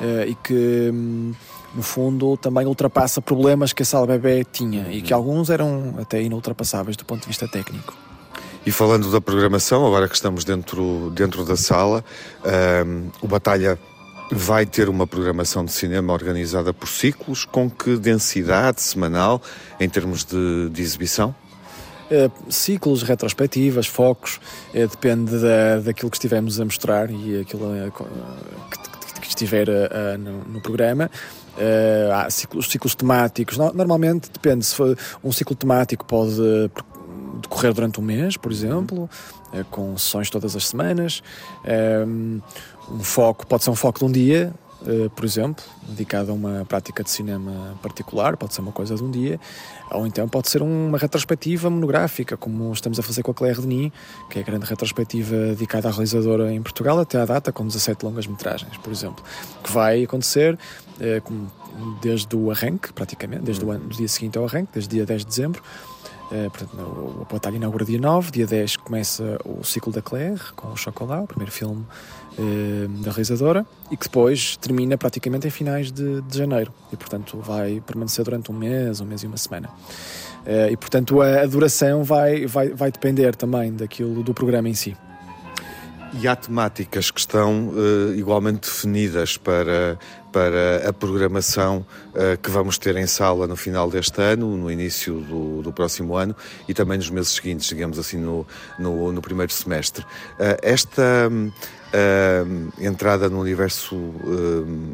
eh, 0.02 0.28
e 0.30 0.36
que 0.36 0.92
hum, 0.94 1.34
no 1.74 1.84
fundo 1.84 2.38
também 2.38 2.66
ultrapassa 2.66 3.22
problemas 3.22 3.74
que 3.74 3.84
a 3.84 3.86
sala 3.86 4.08
bebê 4.08 4.44
tinha 4.44 4.92
e 4.92 5.02
que 5.02 5.14
alguns 5.14 5.50
eram 5.50 5.96
até 6.00 6.22
inultrapassáveis 6.22 6.98
do 6.98 7.06
ponto 7.06 7.22
de 7.22 7.28
vista 7.28 7.48
técnico. 7.48 7.94
E 8.66 8.72
falando 8.72 9.10
da 9.10 9.22
programação, 9.22 9.86
agora 9.88 10.10
que 10.10 10.16
estamos 10.16 10.44
dentro, 10.44 11.10
dentro 11.12 11.46
da 11.46 11.56
sala, 11.56 12.04
um, 12.86 13.10
o 13.22 13.28
Batalha 13.28 13.80
vai 14.32 14.66
ter 14.66 14.90
uma 14.90 15.08
programação 15.08 15.64
de 15.64 15.72
cinema 15.72 16.14
organizada 16.14 16.74
por 16.74 16.88
ciclos, 16.88 17.46
com 17.46 17.70
que 17.70 17.98
densidade 17.98 18.82
semanal 18.82 19.42
em 19.80 19.88
termos 19.88 20.24
de, 20.24 20.70
de 20.70 20.82
exibição? 20.82 21.34
Uh, 22.10 22.32
ciclos, 22.52 23.04
retrospectivas, 23.04 23.86
focos, 23.86 24.40
uh, 24.74 24.88
depende 24.88 25.32
da, 25.40 25.80
daquilo 25.84 26.10
que 26.10 26.16
estivemos 26.16 26.60
a 26.60 26.64
mostrar 26.64 27.12
e 27.12 27.42
aquilo 27.42 27.66
uh, 27.66 27.92
que, 28.72 29.20
que, 29.22 29.28
estiver 29.28 29.68
no, 30.18 30.44
no, 30.46 30.62
programa. 30.62 31.12
há 32.14 32.30
ciclos, 32.30 32.70
ciclos 32.70 32.96
temáticos, 32.96 33.58
no, 33.58 33.74
normalmente 33.74 34.30
depende, 34.32 34.66
se 34.66 34.74
for 34.74 34.98
um 35.22 35.34
ciclo 35.34 35.54
temático 35.54 36.06
pode 36.06 36.40
decorrer 37.42 37.74
durante 37.74 38.00
um 38.00 38.04
mês, 38.04 38.38
por 38.38 38.52
exemplo, 38.52 39.10
com 39.72 39.98
sessões 39.98 40.30
todas 40.30 40.56
as 40.56 40.68
semanas. 40.68 41.22
Um 42.90 43.00
foco, 43.00 43.46
pode 43.46 43.64
ser 43.64 43.70
um 43.70 43.76
foco 43.76 44.00
de 44.00 44.06
um 44.06 44.12
dia, 44.12 44.54
uh, 44.82 45.10
por 45.10 45.26
exemplo, 45.26 45.64
dedicado 45.90 46.32
a 46.32 46.34
uma 46.34 46.66
prática 46.66 47.04
de 47.04 47.10
cinema 47.10 47.78
particular, 47.82 48.38
pode 48.38 48.54
ser 48.54 48.62
uma 48.62 48.72
coisa 48.72 48.96
de 48.96 49.04
um 49.04 49.12
dia, 49.12 49.40
ou 49.92 50.08
então 50.08 50.28
pode 50.28 50.50
ser 50.50 50.62
uma 50.62 50.98
retrospectiva 50.98 51.70
monográfica, 51.70 52.38
como 52.38 52.72
estamos 52.72 52.98
a 52.98 53.04
fazer 53.04 53.24
com 53.24 53.32
a 53.32 53.34
Claire 53.34 53.60
Denis, 53.60 53.92
que 54.30 54.40
é 54.40 54.42
a 54.42 54.46
grande 54.46 54.66
retrospectiva 54.66 55.36
dedicada 55.48 55.90
à 55.90 55.92
realizadora 55.92 56.54
em 56.54 56.62
Portugal 56.62 56.98
até 57.00 57.20
à 57.20 57.26
data, 57.26 57.52
com 57.52 57.66
17 57.66 58.06
longas-metragens, 58.06 58.78
por 58.78 58.92
exemplo, 58.92 59.24
que 59.64 59.72
vai 59.72 60.04
acontecer 60.04 60.54
uh, 60.56 61.48
desde 62.02 62.36
o 62.36 62.50
arranque, 62.50 62.94
praticamente, 62.94 63.44
desde 63.44 63.64
o, 63.66 63.72
ano, 63.72 63.88
do 63.88 63.96
dia 63.96 64.08
seguinte 64.08 64.38
ao 64.38 64.46
arranque, 64.46 64.70
desde 64.74 64.90
dia 64.96 65.06
10 65.06 65.22
de 65.22 65.28
dezembro, 65.28 65.62
Uh, 66.32 66.50
portanto, 66.50 66.82
o, 66.82 67.28
batalha 67.32 67.56
inaugura 67.56 67.86
dia 67.86 68.00
9, 68.00 68.32
dia 68.32 68.46
10 68.46 68.78
começa 68.78 69.40
o 69.46 69.64
ciclo 69.64 69.94
da 69.94 70.02
Claire 70.02 70.42
com 70.56 70.68
o 70.70 70.76
Chocolat, 70.76 71.24
o 71.24 71.28
primeiro 71.28 71.52
filme 71.52 71.86
uh, 72.38 72.88
da 73.02 73.12
realizadora, 73.12 73.66
e 73.90 73.96
que 73.96 74.04
depois 74.04 74.58
termina 74.58 74.98
praticamente 74.98 75.48
em 75.48 75.50
finais 75.50 75.90
de, 75.90 76.22
de, 76.22 76.38
janeiro. 76.38 76.74
E 76.92 76.98
portanto 76.98 77.38
vai 77.40 77.82
permanecer 77.86 78.26
durante 78.26 78.52
um 78.52 78.56
mês, 78.56 79.00
um 79.00 79.06
mês 79.06 79.24
e 79.24 79.28
uma 79.28 79.38
semana. 79.38 79.70
Uh, 80.46 80.72
e 80.72 80.76
portanto 80.76 81.22
a, 81.22 81.42
a 81.42 81.46
duração 81.46 82.04
vai, 82.04 82.46
vai, 82.46 82.70
vai 82.70 82.92
depender 82.92 83.34
também 83.36 83.74
daquilo 83.74 84.22
do 84.22 84.34
programa 84.34 84.68
em 84.68 84.74
si. 84.74 84.98
E 86.14 86.28
há 86.28 86.36
temáticas 86.36 87.12
que 87.12 87.20
estão 87.20 87.70
uh, 87.70 88.14
igualmente 88.16 88.62
definidas 88.62 89.38
para, 89.38 90.00
para 90.32 90.88
a 90.88 90.94
programação 90.94 91.86
que 92.42 92.50
vamos 92.50 92.78
ter 92.78 92.96
em 92.96 93.06
sala 93.06 93.46
no 93.48 93.56
final 93.56 93.90
deste 93.90 94.22
ano, 94.22 94.58
no 94.58 94.72
início 94.72 95.22
do, 95.22 95.62
do 95.62 95.72
próximo 95.72 96.16
ano 96.16 96.36
e 96.68 96.74
também 96.74 96.98
nos 96.98 97.10
meses 97.10 97.30
seguintes, 97.30 97.68
digamos 97.68 98.00
assim, 98.00 98.18
no, 98.18 98.46
no, 98.80 99.12
no 99.12 99.22
primeiro 99.22 99.52
semestre. 99.52 100.04
Uh, 100.04 100.58
esta 100.62 101.30
entrada 102.80 103.30
no 103.30 103.40
universo, 103.40 103.96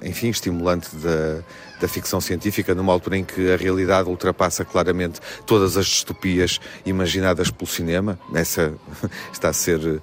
enfim, 0.04 0.30
estimulante 0.30 0.96
da, 0.96 1.44
da 1.82 1.88
ficção 1.88 2.22
científica, 2.22 2.76
numa 2.76 2.94
altura 2.94 3.18
em 3.18 3.24
que 3.24 3.52
a 3.52 3.58
realidade 3.58 4.08
ultrapassa 4.08 4.64
claramente 4.64 5.20
todas 5.46 5.76
as 5.76 5.86
distopias 5.88 6.60
imaginadas 6.86 7.50
pelo 7.50 7.70
cinema, 7.70 8.20
essa 8.34 8.74
está 9.34 9.50
a 9.50 9.54
ser 9.54 10.02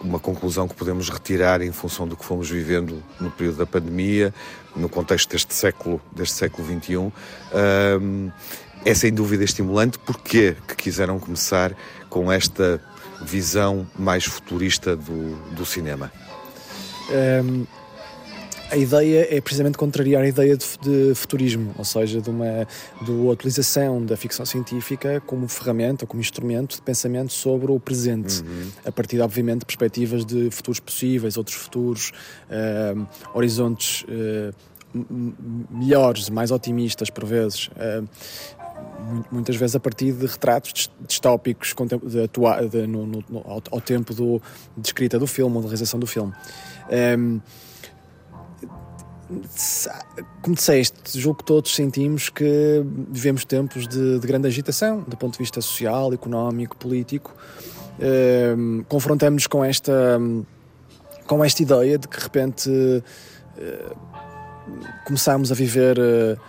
uma 0.00 0.18
conclusão 0.18 0.68
que 0.68 0.74
podemos 0.74 1.08
retirar 1.08 1.60
em 1.62 1.72
função 1.72 2.06
do 2.06 2.16
que 2.16 2.24
fomos 2.24 2.50
vivendo 2.50 3.02
no 3.20 3.30
período 3.30 3.58
da 3.58 3.66
pandemia, 3.66 4.34
no 4.74 4.88
contexto 4.88 5.30
deste 5.30 5.54
século, 5.54 6.00
deste 6.12 6.36
século 6.36 6.66
XXI. 6.66 7.12
É 8.84 8.94
sem 8.94 9.12
dúvida 9.12 9.44
estimulante. 9.44 9.98
Porquê 9.98 10.56
que 10.66 10.74
quiseram 10.74 11.18
começar 11.18 11.72
com 12.08 12.30
esta 12.30 12.80
visão 13.22 13.86
mais 13.98 14.24
futurista 14.24 14.96
do, 14.96 15.36
do 15.52 15.64
cinema? 15.64 16.12
Um, 17.10 17.66
a 18.72 18.76
ideia 18.76 19.28
é 19.30 19.38
precisamente 19.38 19.76
contrariar 19.76 20.22
a 20.22 20.26
ideia 20.26 20.56
de, 20.56 20.66
de, 20.78 21.14
futurismo, 21.14 21.74
ou 21.76 21.84
seja, 21.84 22.22
de 22.22 22.30
uma 22.30 22.66
de 23.02 23.10
utilização 23.10 24.02
da 24.02 24.16
ficção 24.16 24.46
científica 24.46 25.22
como 25.26 25.46
ferramenta, 25.46 26.06
como 26.06 26.22
instrumento 26.22 26.76
de 26.76 26.82
pensamento 26.82 27.34
sobre 27.34 27.70
o 27.70 27.78
presente, 27.78 28.40
uhum. 28.40 28.70
a 28.86 28.90
partir, 28.90 29.20
obviamente, 29.20 29.60
de 29.60 29.66
perspectivas 29.66 30.24
de 30.24 30.50
futuros 30.50 30.80
possíveis, 30.80 31.36
outros 31.36 31.56
futuros, 31.56 32.12
uh, 32.48 33.06
horizontes 33.34 34.04
uh, 34.04 34.54
melhores, 35.70 36.30
mais 36.30 36.50
otimistas, 36.50 37.10
por 37.10 37.26
vezes. 37.26 37.68
Uh, 37.68 38.08
muitas 39.30 39.56
vezes 39.56 39.76
a 39.76 39.80
partir 39.80 40.12
de 40.12 40.26
retratos 40.26 40.90
distópicos 41.06 41.74
de 42.04 42.22
atua, 42.24 42.66
de, 42.66 42.86
no, 42.86 43.06
no, 43.06 43.24
ao, 43.44 43.62
ao, 43.70 43.80
tempo 43.80 44.14
do, 44.14 44.40
de 44.76 44.88
escrita 44.88 45.18
do 45.18 45.26
filme 45.26 45.56
ou 45.56 45.60
de 45.60 45.68
realização 45.68 46.00
do 46.00 46.06
filme. 46.06 46.32
Um, 47.18 47.40
como 50.40 50.54
disseste, 50.54 51.18
julgo 51.18 51.38
que 51.38 51.44
todos 51.44 51.74
sentimos 51.74 52.28
que 52.28 52.84
vivemos 53.08 53.44
tempos 53.44 53.86
de, 53.86 54.18
de 54.18 54.26
grande 54.26 54.48
agitação, 54.48 55.00
do 55.06 55.16
ponto 55.16 55.32
de 55.32 55.38
vista 55.38 55.60
social, 55.60 56.12
económico, 56.12 56.76
político. 56.76 57.34
Uh, 57.98 58.84
confrontamos-nos 58.88 59.46
com 59.46 59.64
esta, 59.64 60.18
com 61.26 61.44
esta 61.44 61.62
ideia 61.62 61.98
de 61.98 62.08
que 62.08 62.16
de 62.16 62.22
repente 62.22 62.70
uh, 62.70 63.96
começámos 65.04 65.52
a 65.52 65.54
viver 65.54 65.98
uh, 65.98 66.40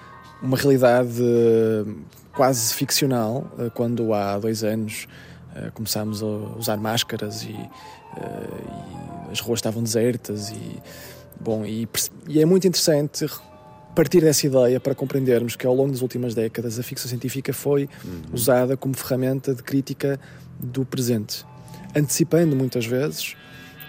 uma 0.41 0.57
realidade 0.57 1.13
quase 2.33 2.73
ficcional, 2.73 3.49
quando 3.75 4.13
há 4.13 4.37
dois 4.37 4.63
anos 4.63 5.07
começámos 5.73 6.21
a 6.21 6.25
usar 6.25 6.77
máscaras 6.77 7.43
e, 7.43 7.51
e 7.51 7.69
as 9.31 9.39
ruas 9.39 9.59
estavam 9.59 9.81
desertas 9.81 10.49
e 10.49 10.81
Bom, 11.43 11.65
e, 11.65 11.87
e 12.27 12.41
é 12.41 12.45
muito 12.45 12.65
interessante 12.67 13.25
partir 13.93 14.21
dessa 14.21 14.45
ideia 14.47 14.79
para 14.79 14.95
compreendermos 14.95 15.55
que 15.55 15.65
ao 15.65 15.73
longo 15.73 15.91
das 15.91 16.01
últimas 16.01 16.33
décadas 16.33 16.79
a 16.79 16.83
ficção 16.83 17.07
científica 17.07 17.53
foi 17.53 17.87
uhum. 18.03 18.21
usada 18.33 18.75
como 18.75 18.95
ferramenta 18.95 19.53
de 19.53 19.61
crítica 19.61 20.19
do 20.59 20.85
presente, 20.85 21.45
antecipando 21.95 22.55
muitas 22.55 22.85
vezes 22.85 23.35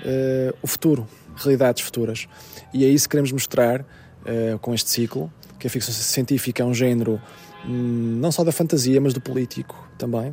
uh, 0.05 0.57
o 0.63 0.67
futuro, 0.67 1.07
realidades 1.37 1.83
futuras. 1.83 2.27
E 2.73 2.85
é 2.85 2.89
isso 2.89 3.09
que 3.09 3.13
queremos 3.13 3.33
mostrar 3.33 3.81
uh, 3.81 4.59
com 4.61 4.75
este 4.75 4.91
ciclo, 4.91 5.33
que 5.59 5.67
a 5.67 5.71
ficção 5.71 5.95
científica 5.95 6.63
é 6.63 6.67
um 6.67 6.75
género 6.75 7.21
um, 7.67 8.19
não 8.21 8.31
só 8.31 8.45
da 8.45 8.53
fantasia, 8.53 9.01
mas 9.01 9.15
do 9.15 9.21
político 9.21 9.89
também. 9.97 10.31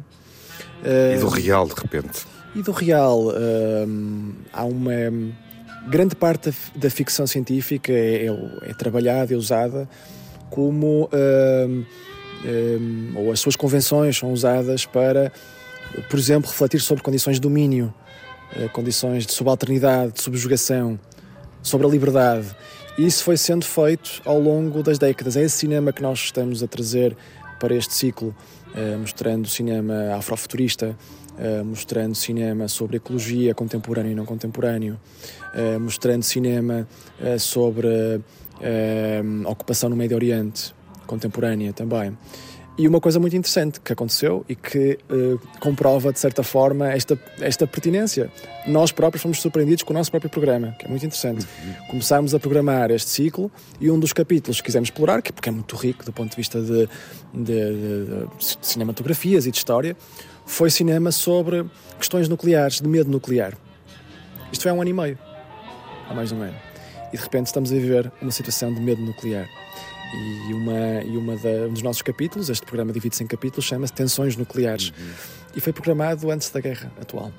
Uh, 0.83 1.15
e 1.15 1.19
do 1.19 1.29
real, 1.29 1.67
de 1.67 1.75
repente. 1.75 2.25
E 2.53 2.61
do 2.61 2.71
real. 2.73 3.31
há 4.51 4.65
uma 4.65 4.91
grande 5.87 6.15
parte 6.15 6.53
da, 6.75 6.89
ficção 6.89 7.25
científica 7.25 7.91
é, 7.91 8.27
é, 8.27 8.69
é 8.69 8.73
trabalhada, 8.73 9.33
é 9.33 9.37
usada 9.37 9.87
como. 10.49 11.09
Uh, 11.11 11.85
uh, 12.45 13.19
ou 13.19 13.31
as 13.31 13.39
suas 13.39 13.55
convenções 13.55 14.17
são 14.17 14.31
usadas 14.31 14.85
para, 14.85 15.31
por 16.09 16.19
exemplo, 16.19 16.49
refletir 16.49 16.81
sobre 16.81 17.03
condições 17.03 17.35
de 17.35 17.41
domínio, 17.41 17.93
uh, 18.55 18.69
condições 18.69 19.25
de 19.25 19.33
subalternidade, 19.33 20.13
de 20.13 20.21
subjugação, 20.21 20.99
sobre 21.61 21.87
a 21.87 21.89
liberdade. 21.89 22.47
Isso 22.97 23.23
foi 23.23 23.37
sendo 23.37 23.65
feito 23.65 24.21
ao 24.25 24.39
longo 24.39 24.83
das 24.83 24.99
décadas. 24.99 25.37
É 25.37 25.43
esse 25.43 25.57
cinema 25.57 25.93
que 25.93 26.01
nós 26.01 26.19
estamos 26.19 26.61
a 26.61 26.67
trazer 26.67 27.15
para 27.59 27.75
este 27.75 27.93
ciclo, 27.93 28.35
eh, 28.75 28.97
mostrando 28.97 29.47
cinema 29.47 30.15
afrofuturista, 30.15 30.97
uh, 31.37 31.63
mostrando 31.63 32.15
cinema 32.15 32.67
sobre 32.67 32.97
ecologia 32.97 33.53
contemporâneo 33.53 34.11
e 34.11 34.15
não 34.15 34.25
contemporâneo, 34.25 34.99
uh, 35.53 35.79
mostrando 35.79 36.23
cinema 36.23 36.87
uh, 37.19 37.39
sobre 37.39 38.21
ocupação 39.47 39.89
no 39.89 39.95
Médio 39.95 40.15
Oriente 40.15 40.71
contemporânea 41.07 41.73
também. 41.73 42.15
E 42.77 42.87
uma 42.87 43.01
coisa 43.01 43.19
muito 43.19 43.35
interessante 43.35 43.81
que 43.81 43.91
aconteceu 43.91 44.45
e 44.47 44.55
que 44.55 44.99
comprova, 45.59 46.13
de 46.13 46.19
certa 46.19 46.43
forma, 46.43 46.91
esta, 46.91 47.19
esta 47.39 47.65
pertinência. 47.65 48.31
Nós 48.67 48.91
próprios 48.91 49.23
fomos 49.23 49.41
surpreendidos 49.41 49.83
com 49.83 49.93
o 49.93 49.97
nosso 49.97 50.11
próprio 50.11 50.29
programa, 50.29 50.75
que 50.77 50.85
é 50.85 50.89
muito 50.89 51.03
interessante. 51.03 51.47
Uhum. 51.63 51.87
Começámos 51.87 52.35
a 52.35 52.39
programar 52.39 52.91
este 52.91 53.09
ciclo 53.09 53.51
e 53.79 53.89
um 53.89 53.99
dos 53.99 54.13
capítulos 54.13 54.57
que 54.57 54.65
quisemos 54.65 54.87
explorar, 54.87 55.23
que 55.23 55.33
porque 55.33 55.49
é 55.49 55.51
muito 55.51 55.75
rico 55.75 56.05
do 56.05 56.13
ponto 56.13 56.29
de 56.29 56.37
vista 56.37 56.61
de, 56.61 56.87
de, 57.33 57.43
de, 57.43 58.05
de 58.05 58.57
cinematografias 58.61 59.47
e 59.47 59.51
de 59.51 59.57
história, 59.57 59.97
foi 60.45 60.69
cinema 60.69 61.11
sobre 61.11 61.65
questões 61.97 62.29
nucleares, 62.29 62.79
de 62.79 62.87
medo 62.87 63.09
nuclear. 63.09 63.57
Isto 64.51 64.63
foi 64.63 64.71
há 64.71 64.73
um 64.73 64.81
ano 64.81 64.89
e 64.89 64.93
meio, 64.93 65.17
há 66.11 66.13
mais 66.13 66.29
de 66.29 66.35
um 66.35 66.41
ano. 66.41 66.55
E 67.11 67.17
de 67.17 67.23
repente 67.23 67.47
estamos 67.47 67.71
a 67.71 67.75
viver 67.75 68.11
uma 68.21 68.31
situação 68.31 68.73
de 68.73 68.79
medo 68.79 69.01
nuclear. 69.01 69.49
E, 70.13 70.53
uma, 70.53 71.03
e 71.03 71.17
uma 71.17 71.37
da, 71.37 71.49
um 71.69 71.73
dos 71.73 71.81
nossos 71.81 72.01
capítulos, 72.01 72.49
este 72.49 72.65
programa 72.65 72.91
divide-se 72.91 73.23
em 73.23 73.27
capítulos, 73.27 73.65
chama-se 73.65 73.93
Tensões 73.93 74.35
Nucleares. 74.35 74.89
Uhum. 74.89 75.11
E 75.55 75.61
foi 75.61 75.71
programado 75.71 76.29
antes 76.29 76.49
da 76.49 76.59
guerra 76.59 76.91
atual. 76.99 77.31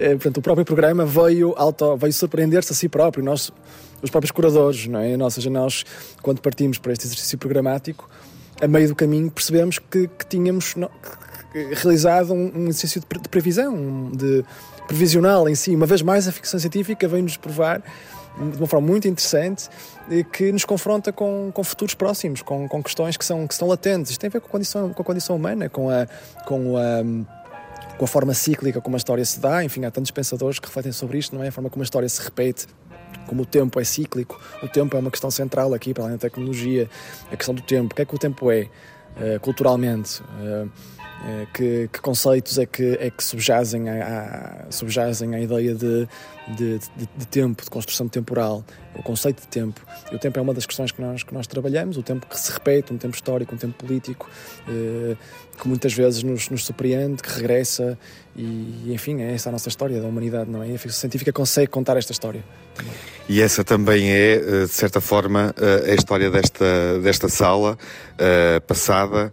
É, 0.00 0.10
portanto, 0.10 0.38
o 0.38 0.42
próprio 0.42 0.64
programa 0.64 1.04
veio, 1.04 1.54
auto, 1.56 1.96
veio 1.96 2.12
surpreender-se 2.12 2.72
a 2.72 2.74
si 2.74 2.88
próprio, 2.88 3.22
nós, 3.22 3.52
os 4.00 4.10
próprios 4.10 4.30
curadores, 4.30 4.86
não 4.86 5.00
é? 5.00 5.16
Ou 5.16 5.30
seja, 5.30 5.50
nós, 5.50 5.84
quando 6.22 6.40
partimos 6.40 6.78
para 6.78 6.92
este 6.92 7.06
exercício 7.06 7.36
programático, 7.36 8.08
a 8.60 8.66
meio 8.66 8.88
do 8.88 8.94
caminho 8.94 9.30
percebemos 9.30 9.78
que, 9.78 10.08
que 10.08 10.26
tínhamos, 10.26 10.74
realizado 11.74 12.32
um, 12.32 12.50
um 12.54 12.68
exercício 12.68 13.00
de, 13.00 13.20
de 13.20 13.28
previsão, 13.28 14.10
de 14.12 14.44
previsional 14.92 15.48
em 15.48 15.54
si. 15.54 15.74
Uma 15.74 15.86
vez 15.86 16.02
mais, 16.02 16.28
a 16.28 16.32
ficção 16.32 16.60
científica 16.60 17.08
vem-nos 17.08 17.38
provar 17.38 17.82
de 18.36 18.58
uma 18.58 18.66
forma 18.66 18.86
muito 18.86 19.08
interessante 19.08 19.68
que 20.32 20.52
nos 20.52 20.66
confronta 20.66 21.10
com, 21.10 21.50
com 21.52 21.64
futuros 21.64 21.94
próximos, 21.94 22.42
com, 22.42 22.68
com 22.68 22.82
questões 22.82 23.16
que, 23.16 23.24
são, 23.24 23.46
que 23.46 23.54
estão 23.54 23.68
latentes. 23.68 24.10
Isto 24.10 24.20
tem 24.20 24.28
a 24.28 24.30
ver 24.30 24.40
com 24.40 24.48
a 24.48 24.50
condição, 24.50 24.92
com 24.92 25.02
a 25.02 25.04
condição 25.04 25.36
humana, 25.36 25.68
com 25.68 25.88
a, 25.88 26.06
com 26.44 26.76
a 26.76 27.42
com 27.98 28.06
a 28.06 28.08
forma 28.08 28.32
cíclica 28.34 28.80
como 28.80 28.96
a 28.96 28.98
história 28.98 29.24
se 29.24 29.38
dá. 29.38 29.62
Enfim, 29.62 29.84
há 29.84 29.90
tantos 29.90 30.10
pensadores 30.10 30.58
que 30.58 30.66
refletem 30.66 30.92
sobre 30.92 31.18
isto, 31.18 31.36
não 31.36 31.44
é? 31.44 31.48
A 31.48 31.52
forma 31.52 31.70
como 31.70 31.82
a 31.82 31.84
história 31.84 32.08
se 32.08 32.20
repete, 32.20 32.66
como 33.26 33.42
o 33.42 33.46
tempo 33.46 33.78
é 33.78 33.84
cíclico. 33.84 34.40
O 34.62 34.68
tempo 34.68 34.96
é 34.96 34.98
uma 34.98 35.10
questão 35.10 35.30
central 35.30 35.72
aqui, 35.72 35.94
para 35.94 36.04
além 36.04 36.16
da 36.16 36.20
tecnologia. 36.20 36.88
A 37.30 37.36
questão 37.36 37.54
do 37.54 37.62
tempo. 37.62 37.92
O 37.92 37.94
que 37.94 38.02
é 38.02 38.04
que 38.04 38.14
o 38.14 38.18
tempo 38.18 38.50
é, 38.50 38.62
uh, 38.62 39.38
culturalmente? 39.40 40.20
Uh, 40.20 40.24
eh, 40.64 40.66
que, 41.52 41.88
que, 41.92 42.00
conceitos 42.00 42.58
é 42.58 42.66
que, 42.66 42.96
é 43.00 43.10
que 43.10 43.22
subjazem, 43.22 43.88
à, 43.88 44.66
subjazem 44.70 45.34
à 45.34 45.40
ideia 45.40 45.74
de, 45.74 46.08
de, 46.48 46.78
de, 46.78 47.08
de, 47.16 47.26
tempo, 47.26 47.62
de 47.62 47.70
construção 47.70 48.08
temporal, 48.08 48.64
o 48.94 49.02
conceito 49.02 49.40
de 49.40 49.48
tempo. 49.48 49.80
E 50.10 50.14
o 50.14 50.18
tempo 50.18 50.38
é 50.38 50.42
uma 50.42 50.52
das 50.52 50.66
questões 50.66 50.90
que 50.90 51.00
nós, 51.00 51.22
que 51.22 51.32
nós 51.32 51.46
trabalhamos, 51.46 51.96
o 51.96 52.02
tempo 52.02 52.26
que 52.26 52.38
se 52.38 52.52
repete, 52.52 52.92
um 52.92 52.98
tempo 52.98 53.14
histórico, 53.14 53.54
um 53.54 53.58
tempo 53.58 53.74
político, 53.74 54.28
eh, 54.68 55.16
que 55.60 55.68
muitas 55.68 55.92
vezes 55.92 56.22
nos, 56.22 56.48
nos 56.48 56.64
surpreende, 56.64 57.22
que 57.22 57.30
regressa, 57.30 57.98
e 58.34 58.92
enfim, 58.92 59.20
é 59.20 59.34
essa 59.34 59.48
a 59.50 59.52
nossa 59.52 59.68
história 59.68 60.00
da 60.00 60.06
humanidade, 60.06 60.50
não 60.50 60.62
é? 60.62 60.68
E 60.68 60.74
a 60.74 60.78
ficção 60.78 61.00
científica 61.00 61.32
consegue 61.32 61.68
contar 61.68 61.96
esta 61.96 62.12
história. 62.12 62.42
E 63.28 63.40
essa 63.40 63.62
também 63.62 64.10
é, 64.10 64.34
eh, 64.34 64.64
de 64.64 64.72
certa 64.72 65.00
forma, 65.00 65.54
eh, 65.56 65.92
a 65.92 65.94
história 65.94 66.30
desta, 66.30 66.98
desta 67.00 67.28
sala, 67.28 67.78
uh, 68.12 68.60
passada, 68.62 69.32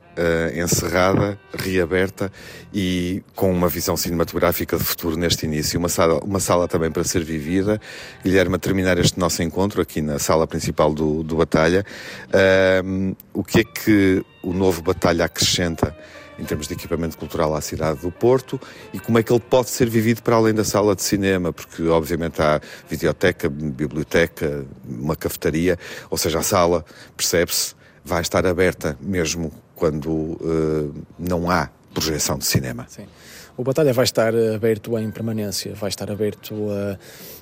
encerrada, 0.55 1.39
reaberta 1.53 2.31
e 2.73 3.23
com 3.35 3.51
uma 3.51 3.69
visão 3.69 3.95
cinematográfica 3.95 4.77
de 4.77 4.83
futuro 4.83 5.15
neste 5.15 5.45
início. 5.45 5.79
Uma 5.79 5.89
sala, 5.89 6.19
uma 6.23 6.39
sala 6.39 6.67
também 6.67 6.91
para 6.99 7.07
ser 7.07 7.23
vivida. 7.23 7.79
Guilherme, 8.21 8.55
a 8.55 8.59
terminar 8.59 8.97
este 8.97 9.17
nosso 9.17 9.41
encontro 9.41 9.81
aqui 9.81 10.01
na 10.01 10.19
sala 10.19 10.45
principal 10.45 10.93
do, 10.93 11.23
do 11.23 11.37
Batalha, 11.37 11.85
uh, 12.27 13.15
o 13.33 13.41
que 13.41 13.61
é 13.61 13.63
que 13.63 14.21
o 14.43 14.51
novo 14.51 14.81
Batalha 14.81 15.25
acrescenta? 15.25 15.95
em 16.37 16.45
termos 16.45 16.69
de 16.69 16.73
equipamento 16.73 17.17
cultural 17.17 17.53
à 17.53 17.59
cidade 17.59 17.99
do 17.99 18.09
Porto 18.09 18.57
e 18.93 18.99
como 18.99 19.19
é 19.19 19.23
que 19.23 19.29
ele 19.29 19.41
pode 19.41 19.69
ser 19.69 19.89
vivido 19.89 20.23
para 20.23 20.37
além 20.37 20.53
da 20.53 20.63
sala 20.63 20.95
de 20.95 21.03
cinema, 21.03 21.51
porque 21.51 21.85
obviamente 21.89 22.41
há 22.41 22.61
videoteca, 22.89 23.49
biblioteca, 23.49 24.65
uma 24.87 25.17
cafetaria, 25.17 25.77
ou 26.09 26.17
seja, 26.17 26.39
a 26.39 26.41
sala, 26.41 26.85
percebe-se, 27.17 27.75
vai 28.05 28.21
estar 28.21 28.47
aberta 28.47 28.97
mesmo 29.01 29.51
quando 29.75 30.09
uh, 30.09 30.93
não 31.19 31.51
há 31.51 31.69
projeção 31.93 32.37
de 32.37 32.45
cinema. 32.45 32.85
Sim. 32.87 33.05
O 33.59 33.63
Batalha 33.65 33.91
vai 33.91 34.05
estar 34.05 34.33
aberto 34.55 34.97
em 34.97 35.11
permanência, 35.11 35.73
vai 35.75 35.89
estar 35.89 36.09
aberto 36.09 36.53
uh, 36.53 36.97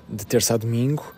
de 0.09 0.25
terça 0.25 0.55
a 0.55 0.57
domingo 0.57 1.13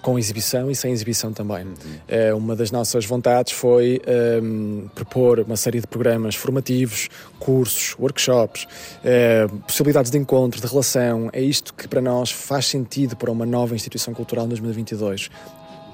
com 0.00 0.16
exibição 0.16 0.70
e 0.70 0.76
sem 0.76 0.92
exibição 0.92 1.32
também. 1.32 1.64
Uhum. 1.64 2.36
uma 2.36 2.54
das 2.54 2.70
nossas 2.70 3.04
vontades 3.04 3.52
foi 3.52 4.00
um, 4.06 4.82
ehm, 4.82 4.88
propor 4.94 5.40
uma 5.40 5.56
série 5.56 5.80
de 5.80 5.88
programas 5.88 6.36
formativos, 6.36 7.08
cursos, 7.40 7.96
workshops, 7.98 8.68
uh, 9.00 9.58
possibilidades 9.62 10.12
de 10.12 10.18
encontro, 10.18 10.60
de 10.60 10.66
relação. 10.68 11.30
É 11.32 11.40
isto 11.40 11.74
que 11.74 11.88
para 11.88 12.00
nós 12.00 12.30
faz 12.30 12.66
sentido 12.66 13.16
para 13.16 13.32
uma 13.32 13.44
nova 13.44 13.74
instituição 13.74 14.14
cultural 14.14 14.44
em 14.44 14.50
2022. 14.50 15.26
Uh, 15.26 15.30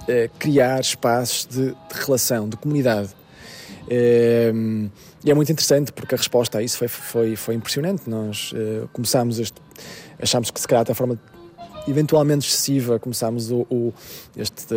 eh, 0.06 0.30
criar 0.38 0.80
espaços 0.80 1.46
de, 1.46 1.70
de, 1.70 2.04
relação, 2.04 2.46
de 2.46 2.58
comunidade. 2.58 3.08
Uh, 3.86 4.90
e 5.24 5.30
é 5.30 5.34
muito 5.34 5.50
interessante 5.52 5.92
porque 5.92 6.14
a 6.14 6.18
resposta 6.18 6.58
a 6.58 6.62
isso 6.62 6.78
foi, 6.78 6.88
foi, 6.88 7.36
foi 7.36 7.54
impressionante. 7.54 8.08
Nós 8.08 8.52
começámos 8.92 9.38
este. 9.38 9.60
Achámos 10.18 10.50
que 10.50 10.60
se 10.60 10.66
calhar 10.66 10.82
até 10.82 10.92
a 10.92 10.94
forma 10.94 11.18
eventualmente 11.88 12.46
excessiva, 12.46 12.98
começámos 12.98 13.50
o, 13.50 13.66
o 13.70 13.92
este, 14.36 14.74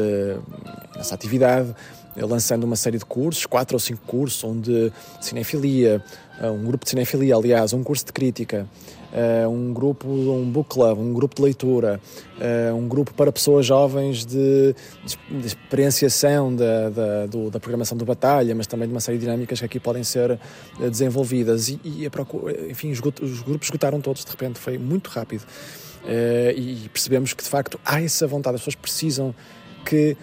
essa 0.95 1.15
atividade 1.15 1.73
eh, 2.15 2.25
lançando 2.25 2.63
uma 2.63 2.75
série 2.75 2.97
de 2.97 3.05
cursos, 3.05 3.45
quatro 3.45 3.75
ou 3.75 3.79
cinco 3.79 4.01
cursos, 4.05 4.43
onde 4.43 4.91
cinefilia, 5.19 6.03
eh, 6.39 6.49
um 6.49 6.63
grupo 6.63 6.85
de 6.85 6.91
cinefilia, 6.91 7.35
aliás, 7.35 7.73
um 7.73 7.83
curso 7.83 8.05
de 8.05 8.13
crítica, 8.13 8.67
um 9.49 9.73
grupo, 9.73 10.07
um 10.07 10.49
book 10.49 10.69
club, 10.69 10.99
um 10.99 11.13
grupo 11.13 11.35
de 11.35 11.41
leitura, 11.41 11.99
um 12.75 12.87
grupo 12.87 13.13
para 13.13 13.31
pessoas 13.31 13.65
jovens 13.65 14.25
de, 14.25 14.75
de 15.29 15.47
experienciação 15.47 16.55
da, 16.55 16.89
da, 16.89 17.25
do, 17.27 17.51
da 17.51 17.59
programação 17.59 17.97
do 17.97 18.05
Batalha, 18.05 18.55
mas 18.55 18.65
também 18.65 18.87
de 18.87 18.93
uma 18.93 18.99
série 18.99 19.17
de 19.17 19.25
dinâmicas 19.25 19.59
que 19.59 19.65
aqui 19.65 19.79
podem 19.79 20.03
ser 20.03 20.39
desenvolvidas. 20.79 21.69
E, 21.69 21.79
e 21.83 22.09
procura, 22.09 22.69
enfim, 22.69 22.91
os, 22.91 22.99
os 23.21 23.41
grupos 23.41 23.67
esgotaram 23.67 24.01
todos, 24.01 24.25
de 24.25 24.31
repente, 24.31 24.59
foi 24.59 24.77
muito 24.77 25.09
rápido. 25.09 25.43
E 26.55 26.89
percebemos 26.91 27.33
que 27.33 27.43
de 27.43 27.49
facto 27.49 27.79
há 27.85 28.01
essa 28.01 28.25
vontade, 28.25 28.55
as 28.55 28.61
pessoas 28.61 28.75
precisam 28.75 29.33
que 29.85 30.17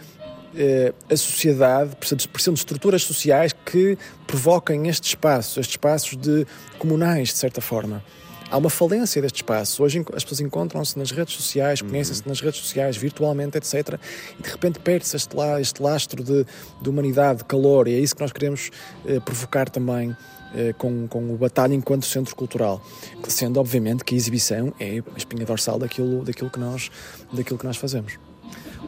eh, 0.57 0.93
a 1.09 1.17
sociedade, 1.17 1.95
precisam 1.95 2.53
de 2.55 2.59
estruturas 2.59 3.05
sociais 3.05 3.53
que 3.53 3.97
provoquem 4.27 4.89
estes 4.89 5.11
espaços, 5.11 5.59
estes 5.59 5.75
espaços 5.75 6.17
de 6.17 6.45
comunais, 6.77 7.29
de 7.29 7.37
certa 7.37 7.61
forma. 7.61 8.03
Há 8.51 8.59
uma 8.59 8.69
falência 8.69 9.23
deste 9.23 9.37
espaço. 9.37 9.81
Hoje 9.83 10.05
as 10.13 10.25
pessoas 10.25 10.41
encontram-se 10.41 10.99
nas 10.99 11.13
redes 11.13 11.35
sociais, 11.35 11.81
conhecem-se 11.81 12.27
nas 12.27 12.41
redes 12.41 12.59
sociais, 12.59 12.97
virtualmente, 12.97 13.57
etc. 13.57 13.97
E 14.39 14.43
de 14.43 14.51
repente 14.51 14.81
perde-se 14.81 15.15
este, 15.15 15.37
este 15.61 15.81
lastro 15.81 16.25
de, 16.25 16.45
de 16.83 16.89
humanidade, 16.89 17.39
de 17.39 17.45
calor, 17.45 17.87
e 17.87 17.95
é 17.95 17.99
isso 17.99 18.17
que 18.17 18.23
nós 18.23 18.33
queremos 18.33 18.71
eh, 19.07 19.21
provocar 19.21 19.71
também 19.71 20.17
eh, 20.53 20.75
com, 20.77 21.07
com 21.07 21.33
o 21.33 21.37
Batalha 21.37 21.75
enquanto 21.75 22.05
centro 22.07 22.35
cultural. 22.35 22.83
Sendo, 23.29 23.61
obviamente, 23.61 24.05
que 24.05 24.17
a 24.17 24.19
exibição 24.19 24.75
é 24.81 25.01
a 25.15 25.17
espinha 25.17 25.47
dorsal 25.47 25.79
daquilo, 25.79 26.25
daquilo, 26.25 26.51
que, 26.51 26.59
nós, 26.59 26.91
daquilo 27.33 27.57
que 27.57 27.65
nós 27.65 27.77
fazemos. 27.77 28.19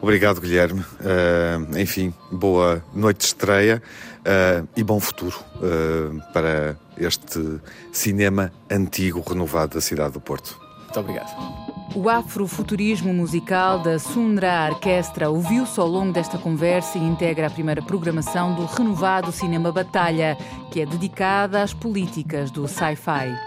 Obrigado, 0.01 0.41
Guilherme. 0.41 0.81
Uh, 0.81 1.79
enfim, 1.79 2.13
boa 2.29 2.83
noite 2.93 3.19
de 3.19 3.25
estreia 3.27 3.81
uh, 4.19 4.67
e 4.75 4.83
bom 4.83 4.99
futuro 4.99 5.39
uh, 5.55 6.33
para 6.33 6.75
este 6.97 7.59
cinema 7.91 8.51
antigo 8.69 9.23
renovado 9.27 9.75
da 9.75 9.81
cidade 9.81 10.13
do 10.13 10.21
Porto. 10.21 10.59
Muito 10.79 10.99
obrigado. 10.99 11.63
O 11.95 12.09
afrofuturismo 12.09 13.13
musical 13.13 13.79
da 13.79 13.99
Sundra 13.99 14.69
Orquestra 14.71 15.29
ouviu-se 15.29 15.79
ao 15.79 15.87
longo 15.87 16.11
desta 16.11 16.39
conversa 16.39 16.97
e 16.97 17.03
integra 17.03 17.45
a 17.45 17.49
primeira 17.51 17.83
programação 17.83 18.55
do 18.55 18.65
renovado 18.65 19.31
Cinema 19.31 19.71
Batalha, 19.71 20.35
que 20.71 20.81
é 20.81 20.85
dedicada 20.87 21.61
às 21.61 21.71
políticas 21.71 22.49
do 22.49 22.67
sci-fi. 22.67 23.37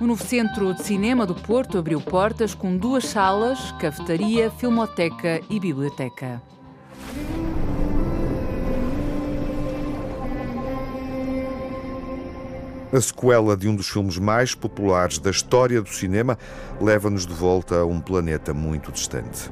O 0.00 0.06
novo 0.06 0.24
Centro 0.24 0.72
de 0.72 0.82
Cinema 0.82 1.26
do 1.26 1.34
Porto 1.34 1.76
abriu 1.76 2.00
portas 2.00 2.54
com 2.54 2.76
duas 2.76 3.04
salas, 3.04 3.72
cafetaria, 3.72 4.50
filmoteca 4.50 5.40
e 5.50 5.60
biblioteca. 5.60 6.42
A 12.94 13.00
sequela 13.00 13.56
de 13.56 13.66
um 13.66 13.74
dos 13.74 13.88
filmes 13.88 14.18
mais 14.18 14.54
populares 14.54 15.18
da 15.18 15.28
história 15.28 15.82
do 15.82 15.88
cinema 15.88 16.38
leva-nos 16.80 17.26
de 17.26 17.34
volta 17.34 17.78
a 17.80 17.84
um 17.84 18.00
planeta 18.00 18.54
muito 18.54 18.92
distante. 18.92 19.50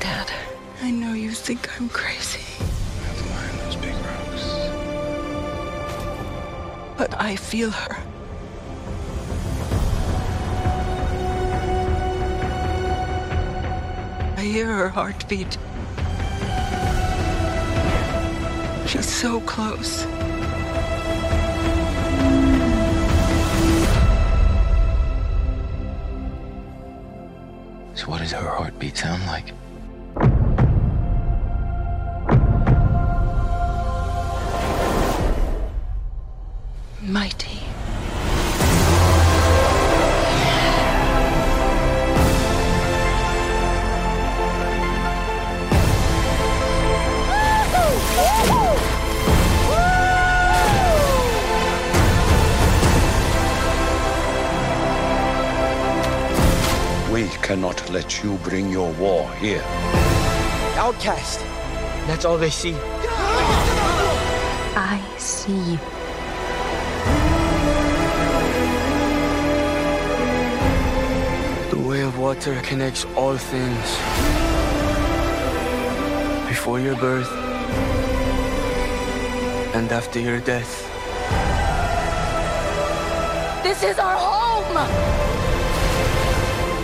Dad, 0.00 0.32
I 0.82 0.90
know 0.90 1.14
you 1.14 1.32
think 1.32 1.68
I'm 1.78 1.90
crazy. 1.90 2.40
But 6.96 7.12
I 7.20 7.36
feel 7.36 7.68
her. 7.70 8.05
Hear 14.46 14.66
her 14.66 14.88
heartbeat. 14.88 15.58
She's 18.86 19.08
so 19.08 19.40
close. 19.40 20.02
So 27.94 28.10
what 28.10 28.20
does 28.20 28.32
her 28.32 28.48
heartbeat 28.48 28.96
sound 28.96 29.26
like? 29.26 29.52
You 58.26 58.36
bring 58.38 58.68
your 58.70 58.90
war 58.94 59.22
here. 59.44 59.62
Outcast. 60.86 61.38
That's 62.08 62.24
all 62.24 62.38
they 62.38 62.50
see. 62.50 62.74
I 64.94 64.98
see 65.16 65.60
you. 65.70 65.78
The 71.74 71.80
way 71.88 72.00
of 72.02 72.18
water 72.18 72.54
connects 72.70 73.02
all 73.20 73.36
things. 73.54 73.88
Before 76.48 76.78
your 76.80 76.96
birth 76.96 77.32
and 79.76 79.86
after 79.92 80.18
your 80.18 80.40
death. 80.40 80.72
This 83.62 83.80
is 83.90 83.96
our 83.98 84.16
home! 84.28 84.76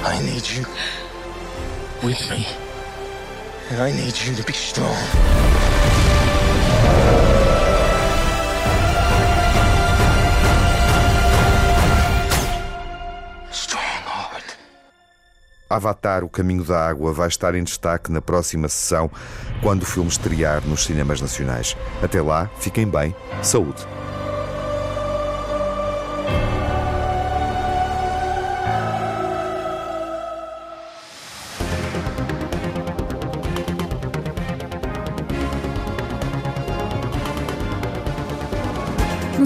I 0.05 0.17
need 0.29 0.47
you 0.49 0.65
with 2.03 2.31
me. 2.31 2.47
And 3.71 3.81
I 3.81 3.93
need 3.93 4.19
you 4.25 4.35
to 4.35 4.45
be 4.45 4.53
strong. 4.53 4.97
Avatar, 15.73 16.23
O 16.23 16.29
Caminho 16.29 16.63
da 16.65 16.87
Água, 16.87 17.15
vai 17.15 17.29
estar 17.29 17.55
em 17.55 17.65
destaque 17.65 18.13
na 18.13 18.21
próxima 18.21 18.69
sessão, 18.69 19.11
quando 19.63 19.85
o 19.85 19.87
filme 19.87 20.11
estrear 20.11 20.63
nos 20.67 20.85
cinemas 20.85 21.19
nacionais. 21.19 21.75
Até 22.03 22.21
lá, 22.21 22.51
fiquem 22.59 22.87
bem, 22.87 23.17
saúde. 23.43 23.87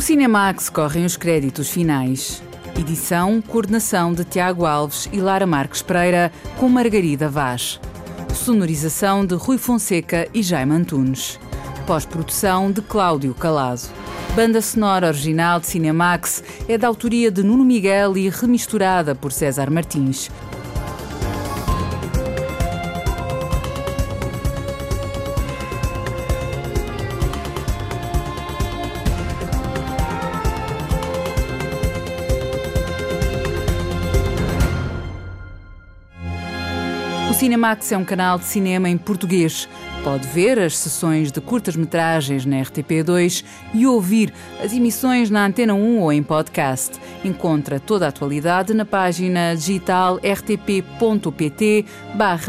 Cinemax 0.06 0.70
correm 0.70 1.04
os 1.04 1.16
créditos 1.16 1.68
finais. 1.68 2.40
Edição, 2.78 3.42
coordenação 3.42 4.12
de 4.12 4.24
Tiago 4.24 4.64
Alves 4.64 5.08
e 5.12 5.20
Lara 5.20 5.48
Marques 5.48 5.82
Pereira, 5.82 6.30
com 6.58 6.68
Margarida 6.68 7.28
Vaz. 7.28 7.80
Sonorização 8.32 9.26
de 9.26 9.34
Rui 9.34 9.58
Fonseca 9.58 10.28
e 10.32 10.44
Jaime 10.44 10.74
Antunes. 10.74 11.40
Pós-produção 11.88 12.70
de 12.70 12.82
Cláudio 12.82 13.34
Calado. 13.34 13.80
Banda 14.36 14.62
sonora 14.62 15.08
original 15.08 15.58
de 15.58 15.66
Cinemax 15.66 16.44
é 16.68 16.78
da 16.78 16.86
autoria 16.86 17.28
de 17.28 17.42
Nuno 17.42 17.64
Miguel 17.64 18.16
e 18.16 18.28
remisturada 18.28 19.12
por 19.12 19.32
César 19.32 19.72
Martins. 19.72 20.30
Cinemax 37.56 37.90
é 37.90 37.96
um 37.96 38.04
canal 38.04 38.38
de 38.38 38.44
cinema 38.44 38.86
em 38.86 38.98
português. 38.98 39.66
Pode 40.04 40.28
ver 40.28 40.58
as 40.58 40.76
sessões 40.76 41.32
de 41.32 41.40
curtas-metragens 41.40 42.44
na 42.44 42.56
RTP2 42.56 43.42
e 43.72 43.86
ouvir 43.86 44.30
as 44.62 44.74
emissões 44.74 45.30
na 45.30 45.46
Antena 45.46 45.72
1 45.72 46.00
ou 46.00 46.12
em 46.12 46.22
podcast. 46.22 47.00
Encontra 47.24 47.80
toda 47.80 48.04
a 48.04 48.10
atualidade 48.10 48.74
na 48.74 48.84
página 48.84 49.54
digital 49.54 50.16
rtp.pt 50.16 51.86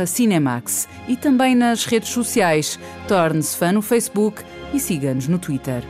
Cinemax 0.05 0.89
e 1.07 1.15
também 1.15 1.55
nas 1.55 1.85
redes 1.85 2.09
sociais. 2.09 2.77
Torne-se 3.07 3.55
fã 3.55 3.71
no 3.71 3.81
Facebook 3.81 4.43
e 4.73 4.79
siga-nos 4.79 5.29
no 5.29 5.39
Twitter. 5.39 5.85